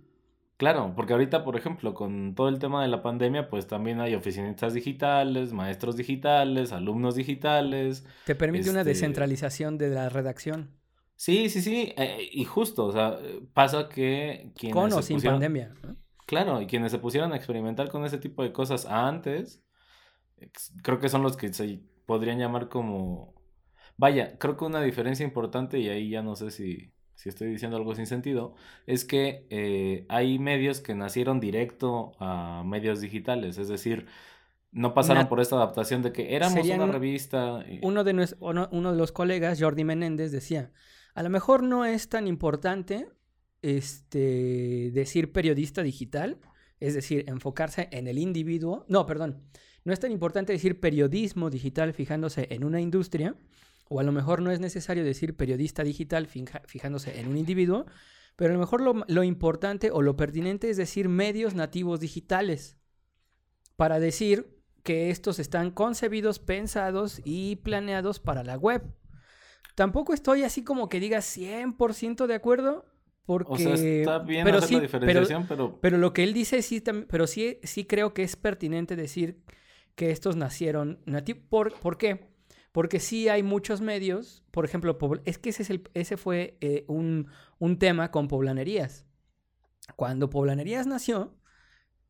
Claro, 0.57 0.93
porque 0.95 1.13
ahorita, 1.15 1.43
por 1.43 1.57
ejemplo, 1.57 1.95
con 1.95 2.35
todo 2.37 2.49
el 2.49 2.61
tema 2.61 2.81
de 2.83 2.89
la 2.89 3.03
pandemia, 3.03 3.49
pues 3.49 3.67
también 3.67 4.01
hay 4.01 4.15
oficinistas 4.15 4.73
digitales, 4.73 5.53
maestros 5.53 5.97
digitales, 5.97 6.71
alumnos 6.73 7.17
digitales. 7.17 8.07
Te 8.25 8.37
permite 8.37 8.71
una 8.71 8.81
Este- 8.81 8.91
descentralización 8.91 9.79
de 9.79 9.89
la 9.91 10.09
redacción. 10.11 10.71
Sí, 11.17 11.49
sí, 11.49 11.61
sí, 11.61 11.93
eh, 11.97 12.29
y 12.33 12.45
justo, 12.45 12.87
o 12.87 12.93
sea, 12.93 13.19
pasa 13.53 13.89
que 13.89 14.53
quienes 14.57 14.75
Con 14.75 14.93
o 14.93 15.03
sin 15.03 15.17
pusieron- 15.17 15.35
pandemia. 15.41 15.75
¿no? 15.83 15.97
Claro, 16.27 16.61
y 16.63 16.67
quienes 16.67 16.93
se 16.93 16.99
pusieron 16.99 17.33
a 17.33 17.37
experimentar 17.37 17.89
con 17.89 18.05
ese 18.05 18.19
tipo 18.19 18.43
de 18.45 18.53
cosas 18.53 18.87
antes, 18.87 19.61
creo 20.83 20.99
que 21.01 21.09
son 21.09 21.23
los 21.23 21.37
que 21.37 21.53
se 21.53 21.81
podrían 22.07 22.39
llamar 22.39 22.69
como... 22.69 23.35
Vaya, 23.97 24.39
creo 24.39 24.57
que 24.57 24.65
una 24.65 24.83
diferencia 24.83 25.25
importante, 25.25 25.79
y 25.79 25.89
ahí 25.89 26.11
ya 26.11 26.23
no 26.23 26.35
sé 26.37 26.51
si, 26.51 26.93
si 27.15 27.29
estoy 27.29 27.49
diciendo 27.49 27.77
algo 27.77 27.95
sin 27.95 28.07
sentido, 28.07 28.55
es 28.87 29.05
que 29.05 29.47
eh, 29.51 30.05
hay 30.09 30.39
medios 30.39 30.81
que 30.81 30.95
nacieron 30.95 31.39
directo 31.39 32.13
a 32.19 32.63
medios 32.67 33.01
digitales, 33.01 33.57
es 33.59 33.69
decir, 33.69 34.07
no 34.73 34.93
pasaron 34.95 35.29
por 35.29 35.39
esta 35.41 35.55
adaptación 35.55 36.03
de 36.03 36.13
que 36.13 36.35
éramos 36.35 36.55
Serían 36.55 36.79
una 36.81 36.87
un- 36.87 36.93
revista. 36.93 37.65
y- 37.71 37.79
Uno 37.83 38.03
de, 38.03 38.15
nues- 38.15 38.37
uno, 38.41 38.69
uno 38.73 38.91
de 38.91 38.99
los 38.99 39.13
colegas, 39.13 39.61
Jordi 39.63 39.85
Menéndez, 39.85 40.33
decía, 40.33 40.73
a 41.15 41.23
lo 41.23 41.31
mejor 41.31 41.63
no 41.63 41.85
es 41.85 42.09
tan 42.09 42.27
importante 42.27 43.07
este, 43.63 44.91
decir 44.93 45.33
periodista 45.33 45.83
digital, 45.83 46.39
es 46.81 46.95
decir, 46.95 47.25
enfocarse 47.29 47.89
en 47.93 48.09
el 48.09 48.19
individuo. 48.19 48.85
No, 48.89 49.07
perdón, 49.07 49.43
no 49.85 49.93
es 49.93 50.01
tan 50.01 50.11
importante 50.11 50.53
decir 50.53 50.81
periodismo 50.81 51.51
digital 51.51 51.93
fijándose 51.93 52.49
en 52.51 52.65
una 52.65 52.81
industria, 52.81 53.37
o 53.89 54.01
a 54.01 54.03
lo 54.03 54.13
mejor 54.13 54.41
no 54.41 54.51
es 54.51 54.61
necesario 54.61 55.05
decir 55.05 55.37
periodista 55.37 55.85
digital 55.85 56.27
fijándose 56.27 57.21
en 57.21 57.29
un 57.29 57.37
individuo, 57.37 57.87
pero 58.37 58.51
a 58.51 58.55
lo 58.55 58.61
mejor 58.61 58.81
lo, 58.81 59.05
lo 59.07 59.23
importante 59.23 59.91
o 59.91 60.03
lo 60.03 60.17
pertinente 60.17 60.71
es 60.71 60.77
decir 60.77 61.09
medios 61.09 61.55
nativos 61.55 62.01
digitales, 62.01 62.79
para 63.77 64.01
decir 64.01 64.59
que 64.83 65.11
estos 65.11 65.39
están 65.39 65.71
concebidos, 65.71 66.39
pensados 66.39 67.21
y 67.25 67.57
planeados 67.57 68.21
para 68.21 68.43
la 68.45 68.57
web. 68.57 68.83
Tampoco 69.75 70.15
estoy 70.15 70.45
así 70.45 70.63
como 70.63 70.89
que 70.89 71.01
diga 71.01 71.19
100% 71.19 72.27
de 72.27 72.35
acuerdo, 72.35 72.87
porque... 73.27 73.53
O 73.53 73.57
sea, 73.59 73.75
está 73.75 74.19
bien 74.21 74.45
pero 74.45 74.59
hacer 74.59 74.69
sí, 74.69 74.75
la 74.75 74.81
pero- 74.83 74.99
diferenciación, 75.01 75.47
pero... 75.49 75.81
pero 75.81 75.99
lo 75.99 76.13
que 76.13 76.23
él 76.23 76.33
dice 76.33 76.63
sí, 76.63 76.83
pero 77.09 77.27
sí, 77.27 77.59
sí 77.63 77.85
creo 77.85 78.15
que 78.15 78.23
es 78.23 78.37
pertinente 78.37 78.95
decir 78.95 79.43
que 79.95 80.11
estos 80.11 80.37
nacieron 80.37 81.01
nativos. 81.07 81.43
¿Por, 81.49 81.79
¿Por 81.81 81.99
qué? 81.99 82.29
Porque 82.73 82.99
sí 83.01 83.29
hay 83.29 83.43
muchos 83.43 83.81
medios, 83.81 84.43
por 84.51 84.65
ejemplo, 84.65 84.99
es 85.25 85.39
que 85.39 85.51
ese, 85.51 85.63
es 85.63 85.71
el, 85.71 85.89
ese 85.95 86.17
fue 86.17 86.59
eh, 86.61 86.85
un, 86.89 87.29
un 87.59 87.79
tema 87.79 88.11
con 88.11 88.27
Poblanerías. 88.29 89.07
Cuando 89.97 90.31
Poblanerías 90.31 90.87
nació, 90.87 91.37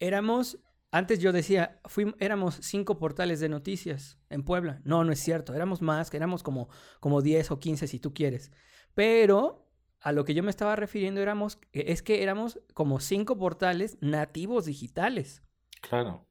éramos, 0.01 0.61
antes 0.91 1.19
yo 1.21 1.33
decía, 1.33 1.81
fuim- 1.85 2.17
éramos 2.19 2.57
cinco 2.63 2.99
portales 2.99 3.41
de 3.41 3.49
noticias 3.49 4.19
en 4.31 4.45
Puebla. 4.45 4.81
No, 4.85 5.05
no 5.05 5.13
es 5.13 5.21
cierto, 5.21 5.55
éramos 5.55 5.83
más, 5.83 6.13
éramos 6.15 6.43
como, 6.43 6.69
como 7.01 7.23
10 7.23 7.51
o 7.51 7.59
15 7.61 7.87
si 7.87 7.99
tú 8.01 8.15
quieres. 8.15 8.53
Pero 8.95 9.69
a 10.01 10.13
lo 10.13 10.25
que 10.25 10.35
yo 10.35 10.43
me 10.43 10.51
estaba 10.51 10.77
refiriendo 10.77 11.21
éramos, 11.21 11.59
e, 11.73 11.93
es 11.93 12.03
que 12.03 12.23
éramos 12.23 12.61
como 12.75 13.01
cinco 13.01 13.37
portales 13.39 13.99
nativos 14.01 14.67
digitales. 14.67 15.43
Claro. 15.81 16.27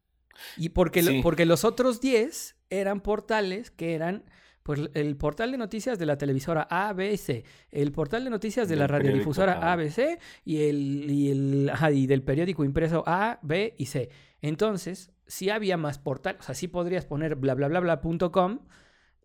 Y 0.57 0.69
porque, 0.69 1.01
lo- 1.01 1.21
porque 1.21 1.45
los 1.45 1.63
otros 1.63 2.01
10 2.01 2.55
eran 2.69 3.01
portales 3.01 3.71
que 3.71 3.93
eran 3.95 4.23
pues, 4.63 4.79
el 4.93 5.17
portal 5.17 5.51
de 5.51 5.57
noticias 5.57 5.99
de 5.99 6.05
la 6.05 6.17
televisora 6.17 6.67
ABC, 6.69 7.43
el 7.71 7.91
portal 7.91 8.23
de 8.23 8.29
noticias 8.29 8.67
de 8.67 8.73
Del 8.75 8.79
la 8.79 8.87
radiodifusora. 8.87 9.71
ABC 9.73 10.19
y, 10.45 10.63
el, 10.63 11.05
y, 11.11 11.31
el, 11.31 11.69
ajá, 11.69 11.91
y 11.91 12.07
del 12.07 12.23
periódico 12.23 12.63
impreso 12.63 13.03
A, 13.05 13.39
B 13.41 13.75
y 13.77 13.87
C. 13.87 14.09
Entonces, 14.41 15.11
sí 15.27 15.49
había 15.49 15.77
más 15.77 15.99
portales, 15.99 16.39
o 16.41 16.43
sea, 16.43 16.55
sí 16.55 16.67
podrías 16.67 17.05
poner 17.05 17.35
bla 17.35 17.53
bla 17.55 17.67
bla 17.67 17.79
bla.com 17.79 18.59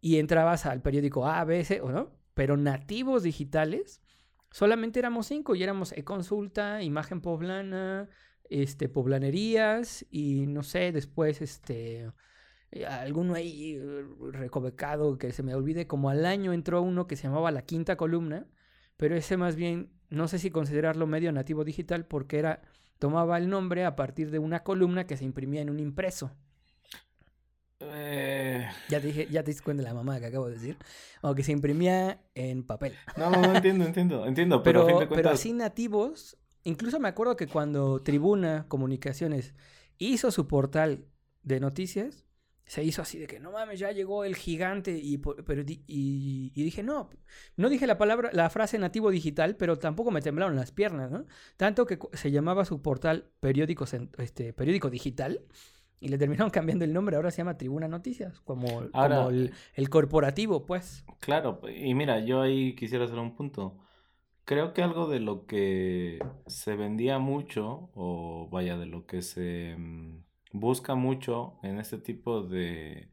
y 0.00 0.18
entrabas 0.18 0.66
al 0.66 0.82
periódico 0.82 1.26
A, 1.26 1.44
B, 1.44 1.64
C, 1.64 1.80
o 1.80 1.90
no, 1.90 2.10
pero 2.34 2.56
nativos 2.56 3.22
digitales 3.22 4.00
solamente 4.50 4.98
éramos 4.98 5.26
cinco 5.26 5.54
y 5.54 5.62
éramos 5.62 5.92
e-consulta, 5.92 6.82
imagen 6.82 7.20
poblana, 7.20 8.08
este, 8.48 8.88
poblanerías 8.88 10.06
y 10.10 10.46
no 10.46 10.62
sé, 10.62 10.92
después 10.92 11.40
este 11.42 12.10
eh, 12.70 12.86
alguno 12.86 13.34
ahí 13.34 13.76
eh, 13.80 14.04
recovecado 14.32 15.18
que 15.18 15.32
se 15.32 15.42
me 15.42 15.54
olvide, 15.54 15.86
como 15.86 16.10
al 16.10 16.26
año 16.26 16.52
entró 16.52 16.82
uno 16.82 17.06
que 17.06 17.16
se 17.16 17.24
llamaba 17.24 17.50
La 17.50 17.62
Quinta 17.62 17.96
Columna, 17.96 18.46
pero 18.96 19.16
ese 19.16 19.36
más 19.36 19.56
bien, 19.56 19.90
no 20.10 20.28
sé 20.28 20.38
si 20.38 20.50
considerarlo 20.50 21.06
medio 21.06 21.32
nativo 21.32 21.64
digital 21.64 22.06
porque 22.06 22.38
era, 22.38 22.62
tomaba 22.98 23.38
el 23.38 23.48
nombre 23.48 23.84
a 23.84 23.96
partir 23.96 24.30
de 24.30 24.38
una 24.38 24.62
columna 24.64 25.06
que 25.06 25.16
se 25.16 25.24
imprimía 25.24 25.62
en 25.62 25.70
un 25.70 25.80
impreso. 25.80 26.30
Eh, 27.80 28.68
Ya 28.88 29.00
te 29.00 29.06
dije, 29.08 29.28
ya 29.30 29.42
te 29.44 29.50
diste 29.50 29.62
cuenta 29.62 29.82
de 29.82 29.88
la 29.88 29.94
mamá 29.94 30.18
que 30.18 30.26
acabo 30.26 30.48
de 30.48 30.54
decir. 30.54 30.76
O 31.22 31.34
que 31.34 31.44
se 31.44 31.52
imprimía 31.52 32.20
en 32.34 32.64
papel. 32.66 32.94
No, 33.16 33.30
no, 33.30 33.46
no 33.46 33.52
entiendo, 33.54 33.84
entiendo, 33.86 34.26
entiendo, 34.26 34.62
pero, 34.62 34.80
Pero, 34.80 34.82
a 34.82 34.86
fin 34.86 34.98
de 34.98 35.06
pero 35.06 35.08
cuentas... 35.08 35.32
así 35.34 35.52
nativos, 35.52 36.36
incluso 36.68 37.00
me 37.00 37.08
acuerdo 37.08 37.36
que 37.36 37.46
cuando 37.46 38.00
Tribuna 38.02 38.66
Comunicaciones 38.68 39.54
hizo 39.98 40.30
su 40.30 40.46
portal 40.46 41.06
de 41.42 41.60
noticias, 41.60 42.28
se 42.68 42.84
hizo 42.84 43.00
así 43.00 43.18
de 43.18 43.26
que 43.26 43.40
no 43.40 43.50
mames, 43.50 43.80
ya 43.80 43.92
llegó 43.92 44.24
el 44.24 44.36
gigante 44.36 45.00
y, 45.02 45.16
pero, 45.16 45.62
y, 45.66 46.50
dije, 46.54 46.82
no, 46.82 47.08
no 47.56 47.70
dije 47.70 47.86
la 47.86 47.96
palabra, 47.96 48.28
la 48.34 48.50
frase 48.50 48.78
nativo 48.78 49.10
digital, 49.10 49.56
pero 49.56 49.78
tampoco 49.78 50.10
me 50.10 50.20
temblaron 50.20 50.54
las 50.54 50.70
piernas, 50.70 51.10
¿no? 51.10 51.24
Tanto 51.56 51.86
que 51.86 51.98
se 52.12 52.30
llamaba 52.30 52.66
su 52.66 52.82
portal 52.82 53.30
periódico, 53.40 53.86
este, 54.18 54.52
periódico 54.52 54.90
digital 54.90 55.40
y 55.98 56.08
le 56.08 56.18
terminaron 56.18 56.50
cambiando 56.50 56.84
el 56.84 56.92
nombre, 56.92 57.16
ahora 57.16 57.30
se 57.30 57.38
llama 57.38 57.56
Tribuna 57.56 57.88
Noticias, 57.88 58.40
como, 58.40 58.82
el, 58.82 59.52
el, 59.74 59.88
corporativo, 59.88 60.66
pues. 60.66 61.06
Claro, 61.20 61.62
y 61.74 61.94
mira, 61.94 62.20
yo 62.20 62.42
ahí 62.42 62.74
quisiera 62.74 63.06
hacer 63.06 63.18
un 63.18 63.34
punto. 63.34 63.78
Creo 64.48 64.72
que 64.72 64.82
algo 64.82 65.06
de 65.06 65.20
lo 65.20 65.44
que 65.44 66.18
se 66.46 66.74
vendía 66.74 67.18
mucho, 67.18 67.90
o 67.92 68.48
vaya, 68.50 68.78
de 68.78 68.86
lo 68.86 69.04
que 69.04 69.20
se 69.20 69.76
mm, 69.76 70.24
busca 70.52 70.94
mucho 70.94 71.58
en 71.62 71.78
este 71.78 71.98
tipo 71.98 72.40
de, 72.40 73.12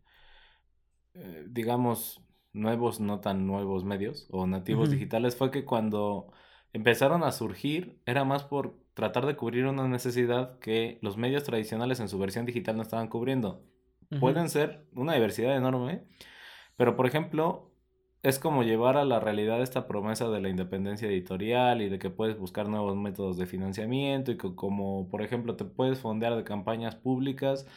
eh, 1.14 1.46
digamos, 1.50 2.24
nuevos, 2.54 3.02
no 3.02 3.20
tan 3.20 3.48
nuevos 3.48 3.84
medios 3.84 4.30
o 4.32 4.48
nativos 4.48 4.90
digitales, 4.90 5.36
fue 5.36 5.52
que 5.52 5.66
cuando 5.66 6.32
empezaron 6.72 7.22
a 7.22 7.34
surgir 7.34 8.00
era 8.06 8.24
más 8.24 8.46
por 8.46 8.80
tratar 8.94 9.26
de 9.26 9.36
cubrir 9.36 9.66
una 9.66 9.90
necesidad 9.90 10.58
que 10.60 11.00
los 11.02 11.18
medios 11.18 11.44
tradicionales 11.44 12.00
en 12.00 12.08
su 12.08 12.18
versión 12.18 12.46
digital 12.46 12.78
no 12.78 12.82
estaban 12.82 13.10
cubriendo. 13.10 13.62
Pueden 14.22 14.48
ser 14.48 14.88
una 14.94 15.16
diversidad 15.16 15.58
enorme, 15.58 16.06
pero 16.78 16.96
por 16.96 17.08
ejemplo, 17.08 17.75
es 18.26 18.40
como 18.40 18.64
llevar 18.64 18.98
a 18.98 19.06
la 19.06 19.20
realidad 19.20 19.62
esta 19.62 19.88
promesa 19.88 20.30
de 20.30 20.42
la 20.42 20.50
independencia 20.50 21.08
editorial 21.08 21.82
y 21.82 21.90
de 21.90 22.00
que 22.00 22.10
puedes 22.10 22.40
buscar 22.40 22.68
nuevos 22.68 22.96
métodos 22.98 23.38
de 23.38 23.46
financiamiento 23.46 24.32
y 24.32 24.38
que 24.38 24.56
como 24.56 25.10
por 25.10 25.22
ejemplo 25.22 25.56
te 25.56 25.66
puedes 25.66 26.00
fondear 26.00 26.36
de 26.36 26.44
campañas 26.44 26.96
públicas, 26.96 27.68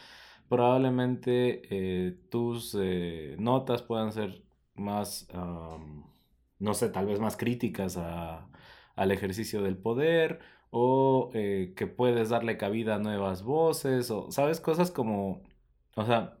probablemente 0.49 1.61
eh, 1.69 2.17
tus 2.29 2.75
eh, 2.79 3.35
notas 3.39 3.83
puedan 3.83 4.11
ser 4.11 4.43
más, 4.75 5.27
no 6.59 6.73
sé, 6.73 6.89
tal 6.89 7.05
vez 7.05 7.19
más 7.19 7.37
críticas 7.37 7.97
al 7.97 9.11
ejercicio 9.11 9.61
del 9.61 9.77
poder 9.77 10.39
o 10.71 11.31
eh, 11.33 11.73
que 11.75 11.87
puedes 11.87 12.29
darle 12.29 12.57
cabida 12.57 12.95
a 12.95 12.99
nuevas 12.99 13.43
voces, 13.43 14.11
o, 14.11 14.31
¿sabes? 14.31 14.59
Cosas 14.61 14.91
como, 14.91 15.43
o 15.95 16.05
sea, 16.05 16.38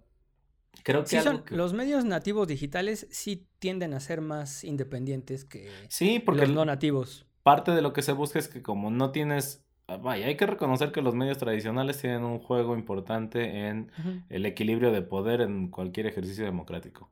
creo 0.83 1.03
que... 1.03 1.09
Sí, 1.09 1.19
son, 1.19 1.43
los 1.49 1.73
medios 1.73 2.05
nativos 2.05 2.47
digitales 2.47 3.07
sí 3.11 3.47
tienden 3.59 3.93
a 3.93 3.99
ser 3.99 4.21
más 4.21 4.63
independientes 4.63 5.45
que 5.45 5.69
sí, 5.87 6.19
porque 6.19 6.41
los 6.41 6.51
no 6.51 6.65
nativos. 6.65 7.25
Parte 7.43 7.71
de 7.71 7.81
lo 7.81 7.93
que 7.93 8.01
se 8.01 8.13
busca 8.13 8.39
es 8.39 8.47
que 8.47 8.61
como 8.61 8.91
no 8.91 9.11
tienes... 9.11 9.63
Ah, 9.87 9.97
vaya, 9.97 10.27
hay 10.27 10.37
que 10.37 10.45
reconocer 10.45 10.91
que 10.91 11.01
los 11.01 11.15
medios 11.15 11.39
tradicionales 11.39 11.99
tienen 11.99 12.23
un 12.23 12.39
juego 12.39 12.75
importante 12.75 13.67
en 13.67 13.91
el 14.29 14.45
equilibrio 14.45 14.91
de 14.91 15.01
poder 15.01 15.41
en 15.41 15.69
cualquier 15.69 16.05
ejercicio 16.05 16.45
democrático. 16.45 17.09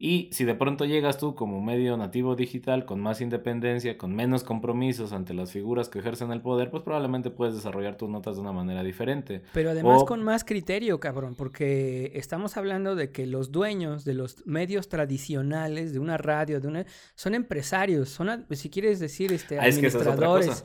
Y 0.00 0.30
si 0.32 0.44
de 0.44 0.54
pronto 0.54 0.84
llegas 0.84 1.18
tú 1.18 1.34
como 1.34 1.60
medio 1.60 1.96
nativo 1.96 2.36
digital 2.36 2.86
con 2.86 3.00
más 3.00 3.20
independencia, 3.20 3.98
con 3.98 4.14
menos 4.14 4.44
compromisos 4.44 5.12
ante 5.12 5.34
las 5.34 5.50
figuras 5.50 5.88
que 5.88 5.98
ejercen 5.98 6.30
el 6.30 6.40
poder, 6.40 6.70
pues 6.70 6.84
probablemente 6.84 7.30
puedes 7.30 7.56
desarrollar 7.56 7.96
tus 7.96 8.08
notas 8.08 8.36
de 8.36 8.42
una 8.42 8.52
manera 8.52 8.84
diferente. 8.84 9.42
Pero 9.52 9.70
además 9.70 10.04
con 10.04 10.22
más 10.22 10.44
criterio, 10.44 11.00
cabrón, 11.00 11.34
porque 11.34 12.12
estamos 12.14 12.56
hablando 12.56 12.94
de 12.94 13.10
que 13.10 13.26
los 13.26 13.50
dueños 13.50 14.04
de 14.04 14.14
los 14.14 14.46
medios 14.46 14.88
tradicionales, 14.88 15.92
de 15.92 15.98
una 15.98 16.16
radio, 16.16 16.60
de 16.60 16.68
una... 16.68 16.86
son 17.16 17.34
empresarios, 17.34 18.08
son, 18.08 18.46
si 18.50 18.70
quieres 18.70 19.00
decir, 19.00 19.32
este, 19.32 19.58
administradores. 19.58 20.64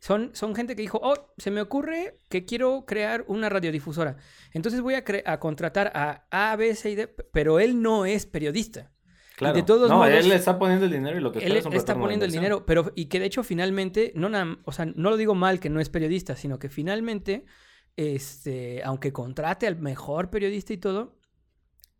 Son, 0.00 0.30
son 0.34 0.54
gente 0.54 0.76
que 0.76 0.82
dijo, 0.82 1.00
oh, 1.02 1.32
se 1.38 1.50
me 1.50 1.60
ocurre 1.60 2.18
que 2.28 2.44
quiero 2.44 2.84
crear 2.86 3.24
una 3.26 3.48
radiodifusora. 3.48 4.16
Entonces 4.52 4.80
voy 4.80 4.94
a, 4.94 5.04
a 5.24 5.40
contratar 5.40 5.90
a 5.94 6.26
A, 6.30 6.54
B, 6.56 6.74
C 6.74 6.90
y 6.90 6.94
D, 6.94 7.08
pero 7.08 7.58
él 7.58 7.82
no 7.82 8.06
es 8.06 8.26
periodista. 8.26 8.92
Claro. 9.36 9.54
de 9.54 9.62
todos 9.62 9.88
no, 9.88 10.04
él 10.04 10.28
le 10.28 10.34
está 10.34 10.58
poniendo 10.58 10.86
el 10.86 10.90
dinero 10.90 11.16
y 11.16 11.20
lo 11.20 11.30
que 11.30 11.38
él 11.38 11.56
está 11.56 11.94
poniendo 11.96 12.24
el 12.24 12.32
dinero, 12.32 12.66
pero 12.66 12.90
y 12.96 13.04
que 13.04 13.20
de 13.20 13.26
hecho 13.26 13.44
finalmente 13.44 14.10
no 14.16 14.28
o 14.64 14.72
sea, 14.72 14.86
no 14.86 15.10
lo 15.10 15.16
digo 15.16 15.36
mal 15.36 15.60
que 15.60 15.70
no 15.70 15.78
es 15.78 15.88
periodista, 15.90 16.34
sino 16.34 16.58
que 16.58 16.68
finalmente 16.68 17.44
este, 17.94 18.82
aunque 18.82 19.12
contrate 19.12 19.68
al 19.68 19.76
mejor 19.76 20.30
periodista 20.30 20.72
y 20.72 20.78
todo, 20.78 21.20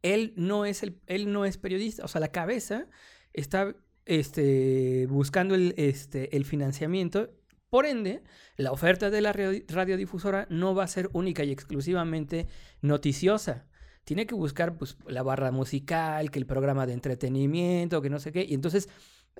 él 0.02 0.32
no 0.34 0.64
es 0.64 0.82
el 0.82 1.00
él 1.06 1.32
no 1.32 1.44
es 1.44 1.58
periodista, 1.58 2.04
o 2.04 2.08
sea, 2.08 2.20
la 2.20 2.32
cabeza 2.32 2.88
está 3.32 3.76
este, 4.04 5.06
buscando 5.08 5.54
el, 5.54 5.74
este, 5.76 6.36
el 6.36 6.44
financiamiento 6.44 7.30
por 7.70 7.86
ende, 7.86 8.22
la 8.56 8.72
oferta 8.72 9.10
de 9.10 9.20
la 9.20 9.32
radiodifusora 9.32 10.46
no 10.50 10.74
va 10.74 10.84
a 10.84 10.88
ser 10.88 11.10
única 11.12 11.44
y 11.44 11.52
exclusivamente 11.52 12.46
noticiosa. 12.80 13.66
Tiene 14.04 14.26
que 14.26 14.34
buscar 14.34 14.76
pues, 14.76 14.96
la 15.06 15.22
barra 15.22 15.50
musical, 15.50 16.30
que 16.30 16.38
el 16.38 16.46
programa 16.46 16.86
de 16.86 16.94
entretenimiento, 16.94 18.00
que 18.00 18.08
no 18.08 18.20
sé 18.20 18.32
qué. 18.32 18.44
Y 18.48 18.54
entonces, 18.54 18.88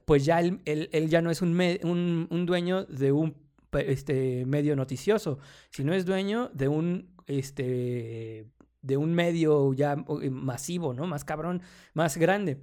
pues 0.04 0.24
ya 0.24 0.40
él, 0.40 0.60
ya 1.08 1.22
no 1.22 1.30
es 1.30 1.40
un, 1.40 1.58
un, 2.30 2.46
dueño 2.46 2.84
de 2.84 3.12
un 3.12 3.34
este, 3.72 4.44
medio 4.44 4.76
noticioso, 4.76 5.38
sino 5.70 5.94
es 5.94 6.04
dueño 6.04 6.50
de 6.52 6.68
un, 6.68 7.14
este, 7.26 8.46
de 8.82 8.96
un 8.98 9.14
medio 9.14 9.72
ya 9.72 9.96
masivo, 10.30 10.92
¿no? 10.92 11.06
Más 11.06 11.24
cabrón, 11.24 11.62
más 11.94 12.18
grande. 12.18 12.60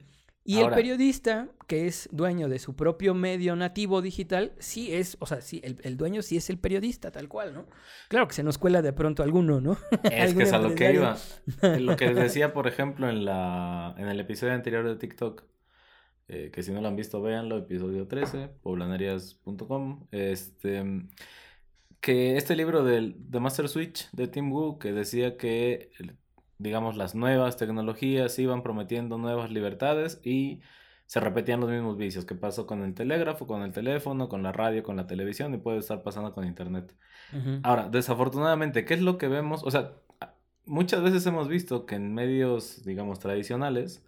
Y 0.47 0.59
el 0.59 0.69
periodista, 0.69 1.49
que 1.65 1.87
es 1.87 2.07
dueño 2.11 2.47
de 2.47 2.59
su 2.59 2.75
propio 2.75 3.15
medio 3.15 3.55
nativo 3.55 4.03
digital, 4.03 4.53
sí 4.59 4.93
es, 4.93 5.17
o 5.19 5.25
sea, 5.25 5.41
sí, 5.41 5.59
el, 5.63 5.97
dueño 5.97 6.21
sí 6.21 6.37
es 6.37 6.51
el 6.51 6.59
periodista, 6.59 7.09
tal 7.09 7.27
cual, 7.27 7.55
¿no? 7.55 7.65
Claro 8.09 8.27
que 8.27 8.35
se 8.35 8.43
nos 8.43 8.59
cuela 8.59 8.83
de 8.83 8.93
pronto 8.93 9.23
alguno, 9.23 9.59
¿no? 9.59 9.75
Es 10.03 10.35
que 10.35 10.43
es 10.43 10.53
a 10.53 10.59
lo 10.59 10.75
que 10.75 10.93
iba. 10.93 11.17
Lo 11.79 11.97
que 11.97 12.13
decía, 12.13 12.53
por 12.53 12.67
ejemplo, 12.67 13.09
en, 13.09 13.25
la, 13.25 13.95
en 13.97 14.07
el 14.07 14.19
episodio 14.19 14.53
anterior 14.53 14.87
de 14.87 14.97
TikTok, 14.97 15.45
eh, 16.27 16.51
que 16.53 16.61
si 16.61 16.71
no 16.71 16.79
lo 16.79 16.89
han 16.89 16.95
visto, 16.95 17.23
véanlo, 17.23 17.57
episodio 17.57 18.07
13, 18.07 18.49
poblanarias.com, 18.61 20.07
este, 20.11 21.07
que 22.01 22.37
este 22.37 22.55
libro 22.55 22.83
del, 22.83 23.15
de 23.17 23.39
Master 23.39 23.67
Switch 23.67 24.11
de 24.11 24.27
Tim 24.27 24.51
Wu, 24.51 24.77
que 24.77 24.91
decía 24.91 25.37
que 25.37 25.89
digamos, 26.57 26.95
las 26.97 27.15
nuevas 27.15 27.57
tecnologías 27.57 28.37
iban 28.39 28.63
prometiendo 28.63 29.17
nuevas 29.17 29.51
libertades 29.51 30.21
y 30.23 30.61
se 31.05 31.19
repetían 31.19 31.59
los 31.59 31.69
mismos 31.69 31.97
vicios 31.97 32.25
que 32.25 32.35
pasó 32.35 32.65
con 32.65 32.83
el 32.83 32.93
telégrafo, 32.93 33.45
con 33.45 33.61
el 33.61 33.71
teléfono, 33.71 34.29
con 34.29 34.41
la 34.43 34.51
radio, 34.51 34.83
con 34.83 34.95
la 34.95 35.07
televisión 35.07 35.53
y 35.53 35.57
puede 35.57 35.79
estar 35.79 36.01
pasando 36.03 36.33
con 36.33 36.45
internet. 36.45 36.93
Ahora, 37.63 37.89
desafortunadamente, 37.89 38.85
¿qué 38.85 38.93
es 38.93 39.01
lo 39.01 39.17
que 39.17 39.27
vemos? 39.27 39.63
O 39.63 39.71
sea, 39.71 39.93
muchas 40.65 41.01
veces 41.01 41.25
hemos 41.25 41.47
visto 41.47 41.85
que 41.85 41.95
en 41.95 42.13
medios, 42.13 42.83
digamos, 42.85 43.19
tradicionales, 43.19 44.04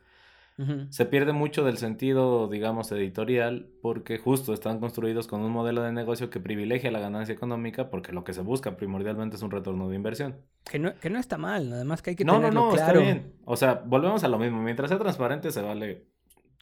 se 0.89 1.05
pierde 1.05 1.33
mucho 1.33 1.63
del 1.63 1.77
sentido, 1.77 2.47
digamos, 2.47 2.91
editorial, 2.91 3.69
porque 3.81 4.17
justo 4.17 4.53
están 4.53 4.79
construidos 4.79 5.27
con 5.27 5.41
un 5.41 5.51
modelo 5.51 5.83
de 5.83 5.91
negocio 5.91 6.31
que 6.31 6.39
privilegia 6.39 6.89
la 6.89 6.99
ganancia 6.99 7.33
económica, 7.33 7.91
porque 7.91 8.11
lo 8.11 8.23
que 8.23 8.33
se 8.33 8.41
busca 8.41 8.75
primordialmente 8.75 9.35
es 9.35 9.43
un 9.43 9.51
retorno 9.51 9.87
de 9.87 9.95
inversión. 9.95 10.37
Que 10.63 10.79
no, 10.79 10.95
que 10.95 11.11
no 11.11 11.19
está 11.19 11.37
mal, 11.37 11.71
además 11.71 12.01
que 12.01 12.11
hay 12.11 12.15
que 12.15 12.25
no, 12.25 12.33
tenerlo 12.33 12.59
no, 12.59 12.69
no, 12.71 12.75
está 12.75 12.93
bien. 12.93 13.35
O 13.45 13.55
sea, 13.55 13.83
volvemos 13.85 14.23
a 14.23 14.27
lo 14.27 14.39
mismo. 14.39 14.59
Mientras 14.61 14.89
sea 14.89 14.97
transparente, 14.97 15.51
se 15.51 15.61
vale 15.61 16.07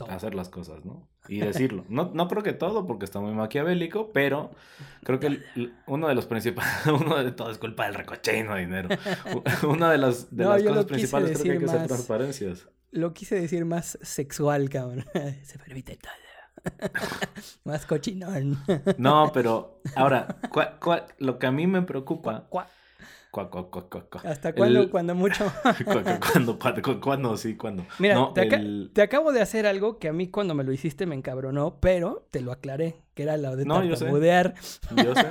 hacer 0.09 0.35
las 0.35 0.49
cosas, 0.49 0.83
¿no? 0.83 1.07
Y 1.29 1.39
decirlo. 1.39 1.85
No, 1.87 2.11
no 2.13 2.27
creo 2.27 2.43
que 2.43 2.51
todo, 2.51 2.85
porque 2.85 3.05
está 3.05 3.21
muy 3.21 3.33
maquiavélico, 3.33 4.11
pero 4.11 4.51
creo 5.03 5.21
que 5.21 5.39
uno 5.87 6.09
de 6.09 6.15
los 6.15 6.25
principales, 6.25 6.85
uno 7.01 7.23
de 7.23 7.31
todo 7.31 7.49
es 7.49 7.57
culpa 7.57 7.85
del 7.85 7.95
recoche 7.95 8.39
y 8.39 8.43
no 8.43 8.55
dinero. 8.55 8.89
Una 9.69 9.89
de 9.89 9.97
las, 9.97 10.35
de 10.35 10.43
las 10.43 10.63
cosas 10.63 10.85
principales 10.85 11.31
creo 11.31 11.43
que 11.43 11.51
hay 11.51 11.59
que 11.59 11.65
hacer 11.65 11.87
transparencias 11.87 12.67
lo 12.95 13.13
quise 13.13 13.39
decir 13.39 13.65
más 13.65 13.99
sexual, 14.01 14.69
cabrón. 14.69 15.05
Se 15.43 15.59
permite 15.59 15.97
todo. 15.97 16.11
más 17.63 17.85
cochinón. 17.85 18.57
no, 18.97 19.31
pero 19.33 19.81
ahora, 19.95 20.39
lo 21.19 21.37
que 21.37 21.47
a 21.47 21.51
mí 21.51 21.67
me 21.67 21.81
preocupa. 21.83 22.47
¿Hasta 24.23 24.53
cuándo? 24.53 24.89
Cuando 24.89 25.13
mucho. 25.13 25.51
cuando, 25.83 26.57
cuando, 27.01 27.37
sí, 27.37 27.57
cuando. 27.57 27.85
Mira, 27.99 28.31
te, 28.33 29.01
acabo 29.01 29.33
de 29.33 29.41
hacer 29.41 29.67
algo 29.67 29.99
que 29.99 30.07
a 30.07 30.13
mí 30.13 30.29
cuando 30.29 30.55
me 30.55 30.63
lo 30.63 30.71
hiciste 30.71 31.05
me 31.05 31.15
encabronó, 31.15 31.77
pero 31.81 32.25
te 32.31 32.39
lo 32.39 32.53
aclaré, 32.53 32.95
que 33.13 33.23
era 33.23 33.35
lo 33.35 33.57
de 33.57 33.65
no, 33.65 33.83
Yo 33.83 33.97
sé. 33.97 34.05
Yo 34.05 35.13
sé. 35.13 35.27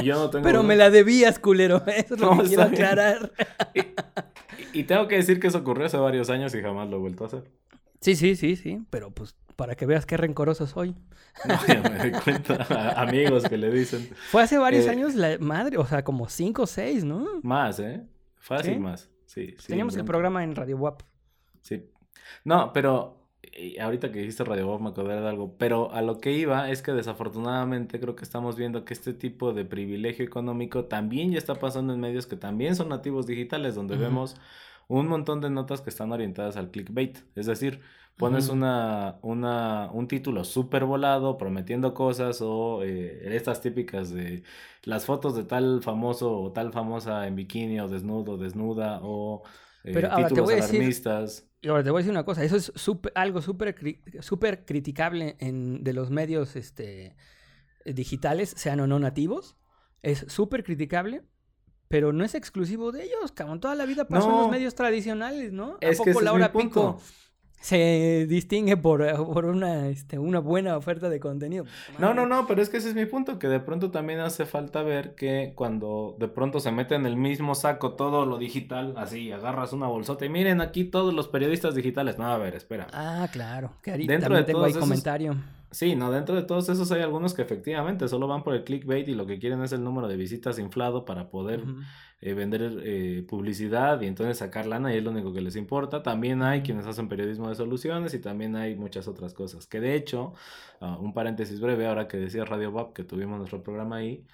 Y 0.00 0.04
yo 0.06 0.14
no 0.14 0.30
tengo. 0.30 0.44
Pero 0.44 0.62
me 0.62 0.76
la 0.76 0.88
debías, 0.88 1.38
culero. 1.38 1.84
Eso 1.86 2.14
es 2.14 2.20
lo 2.20 2.38
que 2.38 2.48
quiero 2.48 2.62
aclarar. 2.62 3.30
Y 4.72 4.84
tengo 4.84 5.08
que 5.08 5.16
decir 5.16 5.40
que 5.40 5.48
eso 5.48 5.58
ocurrió 5.58 5.86
hace 5.86 5.96
varios 5.96 6.30
años 6.30 6.54
y 6.54 6.62
jamás 6.62 6.88
lo 6.88 6.96
he 6.96 7.00
vuelto 7.00 7.24
a 7.24 7.26
hacer. 7.28 7.50
Sí, 8.00 8.16
sí, 8.16 8.34
sí, 8.34 8.56
sí, 8.56 8.82
pero 8.90 9.12
pues 9.12 9.36
para 9.54 9.76
que 9.76 9.86
veas 9.86 10.06
qué 10.06 10.16
rencoroso 10.16 10.66
soy. 10.66 10.96
No, 11.48 11.56
ya 11.66 11.80
me 11.80 12.10
doy 12.10 12.20
cuenta, 12.20 13.00
amigos 13.00 13.44
que 13.48 13.56
le 13.56 13.70
dicen. 13.70 14.10
Fue 14.30 14.42
hace 14.42 14.58
varios 14.58 14.86
eh, 14.86 14.90
años 14.90 15.14
la 15.14 15.38
madre, 15.38 15.78
o 15.78 15.86
sea, 15.86 16.04
como 16.04 16.28
cinco 16.28 16.64
o 16.64 16.66
seis, 16.66 17.04
¿no? 17.04 17.40
Más, 17.42 17.78
¿eh? 17.78 18.06
Fácil 18.36 18.80
más, 18.80 19.08
sí. 19.24 19.54
Teníamos 19.66 19.96
el 19.96 20.04
programa 20.04 20.44
en 20.44 20.54
Radio 20.54 20.76
WAP. 20.76 21.02
Sí. 21.62 21.90
No, 22.44 22.72
pero 22.72 23.21
ahorita 23.80 24.12
que 24.12 24.20
dijiste 24.20 24.44
Radio 24.44 24.66
Bob 24.66 24.80
me 24.80 24.90
acordé 24.90 25.20
de 25.20 25.28
algo, 25.28 25.56
pero 25.58 25.92
a 25.92 26.02
lo 26.02 26.18
que 26.18 26.32
iba 26.32 26.70
es 26.70 26.82
que 26.82 26.92
desafortunadamente 26.92 28.00
creo 28.00 28.16
que 28.16 28.24
estamos 28.24 28.56
viendo 28.56 28.84
que 28.84 28.94
este 28.94 29.12
tipo 29.12 29.52
de 29.52 29.64
privilegio 29.64 30.24
económico 30.24 30.86
también 30.86 31.32
ya 31.32 31.38
está 31.38 31.56
pasando 31.56 31.92
en 31.92 32.00
medios 32.00 32.26
que 32.26 32.36
también 32.36 32.76
son 32.76 32.88
nativos 32.88 33.26
digitales, 33.26 33.74
donde 33.74 33.96
vemos 33.96 34.36
un 34.88 35.08
montón 35.08 35.40
de 35.40 35.50
notas 35.50 35.80
que 35.80 35.90
están 35.90 36.12
orientadas 36.12 36.56
al 36.56 36.70
clickbait. 36.70 37.18
Es 37.34 37.46
decir, 37.46 37.80
pones 38.16 38.48
una, 38.48 39.18
una, 39.22 39.90
un 39.92 40.08
título 40.08 40.44
súper 40.44 40.84
volado 40.84 41.38
prometiendo 41.38 41.94
cosas 41.94 42.40
o 42.42 42.82
eh, 42.84 43.34
estas 43.36 43.60
típicas 43.60 44.10
de 44.10 44.42
las 44.84 45.06
fotos 45.06 45.34
de 45.36 45.44
tal 45.44 45.82
famoso 45.82 46.40
o 46.40 46.52
tal 46.52 46.72
famosa 46.72 47.26
en 47.26 47.36
bikini 47.36 47.80
o 47.80 47.88
desnudo, 47.88 48.36
desnuda 48.38 49.00
o 49.02 49.42
eh, 49.84 50.08
títulos 50.16 50.50
alarmistas. 50.50 51.48
Y 51.60 51.68
ahora 51.68 51.84
te 51.84 51.90
voy 51.90 51.98
a 51.98 52.02
decir 52.02 52.10
una 52.10 52.24
cosa, 52.24 52.42
eso 52.42 52.56
es 52.56 52.72
algo 53.14 53.40
súper 53.40 53.76
super 54.20 54.64
criticable 54.64 55.36
en, 55.38 55.84
de 55.84 55.92
los 55.92 56.10
medios 56.10 56.56
este, 56.56 57.14
digitales, 57.84 58.52
sean 58.56 58.80
o 58.80 58.86
no 58.86 58.98
nativos. 58.98 59.56
Es 60.02 60.24
súper 60.28 60.64
criticable, 60.64 61.22
pero 61.86 62.12
no 62.12 62.24
es 62.24 62.34
exclusivo 62.34 62.90
de 62.90 63.04
ellos, 63.04 63.30
cabrón. 63.32 63.60
Toda 63.60 63.76
la 63.76 63.86
vida 63.86 64.08
pasó 64.08 64.30
en 64.30 64.36
los 64.38 64.50
medios 64.50 64.74
tradicionales, 64.74 65.52
¿no? 65.52 65.78
¿A 65.80 65.96
poco 65.96 66.20
Laura 66.20 66.52
Pico 66.52 67.00
se 67.62 68.26
distingue 68.28 68.76
por, 68.76 69.06
por 69.32 69.44
una, 69.44 69.88
este, 69.88 70.18
una 70.18 70.40
buena 70.40 70.76
oferta 70.76 71.08
de 71.08 71.20
contenido. 71.20 71.64
No, 71.98 72.12
no, 72.12 72.26
no, 72.26 72.46
pero 72.46 72.60
es 72.60 72.68
que 72.68 72.78
ese 72.78 72.88
es 72.88 72.94
mi 72.94 73.06
punto, 73.06 73.38
que 73.38 73.48
de 73.48 73.60
pronto 73.60 73.90
también 73.90 74.18
hace 74.18 74.46
falta 74.46 74.82
ver 74.82 75.14
que 75.14 75.52
cuando 75.54 76.16
de 76.18 76.26
pronto 76.26 76.58
se 76.58 76.72
mete 76.72 76.96
en 76.96 77.06
el 77.06 77.16
mismo 77.16 77.54
saco 77.54 77.92
todo 77.92 78.26
lo 78.26 78.38
digital, 78.38 78.94
así, 78.96 79.30
agarras 79.30 79.72
una 79.72 79.86
bolsota 79.86 80.26
y 80.26 80.28
miren 80.28 80.60
aquí 80.60 80.84
todos 80.84 81.14
los 81.14 81.28
periodistas 81.28 81.76
digitales. 81.76 82.18
No, 82.18 82.26
a 82.26 82.36
ver, 82.36 82.56
espera. 82.56 82.88
Ah, 82.92 83.28
claro, 83.32 83.72
que 83.80 83.92
ahorita 83.92 84.12
Dentro 84.12 84.36
de 84.36 84.42
tengo 84.42 84.64
ahí 84.64 84.74
comentario. 84.74 85.36
Sí, 85.70 85.96
no, 85.96 86.10
dentro 86.10 86.34
de 86.34 86.42
todos 86.42 86.68
esos 86.68 86.92
hay 86.92 87.00
algunos 87.00 87.32
que 87.32 87.42
efectivamente 87.42 88.06
solo 88.06 88.26
van 88.26 88.42
por 88.42 88.54
el 88.54 88.64
clickbait 88.64 89.08
y 89.08 89.14
lo 89.14 89.24
que 89.24 89.38
quieren 89.38 89.62
es 89.62 89.72
el 89.72 89.82
número 89.82 90.06
de 90.06 90.16
visitas 90.16 90.58
inflado 90.58 91.06
para 91.06 91.30
poder 91.30 91.64
eh, 92.24 92.34
vender 92.34 92.80
eh, 92.84 93.24
publicidad 93.28 94.00
y 94.00 94.06
entonces 94.06 94.38
sacar 94.38 94.66
lana 94.66 94.94
y 94.94 94.98
es 94.98 95.02
lo 95.02 95.10
único 95.10 95.32
que 95.32 95.40
les 95.40 95.56
importa. 95.56 96.04
También 96.04 96.40
hay 96.42 96.62
quienes 96.62 96.86
hacen 96.86 97.08
periodismo 97.08 97.48
de 97.48 97.56
soluciones 97.56 98.14
y 98.14 98.20
también 98.20 98.54
hay 98.54 98.76
muchas 98.76 99.08
otras 99.08 99.34
cosas. 99.34 99.66
Que 99.66 99.80
de 99.80 99.96
hecho, 99.96 100.32
ah, 100.80 100.96
un 101.00 101.14
paréntesis 101.14 101.60
breve, 101.60 101.84
ahora 101.86 102.06
que 102.06 102.18
decía 102.18 102.44
Radio 102.44 102.70
Bob, 102.70 102.92
que 102.92 103.02
tuvimos 103.02 103.38
nuestro 103.38 103.64
programa 103.64 103.96
ahí, 103.96 104.24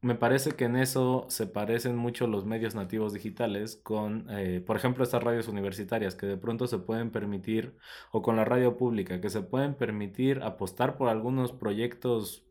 me 0.00 0.16
parece 0.16 0.52
que 0.52 0.64
en 0.64 0.76
eso 0.76 1.26
se 1.28 1.46
parecen 1.46 1.96
mucho 1.96 2.26
los 2.26 2.44
medios 2.44 2.74
nativos 2.74 3.12
digitales 3.12 3.76
con, 3.76 4.26
eh, 4.30 4.60
por 4.66 4.76
ejemplo, 4.76 5.04
estas 5.04 5.22
radios 5.22 5.46
universitarias 5.48 6.16
que 6.16 6.26
de 6.26 6.36
pronto 6.38 6.66
se 6.66 6.78
pueden 6.78 7.10
permitir, 7.10 7.76
o 8.10 8.20
con 8.22 8.36
la 8.36 8.44
radio 8.44 8.76
pública, 8.76 9.20
que 9.20 9.30
se 9.30 9.42
pueden 9.42 9.74
permitir 9.74 10.42
apostar 10.42 10.96
por 10.96 11.08
algunos 11.08 11.52
proyectos 11.52 12.44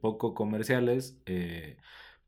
poco 0.00 0.34
comerciales 0.34 1.20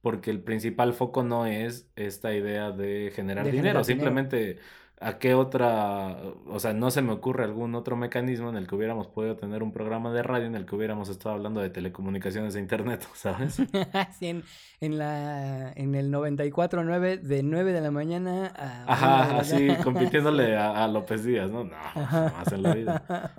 porque 0.00 0.30
el 0.30 0.40
principal 0.40 0.94
foco 0.94 1.22
no 1.22 1.46
es 1.46 1.90
esta 1.96 2.34
idea 2.34 2.70
de 2.70 3.12
generar 3.14 3.50
dinero, 3.50 3.84
simplemente 3.84 4.58
a 5.02 5.18
qué 5.18 5.32
otra, 5.32 6.18
o 6.46 6.60
sea, 6.60 6.74
no 6.74 6.90
se 6.90 7.00
me 7.00 7.12
ocurre 7.12 7.44
algún 7.44 7.74
otro 7.74 7.96
mecanismo 7.96 8.50
en 8.50 8.56
el 8.56 8.66
que 8.66 8.74
hubiéramos 8.74 9.06
podido 9.06 9.34
tener 9.34 9.62
un 9.62 9.72
programa 9.72 10.12
de 10.12 10.22
radio 10.22 10.46
en 10.46 10.54
el 10.54 10.66
que 10.66 10.76
hubiéramos 10.76 11.08
estado 11.08 11.34
hablando 11.34 11.62
de 11.62 11.70
telecomunicaciones 11.70 12.54
e 12.54 12.60
internet, 12.60 13.08
¿sabes? 13.14 13.54
sí, 14.18 14.26
en, 14.26 14.44
en, 14.80 14.98
la, 14.98 15.72
en 15.72 15.94
el 15.94 16.12
94.9 16.12 17.18
de 17.20 17.42
9 17.42 17.72
de 17.72 17.80
la 17.80 17.90
mañana 17.90 18.52
a... 18.54 18.92
Ajá, 18.92 19.38
así 19.38 19.68
compitiéndole 19.82 20.54
a, 20.58 20.86
López 20.86 21.24
Díaz, 21.24 21.50
¿no? 21.50 21.64
No, 21.64 21.76
más 21.94 22.52
en 22.52 22.62
la 22.62 22.74
vida. 22.74 23.32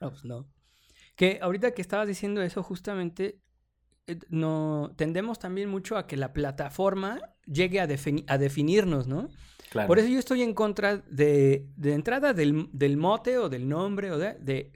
no, 0.00 0.08
pues 0.08 0.24
no. 0.24 0.46
Que 1.16 1.38
ahorita 1.42 1.72
que 1.72 1.82
estabas 1.82 2.08
diciendo 2.08 2.40
eso, 2.40 2.62
justamente 2.62 3.40
no 4.28 4.92
tendemos 4.96 5.38
también 5.38 5.68
mucho 5.68 5.96
a 5.96 6.06
que 6.06 6.16
la 6.16 6.32
plataforma 6.32 7.20
llegue 7.46 7.80
a, 7.80 7.84
a 7.84 8.38
definirnos, 8.38 9.06
¿no? 9.06 9.28
Por 9.86 9.98
eso 9.98 10.08
yo 10.08 10.18
estoy 10.18 10.42
en 10.42 10.52
contra 10.52 10.96
de, 10.96 11.68
de 11.76 11.94
entrada 11.94 12.32
del, 12.32 12.68
del, 12.72 12.96
mote 12.96 13.38
o 13.38 13.48
del 13.48 13.68
nombre 13.68 14.10
o 14.10 14.18
de, 14.18 14.34
de, 14.40 14.72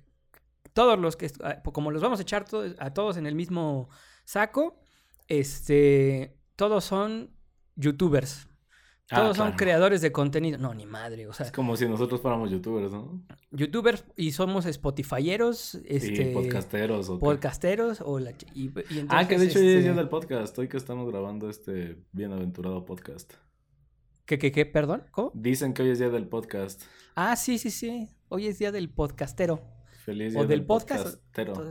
todos 0.73 0.99
los 0.99 1.17
que, 1.17 1.31
ah, 1.43 1.63
como 1.63 1.91
los 1.91 2.01
vamos 2.01 2.21
a 2.21 2.23
echar 2.23 2.45
todos, 2.45 2.75
a 2.79 2.93
todos 2.93 3.17
en 3.17 3.27
el 3.27 3.35
mismo 3.35 3.89
saco, 4.25 4.81
este, 5.27 6.37
todos 6.57 6.85
son 6.85 7.31
youtubers. 7.77 8.49
Ah, 9.11 9.17
Todos 9.17 9.37
son 9.37 9.53
creadores 9.53 10.01
de 10.01 10.13
contenido. 10.13 10.57
No, 10.57 10.73
ni 10.73 10.87
madre, 10.87 11.27
o 11.27 11.33
sea. 11.35 11.45
Es 11.45 11.53
como 11.53 11.77
si 11.77 11.87
nosotros 11.87 12.23
fuéramos 12.23 12.51
youtubers, 12.51 12.91
¿no? 12.91 13.23
Youtubers 13.51 14.05
y 14.17 14.33
somos 14.33 14.65
spotifayeros, 14.65 15.75
este... 15.85 16.33
podcasteros. 16.33 17.11
¿o 17.11 17.19
podcasteros 17.19 18.01
o 18.01 18.19
la... 18.19 18.33
Y, 18.55 18.71
ah, 19.09 19.29
que 19.29 19.39
de 19.39 19.45
hecho 19.45 19.59
hoy 19.59 19.67
es 19.67 19.83
día 19.83 19.91
este 19.91 20.01
del 20.01 20.09
podcast. 20.09 20.59
Hoy 20.59 20.69
que 20.69 20.79
estamos 20.79 21.07
grabando 21.11 21.51
este 21.51 22.03
bienaventurado 22.13 22.87
podcast. 22.87 23.35
¿Qué, 24.25 24.39
qué, 24.39 24.51
qué? 24.51 24.65
¿Perdón? 24.65 25.05
¿Cómo? 25.11 25.33
Dicen 25.35 25.75
que 25.75 25.83
hoy 25.83 25.91
es 25.91 25.99
día 25.99 26.09
del 26.09 26.27
podcast. 26.27 26.85
Ah, 27.15 27.37
sí, 27.37 27.59
sí, 27.59 27.71
sí. 27.71 28.09
Hoy 28.31 28.47
es 28.47 28.59
día 28.59 28.73
del 28.73 28.89
podcastero. 28.89 29.63
Feliz 30.05 30.33
día 30.33 30.43
o 30.43 30.47
del, 30.47 30.65
podcast. 30.65 31.19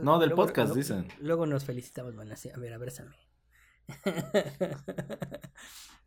no, 0.02 0.20
del 0.20 0.32
podcast, 0.32 0.72
dicen. 0.72 1.08
Luego 1.18 1.46
nos 1.46 1.64
felicitamos, 1.64 2.14
bueno, 2.14 2.34
así, 2.34 2.48
a 2.48 2.58
ver, 2.58 2.74
abrázame. 2.74 3.16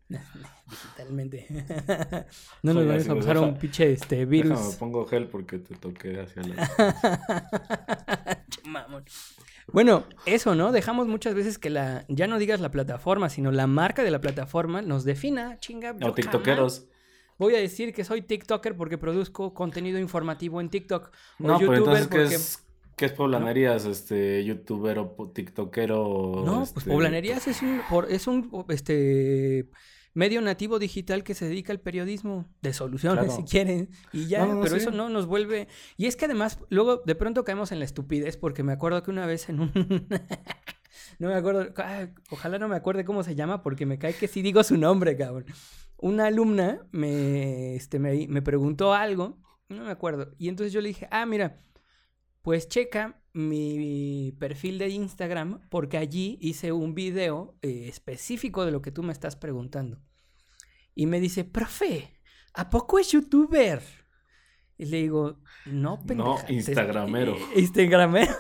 Digitalmente. 0.70 1.48
no 2.64 2.74
nos 2.74 2.88
vamos 2.88 3.10
a 3.10 3.16
pasar 3.16 3.38
un 3.40 3.58
pinche 3.58 3.92
este, 3.92 4.26
virus. 4.26 4.58
Déjame, 4.58 4.76
pongo 4.78 5.06
gel 5.06 5.28
porque 5.28 5.60
te 5.60 5.76
toqué 5.76 6.20
hacia 6.20 6.44
la. 6.44 8.46
bueno, 9.72 10.06
eso, 10.26 10.56
¿no? 10.56 10.72
Dejamos 10.72 11.08
muchas 11.08 11.34
veces 11.34 11.58
que 11.58 11.70
la. 11.70 12.06
Ya 12.08 12.28
no 12.28 12.38
digas 12.38 12.60
la 12.60 12.72
plataforma, 12.72 13.30
sino 13.30 13.52
la 13.52 13.68
marca 13.68 14.04
de 14.04 14.12
la 14.12 14.20
plataforma 14.20 14.82
nos 14.82 15.04
defina, 15.04 15.58
chinga. 15.60 15.96
O 16.02 16.14
TikTokeros. 16.14 16.88
Voy 17.38 17.56
a 17.56 17.60
decir 17.60 17.94
que 17.94 18.04
soy 18.04 18.24
TikToker 18.24 18.76
porque 18.76 18.98
produzco 18.98 19.54
contenido 19.54 20.00
informativo 20.00 20.60
en 20.60 20.70
TikTok. 20.70 21.12
O 21.40 21.48
no, 21.48 21.60
YouTuber 21.60 21.84
pero 21.84 21.98
entonces, 21.98 22.08
porque. 22.08 22.68
¿Qué 22.98 23.06
es 23.06 23.12
poblanerías, 23.12 23.86
este, 23.86 24.44
youtuber 24.44 24.98
o 24.98 25.32
tiktokero? 25.32 26.42
No, 26.44 26.62
pues 26.62 26.78
este, 26.78 26.90
poblanerías 26.90 27.48
es 27.48 27.62
un, 27.62 27.80
es 28.10 28.26
un, 28.26 28.66
este, 28.70 29.70
medio 30.18 30.42
nativo 30.42 30.80
digital 30.80 31.24
que 31.24 31.36
se 31.36 31.48
dedica 31.48 31.72
al 31.72 31.80
periodismo 31.80 32.48
de 32.64 32.74
soluciones, 32.74 33.36
si 33.36 33.44
quieren, 33.44 33.92
y 34.12 34.26
ya, 34.26 34.48
pero 34.64 34.76
eso 34.76 34.90
no 34.90 35.10
nos 35.10 35.28
vuelve... 35.28 35.68
Y 35.96 36.08
es 36.08 36.16
que 36.16 36.26
además, 36.26 36.58
luego 36.70 37.04
de 37.06 37.14
pronto 37.14 37.44
caemos 37.44 37.72
en 37.72 37.78
la 37.78 37.86
estupidez, 37.86 38.36
porque 38.36 38.64
me 38.64 38.74
acuerdo 38.74 39.04
que 39.04 39.12
una 39.12 39.28
vez 39.28 39.48
en 39.48 39.60
un... 39.60 39.72
no 41.20 41.28
me 41.28 41.36
acuerdo, 41.36 41.72
ojalá 42.32 42.58
no 42.58 42.68
me 42.68 42.76
acuerde 42.76 43.06
cómo 43.06 43.22
se 43.22 43.36
llama, 43.36 43.62
porque 43.62 43.86
me 43.86 44.00
cae 44.00 44.16
que 44.16 44.28
sí 44.28 44.42
digo 44.42 44.64
su 44.64 44.76
nombre, 44.76 45.16
cabrón. 45.16 45.46
Una 45.98 46.26
alumna 46.26 46.82
me, 46.92 47.76
este, 47.76 48.00
me, 48.00 48.28
me 48.28 48.42
preguntó 48.42 48.96
algo, 48.96 49.38
no 49.70 49.84
me 49.84 49.92
acuerdo, 49.92 50.34
y 50.40 50.50
entonces 50.50 50.74
yo 50.74 50.82
le 50.82 50.88
dije, 50.88 51.08
ah, 51.12 51.28
mira, 51.28 51.58
pues 52.48 52.70
checa 52.70 53.22
mi 53.34 54.34
perfil 54.40 54.78
de 54.78 54.88
Instagram 54.88 55.68
porque 55.68 55.98
allí 55.98 56.38
hice 56.40 56.72
un 56.72 56.96
video 56.96 57.58
eh, 57.62 57.90
específico 57.90 58.64
de 58.64 58.72
lo 58.72 58.82
que 58.82 58.90
tú 58.90 59.04
me 59.04 59.12
estás 59.12 59.36
preguntando. 59.36 60.00
Y 60.96 61.08
me 61.08 61.20
dice, 61.20 61.44
profe, 61.44 62.22
¿a 62.54 62.70
poco 62.70 63.00
es 63.00 63.12
youtuber? 63.12 63.82
Y 64.80 64.86
le 64.86 64.98
digo, 64.98 65.38
no, 65.66 66.00
pendeja. 66.06 66.30
No, 66.30 66.38
Instagramero. 66.50 67.36
Instagramero. 67.56 68.32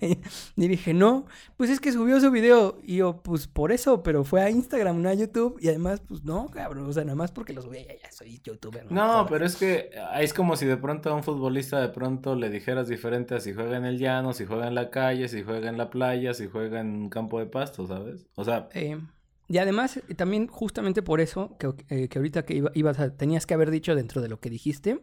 y 0.56 0.68
dije, 0.68 0.94
no, 0.94 1.26
pues 1.58 1.68
es 1.68 1.78
que 1.78 1.92
subió 1.92 2.18
su 2.20 2.30
video. 2.30 2.78
Y 2.82 2.96
yo, 2.96 3.20
pues 3.22 3.46
por 3.46 3.70
eso, 3.70 4.02
pero 4.02 4.24
fue 4.24 4.40
a 4.40 4.48
Instagram, 4.48 5.02
no 5.02 5.10
a 5.10 5.14
YouTube. 5.14 5.58
Y 5.60 5.68
además, 5.68 6.00
pues 6.00 6.24
no, 6.24 6.48
cabrón. 6.48 6.86
O 6.88 6.92
sea, 6.92 7.04
nada 7.04 7.16
más 7.16 7.32
porque 7.32 7.52
lo 7.52 7.60
subí, 7.60 7.84
ya, 7.84 7.94
ya 8.02 8.10
soy 8.10 8.40
youtuber. 8.42 8.90
No, 8.90 9.26
pero 9.28 9.44
es 9.44 9.56
que 9.56 9.90
es 10.18 10.32
como 10.32 10.56
si 10.56 10.64
de 10.64 10.78
pronto 10.78 11.10
a 11.10 11.14
un 11.14 11.22
futbolista 11.22 11.80
de 11.80 11.90
pronto 11.90 12.34
le 12.34 12.48
dijeras 12.48 12.88
diferente 12.88 13.34
a 13.34 13.40
si 13.40 13.52
juega 13.52 13.76
en 13.76 13.84
el 13.84 13.98
llano, 13.98 14.32
si 14.32 14.46
juega 14.46 14.66
en 14.66 14.74
la 14.74 14.90
calle, 14.90 15.28
si 15.28 15.42
juega 15.42 15.68
en 15.68 15.76
la 15.76 15.90
playa, 15.90 16.32
si 16.32 16.48
juega 16.48 16.80
en 16.80 16.94
un 16.94 17.10
campo 17.10 17.38
de 17.38 17.46
pasto, 17.46 17.86
¿sabes? 17.86 18.26
O 18.36 18.44
sea... 18.44 18.68
Eh, 18.72 18.98
y 19.46 19.58
además, 19.58 20.00
también 20.16 20.46
justamente 20.46 21.02
por 21.02 21.20
eso, 21.20 21.56
que, 21.58 21.74
eh, 21.90 22.08
que 22.08 22.18
ahorita 22.18 22.46
que 22.46 22.64
ibas 22.72 22.98
a, 22.98 23.14
tenías 23.14 23.44
que 23.44 23.52
haber 23.52 23.70
dicho 23.70 23.94
dentro 23.94 24.22
de 24.22 24.28
lo 24.28 24.40
que 24.40 24.48
dijiste, 24.48 25.00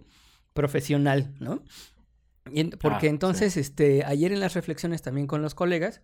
profesional, 0.54 1.34
¿no? 1.40 1.64
porque 2.80 3.08
ah, 3.08 3.10
entonces, 3.10 3.56
este, 3.56 4.04
ayer 4.04 4.32
en 4.32 4.40
las 4.40 4.56
reflexiones 4.56 5.02
también 5.02 5.28
con 5.28 5.42
los 5.42 5.56
colegas, 5.56 6.02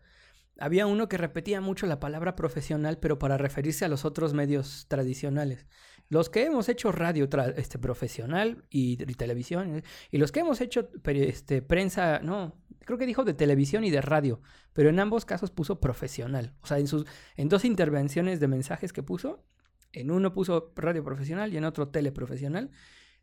había 0.60 0.88
uno 0.88 1.08
que 1.08 1.18
repetía 1.18 1.62
mucho 1.62 1.88
la 1.88 2.00
palabra 2.00 2.36
profesional, 2.36 3.00
pero 3.00 3.20
para 3.20 3.38
referirse 3.38 3.86
a 3.86 3.88
los 3.88 4.06
otros 4.06 4.34
medios 4.34 4.86
tradicionales. 4.88 5.68
Los 6.10 6.30
que 6.30 6.46
hemos 6.46 6.70
hecho 6.70 6.92
radio 6.92 7.28
este, 7.58 7.80
profesional 7.80 8.64
y, 8.70 8.98
televisión, 9.16 9.84
y 10.10 10.18
los 10.18 10.32
que 10.32 10.40
hemos 10.40 10.62
hecho 10.62 10.90
este, 11.04 11.62
prensa, 11.62 12.20
no, 12.20 12.56
creo 12.80 12.98
que 12.98 13.06
dijo 13.06 13.26
de 13.26 13.34
televisión 13.34 13.84
y 13.84 13.92
de 13.92 14.02
radio, 14.02 14.42
pero 14.74 14.90
en 14.90 15.00
ambos 15.00 15.26
casos 15.26 15.52
puso 15.52 15.80
profesional. 15.80 16.56
O 16.62 16.68
sea, 16.68 16.80
en, 16.80 16.88
sus, 16.88 17.06
en 17.36 17.50
dos 17.50 17.66
intervenciones 17.66 18.40
de 18.40 18.48
mensajes 18.48 18.94
que 18.94 19.04
puso, 19.04 19.44
en 19.92 20.12
uno 20.12 20.34
puso 20.34 20.72
radio 20.76 21.04
profesional 21.04 21.54
y 21.54 21.58
en 21.58 21.66
otro 21.66 21.90
teleprofesional. 21.90 22.72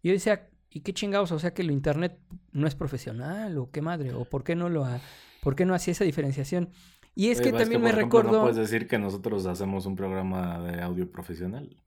Y 0.03 0.09
yo 0.09 0.15
decía, 0.15 0.51
¿Y 0.75 0.81
qué 0.81 0.93
chingados? 0.93 1.31
O 1.31 1.39
sea 1.39 1.55
que 1.55 1.63
lo 1.63 1.73
internet 1.73 2.19
no 2.51 2.67
es 2.67 2.75
profesional 2.75 3.57
o 3.59 3.71
qué 3.71 3.81
madre, 3.81 4.13
o 4.13 4.25
por 4.25 4.43
qué 4.43 4.57
no 4.57 4.69
lo 4.69 4.85
ha, 4.85 5.01
por 5.41 5.55
qué 5.55 5.65
no 5.65 5.73
hacía 5.73 5.93
esa 5.93 6.03
diferenciación. 6.03 6.69
Y 7.15 7.29
es 7.29 7.41
que 7.41 7.53
también 7.53 7.81
me 7.81 7.93
recuerdo. 7.93 8.33
No 8.33 8.41
puedes 8.41 8.57
decir 8.57 8.89
que 8.89 8.99
nosotros 8.99 9.47
hacemos 9.47 9.87
un 9.87 9.95
programa 9.95 10.59
de 10.59 10.83
audio 10.83 11.09
profesional. 11.13 11.81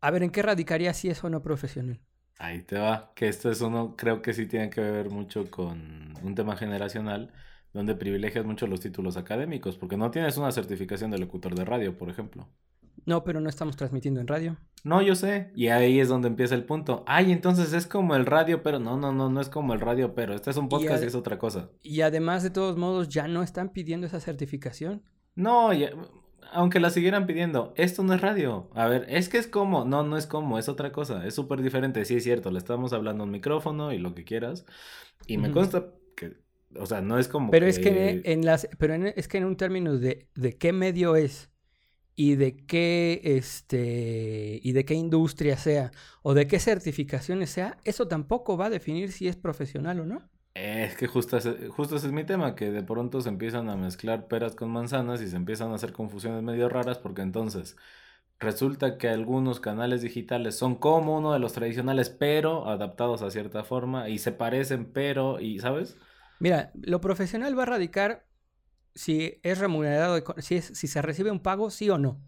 A 0.00 0.12
ver, 0.12 0.22
¿en 0.22 0.30
qué 0.30 0.42
radicaría 0.42 0.94
si 0.94 1.10
es 1.10 1.24
o 1.24 1.28
no 1.28 1.42
profesional? 1.42 2.00
Ahí 2.38 2.62
te 2.62 2.78
va, 2.78 3.12
que 3.16 3.26
esto 3.26 3.50
es 3.50 3.60
uno, 3.60 3.96
creo 3.96 4.22
que 4.22 4.32
sí 4.32 4.46
tiene 4.46 4.70
que 4.70 4.80
ver 4.80 5.10
mucho 5.10 5.50
con 5.50 6.14
un 6.22 6.34
tema 6.36 6.56
generacional, 6.56 7.32
donde 7.72 7.96
privilegias 7.96 8.44
mucho 8.44 8.68
los 8.68 8.78
títulos 8.78 9.16
académicos, 9.16 9.76
porque 9.76 9.96
no 9.96 10.12
tienes 10.12 10.36
una 10.36 10.52
certificación 10.52 11.10
de 11.10 11.18
locutor 11.18 11.56
de 11.56 11.64
radio, 11.64 11.98
por 11.98 12.10
ejemplo. 12.10 12.48
No, 13.04 13.24
pero 13.24 13.40
no 13.40 13.48
estamos 13.48 13.76
transmitiendo 13.76 14.20
en 14.20 14.26
radio. 14.26 14.56
No, 14.84 15.00
yo 15.00 15.14
sé. 15.14 15.50
Y 15.54 15.68
ahí 15.68 16.00
es 16.00 16.08
donde 16.08 16.28
empieza 16.28 16.54
el 16.54 16.64
punto. 16.64 17.04
Ay, 17.06 17.32
entonces 17.32 17.72
es 17.72 17.86
como 17.86 18.16
el 18.16 18.26
radio, 18.26 18.62
pero 18.62 18.78
no, 18.78 18.96
no, 18.96 19.12
no, 19.12 19.30
no 19.30 19.40
es 19.40 19.48
como 19.48 19.74
el 19.74 19.80
radio, 19.80 20.14
pero 20.14 20.34
este 20.34 20.50
es 20.50 20.56
un 20.56 20.68
podcast 20.68 21.02
y, 21.02 21.06
es 21.06 21.14
otra 21.14 21.38
cosa. 21.38 21.70
Y 21.82 22.00
además, 22.00 22.42
de 22.42 22.50
todos 22.50 22.76
modos, 22.76 23.08
ya 23.08 23.28
no 23.28 23.42
están 23.42 23.70
pidiendo 23.70 24.06
esa 24.06 24.20
certificación. 24.20 25.02
No, 25.34 25.70
aunque 26.52 26.80
la 26.80 26.90
siguieran 26.90 27.26
pidiendo, 27.26 27.72
esto 27.76 28.02
no 28.02 28.12
es 28.14 28.20
radio. 28.20 28.68
A 28.74 28.86
ver, 28.86 29.06
es 29.08 29.28
que 29.28 29.38
es 29.38 29.46
como, 29.46 29.84
no, 29.84 30.02
no 30.02 30.16
es 30.16 30.26
como, 30.26 30.58
es 30.58 30.68
otra 30.68 30.90
cosa, 30.90 31.26
es 31.26 31.34
súper 31.34 31.62
diferente. 31.62 32.04
Sí, 32.04 32.16
es 32.16 32.24
cierto, 32.24 32.50
le 32.50 32.58
estamos 32.58 32.92
hablando 32.92 33.22
a 33.22 33.26
un 33.26 33.32
micrófono 33.32 33.92
y 33.92 33.98
lo 33.98 34.14
que 34.14 34.24
quieras. 34.24 34.66
Y 35.26 35.38
me 35.38 35.52
consta 35.52 35.86
que, 36.16 36.38
o 36.76 36.86
sea, 36.86 37.00
no 37.00 37.18
es 37.18 37.28
como. 37.28 37.52
Pero 37.52 37.66
es 37.66 37.78
que 37.78 38.22
en 38.24 38.44
las, 38.44 38.68
pero 38.78 38.94
es 38.94 39.28
que 39.28 39.38
en 39.38 39.44
un 39.44 39.56
término 39.56 39.96
de, 39.96 40.28
de 40.34 40.58
qué 40.58 40.72
medio 40.72 41.14
es 41.14 41.51
y 42.14 42.36
de 42.36 42.56
qué 42.66 43.20
este 43.24 44.60
y 44.62 44.72
de 44.72 44.84
qué 44.84 44.94
industria 44.94 45.56
sea 45.56 45.92
o 46.22 46.34
de 46.34 46.46
qué 46.46 46.58
certificaciones 46.58 47.50
sea, 47.50 47.78
eso 47.84 48.08
tampoco 48.08 48.56
va 48.56 48.66
a 48.66 48.70
definir 48.70 49.12
si 49.12 49.28
es 49.28 49.36
profesional 49.36 50.00
o 50.00 50.06
no. 50.06 50.28
Es 50.54 50.96
que 50.96 51.06
justo 51.06 51.38
ese, 51.38 51.68
justo 51.68 51.96
ese 51.96 52.08
es 52.08 52.12
mi 52.12 52.24
tema, 52.24 52.54
que 52.54 52.70
de 52.70 52.82
pronto 52.82 53.22
se 53.22 53.30
empiezan 53.30 53.70
a 53.70 53.76
mezclar 53.76 54.28
peras 54.28 54.54
con 54.54 54.70
manzanas 54.70 55.22
y 55.22 55.28
se 55.28 55.36
empiezan 55.36 55.72
a 55.72 55.76
hacer 55.76 55.92
confusiones 55.92 56.42
medio 56.42 56.68
raras 56.68 56.98
porque 56.98 57.22
entonces 57.22 57.76
resulta 58.38 58.98
que 58.98 59.08
algunos 59.08 59.60
canales 59.60 60.02
digitales 60.02 60.56
son 60.56 60.76
como 60.76 61.16
uno 61.16 61.32
de 61.32 61.38
los 61.38 61.54
tradicionales, 61.54 62.10
pero 62.10 62.68
adaptados 62.68 63.22
a 63.22 63.30
cierta 63.30 63.64
forma 63.64 64.08
y 64.10 64.18
se 64.18 64.32
parecen, 64.32 64.92
pero, 64.92 65.40
y 65.40 65.58
¿sabes? 65.58 65.96
Mira, 66.38 66.72
lo 66.74 67.00
profesional 67.00 67.58
va 67.58 67.62
a 67.62 67.66
radicar 67.66 68.26
si 68.94 69.40
es 69.42 69.58
remunerado, 69.58 70.22
si, 70.38 70.56
es, 70.56 70.66
si 70.66 70.86
se 70.86 71.02
recibe 71.02 71.30
un 71.30 71.40
pago, 71.40 71.70
sí 71.70 71.90
o 71.90 71.98
no. 71.98 72.20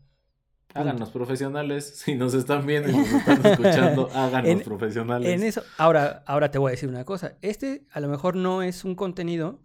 Háganos 0.75 1.11
profesionales, 1.11 1.85
si 1.97 2.17
nos 2.17 2.35
están 2.35 2.67
viendo 2.67 2.91
y 2.91 2.97
nos 2.97 3.09
están 3.09 3.47
escuchando, 3.47 4.11
háganos 4.15 4.63
profesionales. 4.63 5.29
En 5.29 5.43
eso, 5.45 5.63
ahora, 5.79 6.25
ahora 6.27 6.51
te 6.51 6.59
voy 6.59 6.71
a 6.71 6.73
decir 6.73 6.89
una 6.89 7.05
cosa. 7.05 7.37
Este 7.43 7.87
a 7.93 8.01
lo 8.01 8.09
mejor 8.09 8.37
no 8.37 8.63
es 8.63 8.85
un 8.85 8.95
contenido 8.95 9.63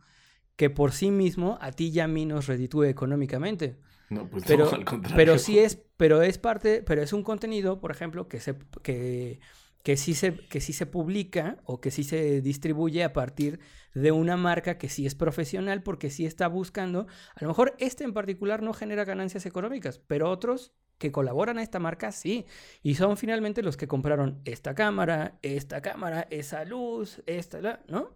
que 0.56 0.70
por 0.70 0.92
sí 0.92 1.10
mismo 1.10 1.58
a 1.62 1.72
ti 1.72 1.88
y 1.88 2.00
a 2.00 2.08
mí 2.08 2.26
nos 2.26 2.48
reditúe 2.48 2.84
económicamente. 2.84 3.80
No, 4.10 4.28
pues 4.28 4.44
pero, 4.46 4.72
al 4.72 4.86
contrario. 4.86 5.16
Pero 5.16 5.38
sí 5.38 5.60
es, 5.60 5.82
pero 5.98 6.22
es 6.22 6.38
parte, 6.38 6.84
pero 6.86 7.02
es 7.02 7.14
un 7.14 7.24
contenido, 7.24 7.80
por 7.80 7.92
ejemplo, 7.92 8.28
que 8.28 8.40
se, 8.40 8.56
que, 8.82 9.40
que 9.84 9.98
sí 9.98 10.14
se, 10.14 10.36
que 10.36 10.62
sí 10.62 10.74
se 10.74 10.86
publica 10.86 11.58
o 11.64 11.80
que 11.80 11.92
sí 11.92 12.04
se 12.04 12.42
distribuye 12.42 13.04
a 13.04 13.14
partir 13.14 13.60
de 13.94 14.12
una 14.12 14.38
marca 14.38 14.78
que 14.78 14.90
sí 14.90 15.06
es 15.06 15.16
profesional 15.16 15.84
porque 15.84 16.10
sí 16.10 16.26
está 16.26 16.48
buscando, 16.48 17.08
a 17.36 17.44
lo 17.44 17.48
mejor 17.48 17.76
este 17.80 18.04
en 18.04 18.14
particular 18.14 18.62
no 18.62 18.74
genera 18.74 19.06
ganancias 19.06 19.46
económicas, 19.46 20.00
pero 20.00 20.30
otros 20.30 20.74
que 20.98 21.12
colaboran 21.12 21.58
a 21.58 21.64
esta 21.64 21.80
marca 21.80 22.12
sí, 22.12 22.46
y 22.84 22.96
son 22.96 23.16
finalmente 23.16 23.64
los 23.64 23.78
que 23.78 23.88
compraron 23.88 24.42
esta 24.44 24.76
cámara, 24.76 25.40
esta 25.42 25.82
cámara, 25.82 26.28
esa 26.30 26.66
luz, 26.66 27.24
esta, 27.26 27.82
¿no? 27.88 28.12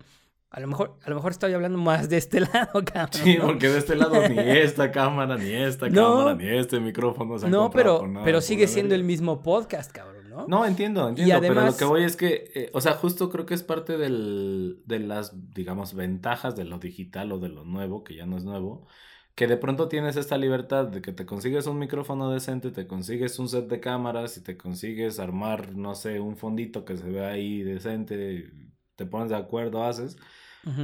A 0.49 0.59
lo 0.59 0.67
mejor, 0.67 0.99
a 1.03 1.09
lo 1.09 1.15
mejor 1.15 1.31
estoy 1.31 1.53
hablando 1.53 1.79
más 1.79 2.09
de 2.09 2.17
este 2.17 2.39
lado, 2.53 2.83
cabrón. 2.85 3.23
Sí, 3.23 3.37
porque 3.41 3.69
de 3.69 3.79
este 3.79 3.95
lado 3.95 4.27
ni 4.29 4.37
esta 4.37 4.91
cámara, 4.91 5.35
ni 5.37 5.51
esta 5.51 5.89
cámara, 5.89 6.35
ni 6.35 6.47
este 6.47 6.79
micrófono 6.79 7.39
se 7.39 7.49
No, 7.49 7.71
pero, 7.71 8.07
pero 8.23 8.39
sigue 8.41 8.67
siendo 8.67 8.93
el 8.93 9.03
mismo 9.03 9.41
podcast, 9.41 9.91
cabrón. 9.91 10.12
¿No? 10.47 10.65
entiendo, 10.65 11.07
entiendo, 11.09 11.39
pero 11.41 11.65
lo 11.65 11.75
que 11.75 11.85
voy 11.85 12.03
es 12.03 12.15
que, 12.15 12.51
eh, 12.55 12.69
o 12.73 12.81
sea, 12.81 12.93
justo 12.93 13.29
creo 13.29 13.45
que 13.45 13.53
es 13.53 13.63
parte 13.63 13.97
del, 13.97 14.81
de 14.85 14.99
las, 14.99 15.53
digamos, 15.53 15.93
ventajas 15.93 16.55
de 16.55 16.65
lo 16.65 16.79
digital 16.79 17.31
o 17.31 17.39
de 17.39 17.49
lo 17.49 17.63
nuevo, 17.63 18.03
que 18.03 18.15
ya 18.15 18.25
no 18.25 18.37
es 18.37 18.43
nuevo, 18.43 18.87
que 19.35 19.47
de 19.47 19.57
pronto 19.57 19.87
tienes 19.87 20.15
esta 20.15 20.37
libertad 20.37 20.85
de 20.87 21.01
que 21.01 21.11
te 21.11 21.25
consigues 21.25 21.65
un 21.67 21.79
micrófono 21.79 22.29
decente, 22.29 22.71
te 22.71 22.87
consigues 22.87 23.39
un 23.39 23.49
set 23.49 23.67
de 23.67 23.79
cámaras 23.79 24.37
y 24.37 24.43
te 24.43 24.57
consigues 24.57 25.19
armar, 25.19 25.75
no 25.75 25.95
sé, 25.95 26.19
un 26.19 26.37
fondito 26.37 26.85
que 26.85 26.97
se 26.97 27.09
vea 27.09 27.29
ahí 27.29 27.63
decente, 27.63 28.51
te 28.95 29.05
pones 29.05 29.29
de 29.29 29.37
acuerdo, 29.37 29.83
haces, 29.83 30.17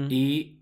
y 0.09 0.58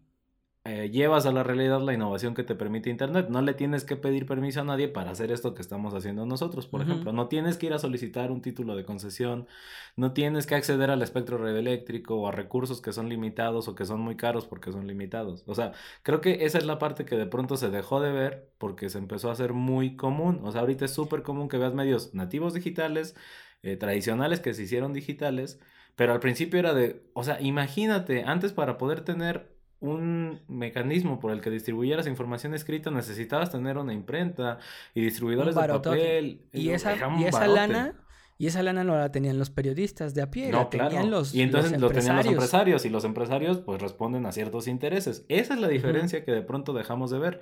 eh, 0.70 0.90
llevas 0.90 1.26
a 1.26 1.32
la 1.32 1.44
realidad 1.44 1.80
la 1.80 1.94
innovación 1.94 2.36
que 2.36 2.44
te 2.44 2.54
permite 2.54 2.90
Internet. 2.90 3.30
No 3.30 3.42
le 3.42 3.54
tienes 3.54 3.86
que 3.86 3.96
pedir 3.96 4.26
permiso 4.26 4.60
a 4.60 4.64
nadie 4.66 4.90
para 4.90 5.12
hacer 5.12 5.32
esto 5.32 5.54
que 5.54 5.62
estamos 5.62 5.94
haciendo 5.94 6.26
nosotros, 6.26 6.68
por 6.68 6.82
ejemplo. 6.82 7.14
No 7.14 7.30
tienes 7.30 7.56
que 7.56 7.68
ir 7.68 7.74
a 7.74 7.80
solicitar 7.80 8.32
un 8.32 8.42
título 8.42 8.76
de 8.76 8.84
concesión, 8.84 9.48
no 9.96 10.12
tienes 10.12 10.46
que 10.46 10.56
acceder 10.56 10.92
al 10.92 11.02
espectro 11.02 11.38
radioeléctrico 11.38 12.16
o 12.18 12.28
a 12.28 12.34
recursos 12.34 12.82
que 12.82 12.92
son 12.92 13.08
limitados 13.08 13.70
o 13.70 13.76
que 13.76 13.86
son 13.86 14.02
muy 14.02 14.18
caros 14.18 14.46
porque 14.46 14.74
son 14.74 14.88
limitados. 14.88 15.46
O 15.48 15.56
sea, 15.56 15.72
creo 16.04 16.20
que 16.20 16.44
esa 16.46 16.58
es 16.58 16.66
la 16.66 16.80
parte 16.80 17.06
que 17.06 17.16
de 17.16 17.28
pronto 17.28 17.56
se 17.56 17.70
dejó 17.70 18.02
de 18.02 18.12
ver 18.12 18.50
porque 18.58 18.90
se 18.90 18.98
empezó 18.98 19.30
a 19.30 19.34
hacer 19.34 19.54
muy 19.54 19.96
común. 19.96 20.42
O 20.44 20.52
sea, 20.52 20.62
ahorita 20.62 20.84
es 20.84 20.92
súper 20.92 21.24
común 21.24 21.48
que 21.48 21.58
veas 21.58 21.74
medios 21.74 22.14
nativos 22.14 22.54
digitales, 22.54 23.16
eh, 23.64 23.78
tradicionales 23.78 24.42
que 24.42 24.54
se 24.54 24.64
hicieron 24.64 24.92
digitales. 24.92 25.62
Pero 25.96 26.12
al 26.12 26.20
principio 26.20 26.60
era 26.60 26.74
de, 26.74 27.10
o 27.14 27.24
sea, 27.24 27.40
imagínate, 27.42 28.24
antes 28.24 28.52
para 28.52 28.78
poder 28.78 29.02
tener 29.02 29.57
un 29.80 30.42
mecanismo 30.48 31.20
por 31.20 31.32
el 31.32 31.42
que 31.42 31.50
distribuyeras 31.50 32.08
información 32.08 32.54
escrita, 32.54 32.90
necesitabas 32.92 33.52
tener 33.52 33.78
una 33.78 33.94
imprenta 33.94 34.60
y 34.94 35.02
distribuidores 35.02 35.56
de 35.56 35.68
papel. 35.68 36.42
Y 36.52 36.70
esa, 36.70 36.96
y 37.20 37.26
esa 37.26 37.48
lana, 37.48 37.96
y 38.38 38.48
esa 38.48 38.64
lana 38.64 38.84
no 38.84 38.98
la 38.98 39.12
tenían 39.12 39.38
los 39.38 39.50
periodistas 39.50 40.14
de 40.14 40.22
a 40.22 40.32
pie, 40.32 40.52
no, 40.52 40.60
la 40.60 40.70
tenían 40.70 41.12
los 41.12 41.34
Y 41.34 41.42
entonces 41.42 41.80
lo 41.80 41.90
tenían 41.90 42.18
los 42.18 42.26
empresarios, 42.26 42.86
y 42.86 42.90
los 42.90 43.04
empresarios 43.04 43.58
pues 43.60 43.82
responden 43.82 44.26
a 44.26 44.32
ciertos 44.32 44.68
intereses. 44.68 45.26
Esa 45.28 45.54
es 45.54 45.60
la 45.60 45.68
diferencia 45.68 46.24
que 46.24 46.32
de 46.32 46.42
pronto 46.42 46.74
dejamos 46.74 47.12
de 47.12 47.20
ver. 47.20 47.42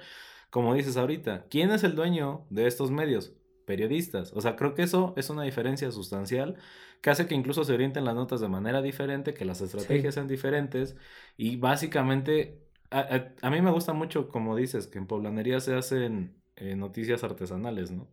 Como 0.49 0.73
dices 0.73 0.95
ahorita, 0.95 1.47
¿quién 1.49 1.71
es 1.71 1.83
el 1.83 1.95
dueño 1.95 2.45
de 2.49 2.67
estos 2.67 2.91
medios? 2.91 3.33
Periodistas. 3.65 4.31
O 4.33 4.41
sea, 4.41 4.55
creo 4.55 4.75
que 4.75 4.83
eso 4.83 5.13
es 5.17 5.29
una 5.29 5.43
diferencia 5.43 5.91
sustancial 5.91 6.55
que 7.01 7.09
hace 7.09 7.27
que 7.27 7.35
incluso 7.35 7.63
se 7.63 7.73
orienten 7.73 8.05
las 8.05 8.15
notas 8.15 8.41
de 8.41 8.47
manera 8.47 8.81
diferente, 8.81 9.33
que 9.33 9.45
las 9.45 9.61
estrategias 9.61 10.15
sean 10.15 10.27
diferentes 10.27 10.95
y 11.37 11.57
básicamente 11.57 12.65
a, 12.91 13.49
mí 13.49 13.61
me 13.61 13.71
gusta 13.71 13.93
mucho, 13.93 14.29
como 14.29 14.55
dices, 14.55 14.87
que 14.87 14.99
en 14.99 15.07
poblanería 15.07 15.59
se 15.59 15.75
hacen 15.75 16.41
eh, 16.55 16.75
noticias 16.75 17.23
artesanales, 17.23 17.91
¿no? 17.91 18.07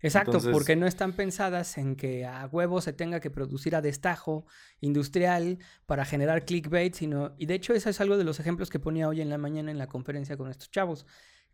Exacto, 0.00 0.38
porque 0.52 0.76
no 0.76 0.86
están 0.86 1.12
pensadas 1.12 1.78
en 1.78 1.96
que 1.96 2.24
a 2.24 2.46
huevo 2.46 2.80
se 2.80 2.92
tenga 2.92 3.20
que 3.20 3.30
producir 3.30 3.74
a 3.74 3.82
destajo 3.82 4.46
industrial 4.80 5.58
para 5.86 6.04
generar 6.04 6.44
clickbait, 6.44 6.94
sino, 6.94 7.34
y 7.36 7.46
de 7.46 7.54
hecho 7.54 7.74
eso 7.74 7.90
es 7.90 8.00
algo 8.00 8.16
de 8.16 8.24
los 8.24 8.38
ejemplos 8.38 8.70
que 8.70 8.78
ponía 8.78 9.08
hoy 9.08 9.20
en 9.20 9.28
la 9.28 9.38
mañana 9.38 9.70
en 9.70 9.78
la 9.78 9.88
conferencia 9.88 10.36
con 10.36 10.50
estos 10.50 10.70
chavos, 10.70 11.06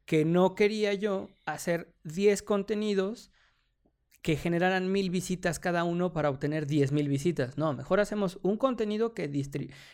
que 0.05 0.25
no 0.25 0.55
quería 0.55 0.95
yo 0.95 1.29
hacer 1.47 1.95
10 2.05 2.43
contenidos 2.43 3.31
que 4.25 4.37
generaran 4.37 4.91
mil 4.91 5.11
visitas 5.11 5.59
cada 5.59 5.85
uno 5.85 6.15
para 6.15 6.31
obtener 6.31 6.67
diez 6.67 6.93
mil 6.93 7.11
visitas. 7.11 7.59
No, 7.59 7.75
mejor 7.75 8.01
hacemos 8.01 8.39
un 8.43 8.57
contenido 8.57 9.13
que, 9.13 9.31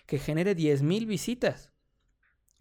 que 0.07 0.19
genere 0.21 0.55
diez 0.55 0.83
mil 0.83 1.07
visitas. 1.07 1.73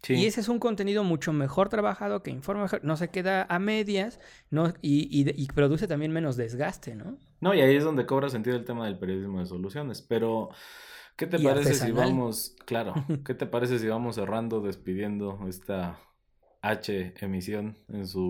Y 0.08 0.26
ese 0.26 0.40
es 0.40 0.48
un 0.48 0.58
contenido 0.58 1.04
mucho 1.04 1.32
mejor 1.32 1.68
trabajado, 1.68 2.24
que 2.24 2.32
informa, 2.32 2.66
no 2.82 2.96
se 2.96 3.10
queda 3.10 3.46
a 3.48 3.58
medias 3.60 4.18
no, 4.50 4.72
y, 4.82 5.46
produce 5.54 5.86
también 5.86 6.10
menos 6.10 6.36
desgaste, 6.36 6.96
¿no? 6.96 7.18
No, 7.40 7.54
y 7.54 7.60
ahí 7.60 7.76
es 7.76 7.84
donde 7.84 8.04
cobra 8.04 8.30
sentido 8.30 8.56
el 8.56 8.64
tema 8.64 8.86
del 8.86 8.98
periodismo 8.98 9.38
de 9.38 9.46
soluciones. 9.46 10.02
Pero, 10.02 10.48
¿qué 11.16 11.26
te 11.26 11.38
parece 11.38 11.74
si 11.74 11.92
vamos, 11.92 12.56
claro, 12.64 12.94
qué 13.24 13.34
te 13.34 13.46
parece 13.46 13.78
si 13.78 13.86
vamos 13.86 14.16
cerrando, 14.16 14.60
despidiendo 14.60 15.38
esta 15.46 16.00
H 16.62 17.14
emisión 17.20 17.76
en 17.88 18.06
su 18.06 18.28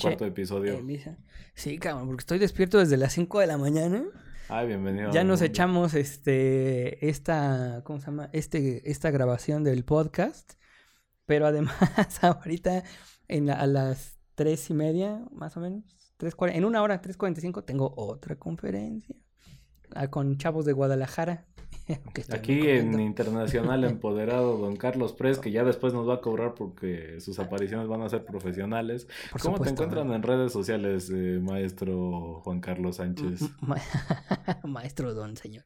cuarto 0.00 0.24
episodio. 0.24 0.80
Sí, 1.54 1.78
cabrón, 1.78 2.06
porque 2.06 2.22
estoy 2.22 2.38
despierto 2.38 2.78
desde 2.78 2.96
las 2.96 3.12
5 3.12 3.40
de 3.40 3.46
la 3.46 3.58
mañana. 3.58 4.04
Ay, 4.48 4.68
bienvenido. 4.68 5.10
Ya 5.10 5.24
nos 5.24 5.40
echamos 5.42 5.94
este 5.94 7.08
esta 7.08 7.82
¿cómo 7.84 7.98
se 7.98 8.06
llama? 8.06 8.30
Este 8.32 8.90
esta 8.90 9.10
grabación 9.10 9.64
del 9.64 9.84
podcast, 9.84 10.54
pero 11.26 11.46
además 11.46 11.74
ahorita 12.22 12.84
en 13.28 13.50
a 13.50 13.66
las 13.66 14.18
tres 14.34 14.68
y 14.70 14.74
media, 14.74 15.24
más 15.32 15.56
o 15.56 15.60
menos, 15.60 15.84
tres 16.16 16.34
en 16.40 16.64
una 16.64 16.82
hora, 16.82 17.00
3.45, 17.00 17.64
tengo 17.64 17.92
otra 17.96 18.36
conferencia 18.36 19.16
ah, 19.94 20.08
con 20.08 20.36
chavos 20.36 20.64
de 20.64 20.72
Guadalajara. 20.72 21.46
Aquí 22.32 22.68
en 22.68 22.98
Internacional 22.98 23.84
Empoderado, 23.84 24.56
don 24.58 24.76
Carlos 24.76 25.12
Pres, 25.12 25.38
que 25.38 25.50
ya 25.50 25.64
después 25.64 25.92
nos 25.92 26.08
va 26.08 26.14
a 26.14 26.20
cobrar 26.20 26.54
porque 26.54 27.20
sus 27.20 27.38
apariciones 27.38 27.88
van 27.88 28.02
a 28.02 28.08
ser 28.08 28.24
profesionales. 28.24 29.06
¿Cómo 29.42 29.60
te 29.60 29.70
encuentran 29.70 30.12
en 30.12 30.22
redes 30.22 30.52
sociales, 30.52 31.10
eh, 31.10 31.40
maestro 31.42 32.40
Juan 32.44 32.60
Carlos 32.60 32.96
Sánchez? 32.96 33.42
maestro 34.64 35.14
don 35.14 35.36
señor. 35.36 35.64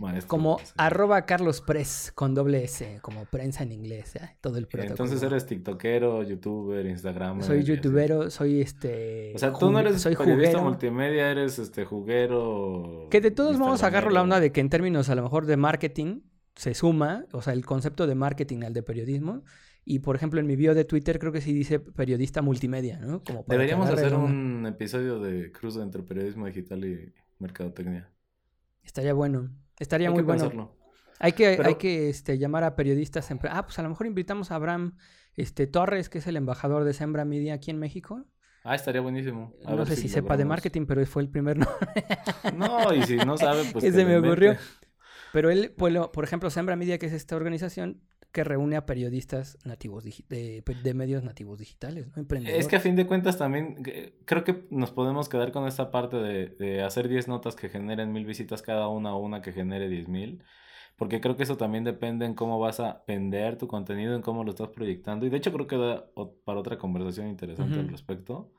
Maestro, 0.00 0.28
Como 0.28 0.58
sí. 0.58 0.72
arroba 0.76 1.26
Carlos 1.26 1.60
Press 1.60 2.10
con 2.14 2.34
doble 2.34 2.64
S, 2.64 2.98
como 3.02 3.26
prensa 3.26 3.62
en 3.62 3.72
inglés, 3.72 4.16
¿eh? 4.16 4.36
todo 4.40 4.56
el 4.58 4.66
protocolo. 4.66 4.92
Entonces 4.92 5.22
eres 5.22 5.46
tiktokero, 5.46 6.22
youtuber, 6.22 6.86
instagram. 6.86 7.42
Soy 7.42 7.62
youtubero, 7.62 8.30
soy 8.30 8.60
este... 8.60 9.32
O 9.34 9.38
sea, 9.38 9.52
tú 9.52 9.70
no 9.70 9.78
eres 9.78 10.00
soy 10.00 10.16
periodista 10.16 10.58
juguero. 10.58 10.64
multimedia, 10.70 11.30
eres 11.30 11.58
este 11.58 11.84
juguero. 11.84 13.08
Que 13.10 13.20
de 13.20 13.30
todos 13.30 13.58
modos 13.58 13.82
agarro 13.82 14.10
la 14.10 14.22
onda 14.22 14.40
de 14.40 14.50
que 14.52 14.60
en 14.60 14.70
términos 14.70 15.08
a 15.10 15.14
lo 15.14 15.22
mejor 15.22 15.46
de 15.46 15.56
marketing 15.56 16.22
se 16.56 16.74
suma, 16.74 17.26
o 17.32 17.42
sea, 17.42 17.52
el 17.52 17.64
concepto 17.64 18.06
de 18.06 18.14
marketing 18.14 18.62
al 18.64 18.72
de 18.72 18.82
periodismo. 18.82 19.44
Y 19.84 20.00
por 20.00 20.14
ejemplo, 20.16 20.40
en 20.40 20.46
mi 20.46 20.56
bio 20.56 20.74
de 20.74 20.84
Twitter 20.84 21.18
creo 21.18 21.32
que 21.32 21.40
sí 21.40 21.52
dice 21.52 21.80
periodista 21.80 22.42
multimedia, 22.42 22.98
¿no? 22.98 23.22
Como 23.24 23.44
para 23.44 23.58
Deberíamos 23.58 23.88
hacer 23.88 24.14
un 24.14 24.66
episodio 24.66 25.18
de 25.20 25.50
cruce 25.52 25.80
entre 25.80 26.02
periodismo 26.02 26.46
digital 26.46 26.84
y 26.84 27.12
mercadotecnia. 27.38 28.10
Estaría 28.82 29.14
bueno. 29.14 29.50
Estaría 29.80 30.06
Hay 30.08 30.14
muy 30.14 30.22
que 30.22 30.26
bueno. 30.26 30.42
pensarlo. 30.42 30.76
Hay 31.18 31.32
que, 31.32 31.54
Pero- 31.56 31.68
hay 31.68 31.74
que 31.74 32.08
este, 32.08 32.38
llamar 32.38 32.62
a 32.64 32.76
periodistas. 32.76 33.28
empre- 33.32 33.50
Ah, 33.52 33.64
pues 33.66 33.78
a 33.78 33.82
lo 33.82 33.88
mejor 33.88 34.06
invitamos 34.06 34.52
a 34.52 34.54
Abraham 34.54 34.96
este, 35.36 35.66
Torres, 35.66 36.08
que 36.08 36.18
es 36.18 36.26
el 36.28 36.36
embajador 36.36 36.84
de 36.84 36.92
Sembra 36.92 37.24
Media 37.24 37.54
aquí 37.54 37.70
en 37.72 37.78
México. 37.80 38.24
Ah, 38.62 38.74
estaría 38.74 39.00
buenísimo. 39.00 39.52
A 39.64 39.74
no 39.74 39.84
sé 39.86 39.96
si, 39.96 40.08
sepa 40.08 40.36
de 40.36 40.44
marketing, 40.44 40.84
pero 40.86 41.04
fue 41.06 41.22
el 41.22 41.28
primer 41.30 41.56
nombre 41.58 42.04
No, 42.56 42.92
y 42.94 43.02
si 43.04 43.16
no 43.16 43.36
sabe, 43.38 43.64
pues. 43.72 43.82
que 43.84 43.90
se 43.92 44.04
me 44.04 44.18
ocurrió. 44.18 44.56
Pero 45.32 45.50
él, 45.50 45.74
pues, 45.76 45.92
lo- 45.92 46.12
por 46.12 46.24
ejemplo, 46.24 46.50
Sembra 46.50 46.76
Media, 46.76 46.98
que 46.98 47.06
es 47.06 47.12
esta 47.12 47.36
organización 47.36 48.02
que 48.32 48.44
reúne 48.44 48.76
a 48.76 48.86
periodistas 48.86 49.58
nativos 49.64 50.04
de, 50.04 50.62
de 50.62 50.94
medios 50.94 51.24
nativos 51.24 51.58
digitales, 51.58 52.06
¿no? 52.08 52.22
Emprendedores. 52.22 52.64
Es 52.64 52.68
que 52.68 52.76
a 52.76 52.80
fin 52.80 52.96
de 52.96 53.06
cuentas 53.06 53.36
también 53.36 53.82
eh, 53.86 54.14
creo 54.24 54.44
que 54.44 54.66
nos 54.70 54.92
podemos 54.92 55.28
quedar 55.28 55.50
con 55.52 55.66
esta 55.66 55.90
parte 55.90 56.16
de, 56.16 56.46
de 56.46 56.82
hacer 56.82 57.08
10 57.08 57.28
notas 57.28 57.56
que 57.56 57.68
generen 57.68 58.12
mil 58.12 58.24
visitas 58.24 58.62
cada 58.62 58.88
una 58.88 59.14
o 59.14 59.18
una 59.18 59.42
que 59.42 59.52
genere 59.52 59.88
10 59.88 60.08
mil. 60.08 60.44
Porque 60.96 61.20
creo 61.20 61.34
que 61.34 61.44
eso 61.44 61.56
también 61.56 61.82
depende 61.82 62.26
en 62.26 62.34
cómo 62.34 62.58
vas 62.58 62.78
a 62.78 63.02
vender 63.08 63.56
tu 63.56 63.66
contenido, 63.66 64.14
en 64.14 64.20
cómo 64.20 64.44
lo 64.44 64.50
estás 64.50 64.68
proyectando. 64.68 65.24
Y 65.24 65.30
de 65.30 65.38
hecho 65.38 65.50
creo 65.50 65.66
que 65.66 65.78
da 65.78 66.10
para 66.44 66.60
otra 66.60 66.76
conversación 66.76 67.26
interesante 67.26 67.78
al 67.78 67.88
respecto. 67.88 68.52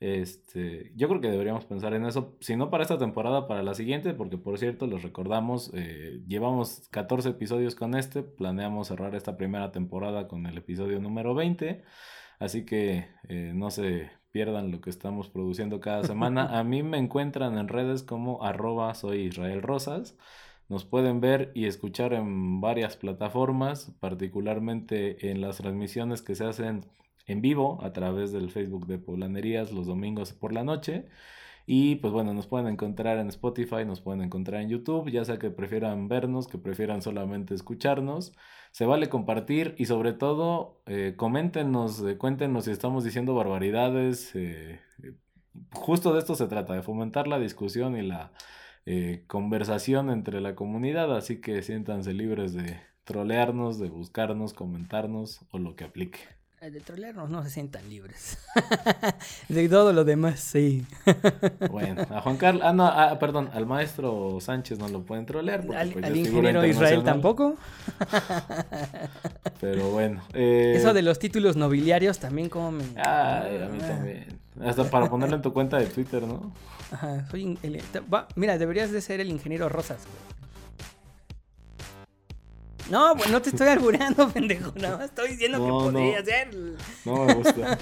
Este, 0.00 0.92
yo 0.96 1.08
creo 1.08 1.20
que 1.20 1.30
deberíamos 1.30 1.66
pensar 1.66 1.92
en 1.92 2.06
eso, 2.06 2.34
si 2.40 2.56
no 2.56 2.70
para 2.70 2.82
esta 2.82 2.96
temporada, 2.96 3.46
para 3.46 3.62
la 3.62 3.74
siguiente, 3.74 4.14
porque 4.14 4.38
por 4.38 4.58
cierto, 4.58 4.86
les 4.86 5.02
recordamos, 5.02 5.70
eh, 5.74 6.22
llevamos 6.26 6.88
14 6.90 7.28
episodios 7.28 7.74
con 7.74 7.94
este, 7.94 8.22
planeamos 8.22 8.88
cerrar 8.88 9.14
esta 9.14 9.36
primera 9.36 9.72
temporada 9.72 10.26
con 10.26 10.46
el 10.46 10.56
episodio 10.56 11.00
número 11.00 11.34
20, 11.34 11.84
así 12.38 12.64
que 12.64 13.08
eh, 13.28 13.52
no 13.54 13.70
se 13.70 14.10
pierdan 14.32 14.70
lo 14.70 14.80
que 14.80 14.88
estamos 14.88 15.28
produciendo 15.28 15.80
cada 15.80 16.02
semana. 16.04 16.46
A 16.58 16.64
mí 16.64 16.82
me 16.82 16.96
encuentran 16.98 17.58
en 17.58 17.68
redes 17.68 18.02
como 18.02 18.42
arroba 18.42 18.94
soy 18.94 19.26
Israel 19.26 19.60
Rosas. 19.60 20.16
Nos 20.70 20.84
pueden 20.86 21.20
ver 21.20 21.50
y 21.54 21.66
escuchar 21.66 22.14
en 22.14 22.60
varias 22.60 22.96
plataformas, 22.96 23.92
particularmente 24.00 25.30
en 25.30 25.40
las 25.40 25.58
transmisiones 25.58 26.22
que 26.22 26.36
se 26.36 26.44
hacen 26.44 26.86
en 27.30 27.40
vivo 27.40 27.78
a 27.82 27.92
través 27.92 28.32
del 28.32 28.50
Facebook 28.50 28.86
de 28.86 28.98
Poblanerías 28.98 29.72
los 29.72 29.86
domingos 29.86 30.32
por 30.32 30.52
la 30.52 30.64
noche. 30.64 31.06
Y 31.66 31.96
pues 31.96 32.12
bueno, 32.12 32.34
nos 32.34 32.48
pueden 32.48 32.66
encontrar 32.66 33.18
en 33.18 33.28
Spotify, 33.28 33.84
nos 33.86 34.00
pueden 34.00 34.22
encontrar 34.22 34.60
en 34.60 34.70
YouTube, 34.70 35.08
ya 35.10 35.24
sea 35.24 35.38
que 35.38 35.50
prefieran 35.50 36.08
vernos, 36.08 36.48
que 36.48 36.58
prefieran 36.58 37.00
solamente 37.02 37.54
escucharnos. 37.54 38.34
Se 38.72 38.86
vale 38.86 39.08
compartir 39.08 39.74
y 39.78 39.86
sobre 39.86 40.12
todo 40.12 40.82
eh, 40.86 41.14
coméntenos, 41.16 42.02
eh, 42.02 42.18
cuéntenos 42.18 42.64
si 42.64 42.72
estamos 42.72 43.04
diciendo 43.04 43.34
barbaridades. 43.36 44.34
eh, 44.34 44.80
eh, 45.04 45.14
justo 45.72 46.12
de 46.12 46.18
esto 46.20 46.34
se 46.34 46.48
trata, 46.48 46.74
de 46.74 46.82
fomentar 46.82 47.28
la 47.28 47.38
discusión 47.38 47.96
y 47.96 48.02
la 48.02 48.32
conversación 49.28 50.10
entre 50.10 50.40
la 50.40 50.56
comunidad, 50.56 51.16
así 51.16 51.40
que 51.40 51.62
siéntanse 51.62 52.12
libres 52.12 52.54
de 52.54 52.80
trolearnos, 53.04 53.78
de 53.78 53.88
buscarnos, 53.88 54.52
comentarnos 54.54 55.46
o 55.52 55.58
lo 55.58 55.76
que 55.76 55.84
aplique. 55.84 56.39
Eh, 56.62 56.70
De 56.70 56.80
trolearnos 56.80 57.30
no 57.30 57.42
se 57.42 57.48
sientan 57.50 57.88
libres. 57.88 58.36
de 59.48 59.68
todo 59.68 59.92
lo 59.94 60.04
demás, 60.04 60.40
sí. 60.40 60.84
Bueno, 61.70 62.02
a 62.10 62.20
Juan 62.20 62.36
Carlos, 62.36 62.62
ah, 62.66 62.72
no, 62.74 62.86
ah, 62.86 63.18
perdón, 63.18 63.48
al 63.54 63.64
maestro 63.64 64.38
Sánchez 64.40 64.78
no 64.78 64.88
lo 64.88 65.02
pueden 65.02 65.24
trolear. 65.24 65.64
Porque, 65.64 65.80
Al, 65.80 65.90
pues, 65.92 66.04
al 66.04 66.16
ingeniero 66.16 66.66
Israel 66.66 67.02
tampoco. 67.02 67.56
Pero 69.60 69.90
bueno. 69.90 70.22
eh, 70.34 70.74
Eso 70.76 70.92
de 70.92 71.02
los 71.02 71.18
títulos 71.18 71.56
nobiliarios 71.56 72.18
también 72.18 72.48
como 72.50 72.72
me... 72.72 72.84
Ay, 72.96 73.62
a 73.62 73.68
mí 73.70 73.78
también. 73.78 74.26
Hasta 74.62 74.84
para 74.90 75.08
ponerlo 75.08 75.36
en 75.36 75.42
tu 75.42 75.52
cuenta 75.54 75.78
de 75.78 75.86
Twitter, 75.86 76.22
¿no? 76.22 76.52
Ajá, 76.92 77.26
soy 77.30 77.58
el- 77.62 77.80
va- 78.12 78.28
mira, 78.34 78.58
deberías 78.58 78.90
de 78.90 79.00
ser 79.00 79.20
el 79.20 79.30
ingeniero 79.30 79.68
Rosas, 79.68 79.98
güey. 80.04 80.40
No, 82.90 83.14
pues 83.16 83.30
no 83.30 83.40
te 83.40 83.50
estoy 83.50 83.68
albureando, 83.68 84.28
pendejo. 84.32 84.72
Nada 84.76 84.96
más 84.98 85.06
estoy 85.06 85.28
diciendo 85.30 85.58
No, 85.58 85.64
que 85.64 85.70
no. 85.70 85.92
podría 85.92 86.24
ser. 86.24 86.50
No 87.04 87.24
me 87.24 87.34
gusta. 87.34 87.78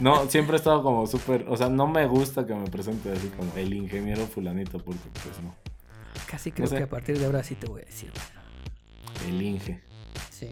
No, 0.00 0.28
siempre 0.28 0.56
he 0.56 0.58
estado 0.58 0.82
como 0.82 1.06
súper. 1.06 1.46
O 1.48 1.56
sea, 1.56 1.68
no 1.68 1.86
me 1.86 2.06
gusta 2.06 2.44
que 2.46 2.54
me 2.54 2.66
presente 2.68 3.12
así 3.12 3.28
como 3.28 3.52
el 3.56 3.72
ingeniero 3.72 4.26
Fulanito, 4.26 4.78
porque 4.78 5.00
pues 5.22 5.40
no. 5.42 5.54
Casi 6.26 6.50
creo 6.50 6.66
sé. 6.66 6.76
que 6.76 6.82
a 6.82 6.88
partir 6.88 7.18
de 7.18 7.26
ahora 7.26 7.44
sí 7.44 7.54
te 7.54 7.66
voy 7.66 7.82
a 7.82 7.84
decir. 7.84 8.10
El 9.28 9.40
Inge. 9.40 9.80
Sí. 10.30 10.50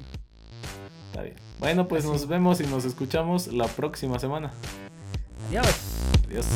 Está 1.11 1.23
bien. 1.23 1.35
Bueno, 1.59 1.89
pues 1.89 2.05
Así. 2.05 2.13
nos 2.13 2.27
vemos 2.29 2.61
y 2.61 2.67
nos 2.67 2.85
escuchamos 2.85 3.49
la 3.49 3.67
próxima 3.67 4.19
semana. 4.19 4.53
Adiós. 5.49 5.67
Adiós. 6.27 6.47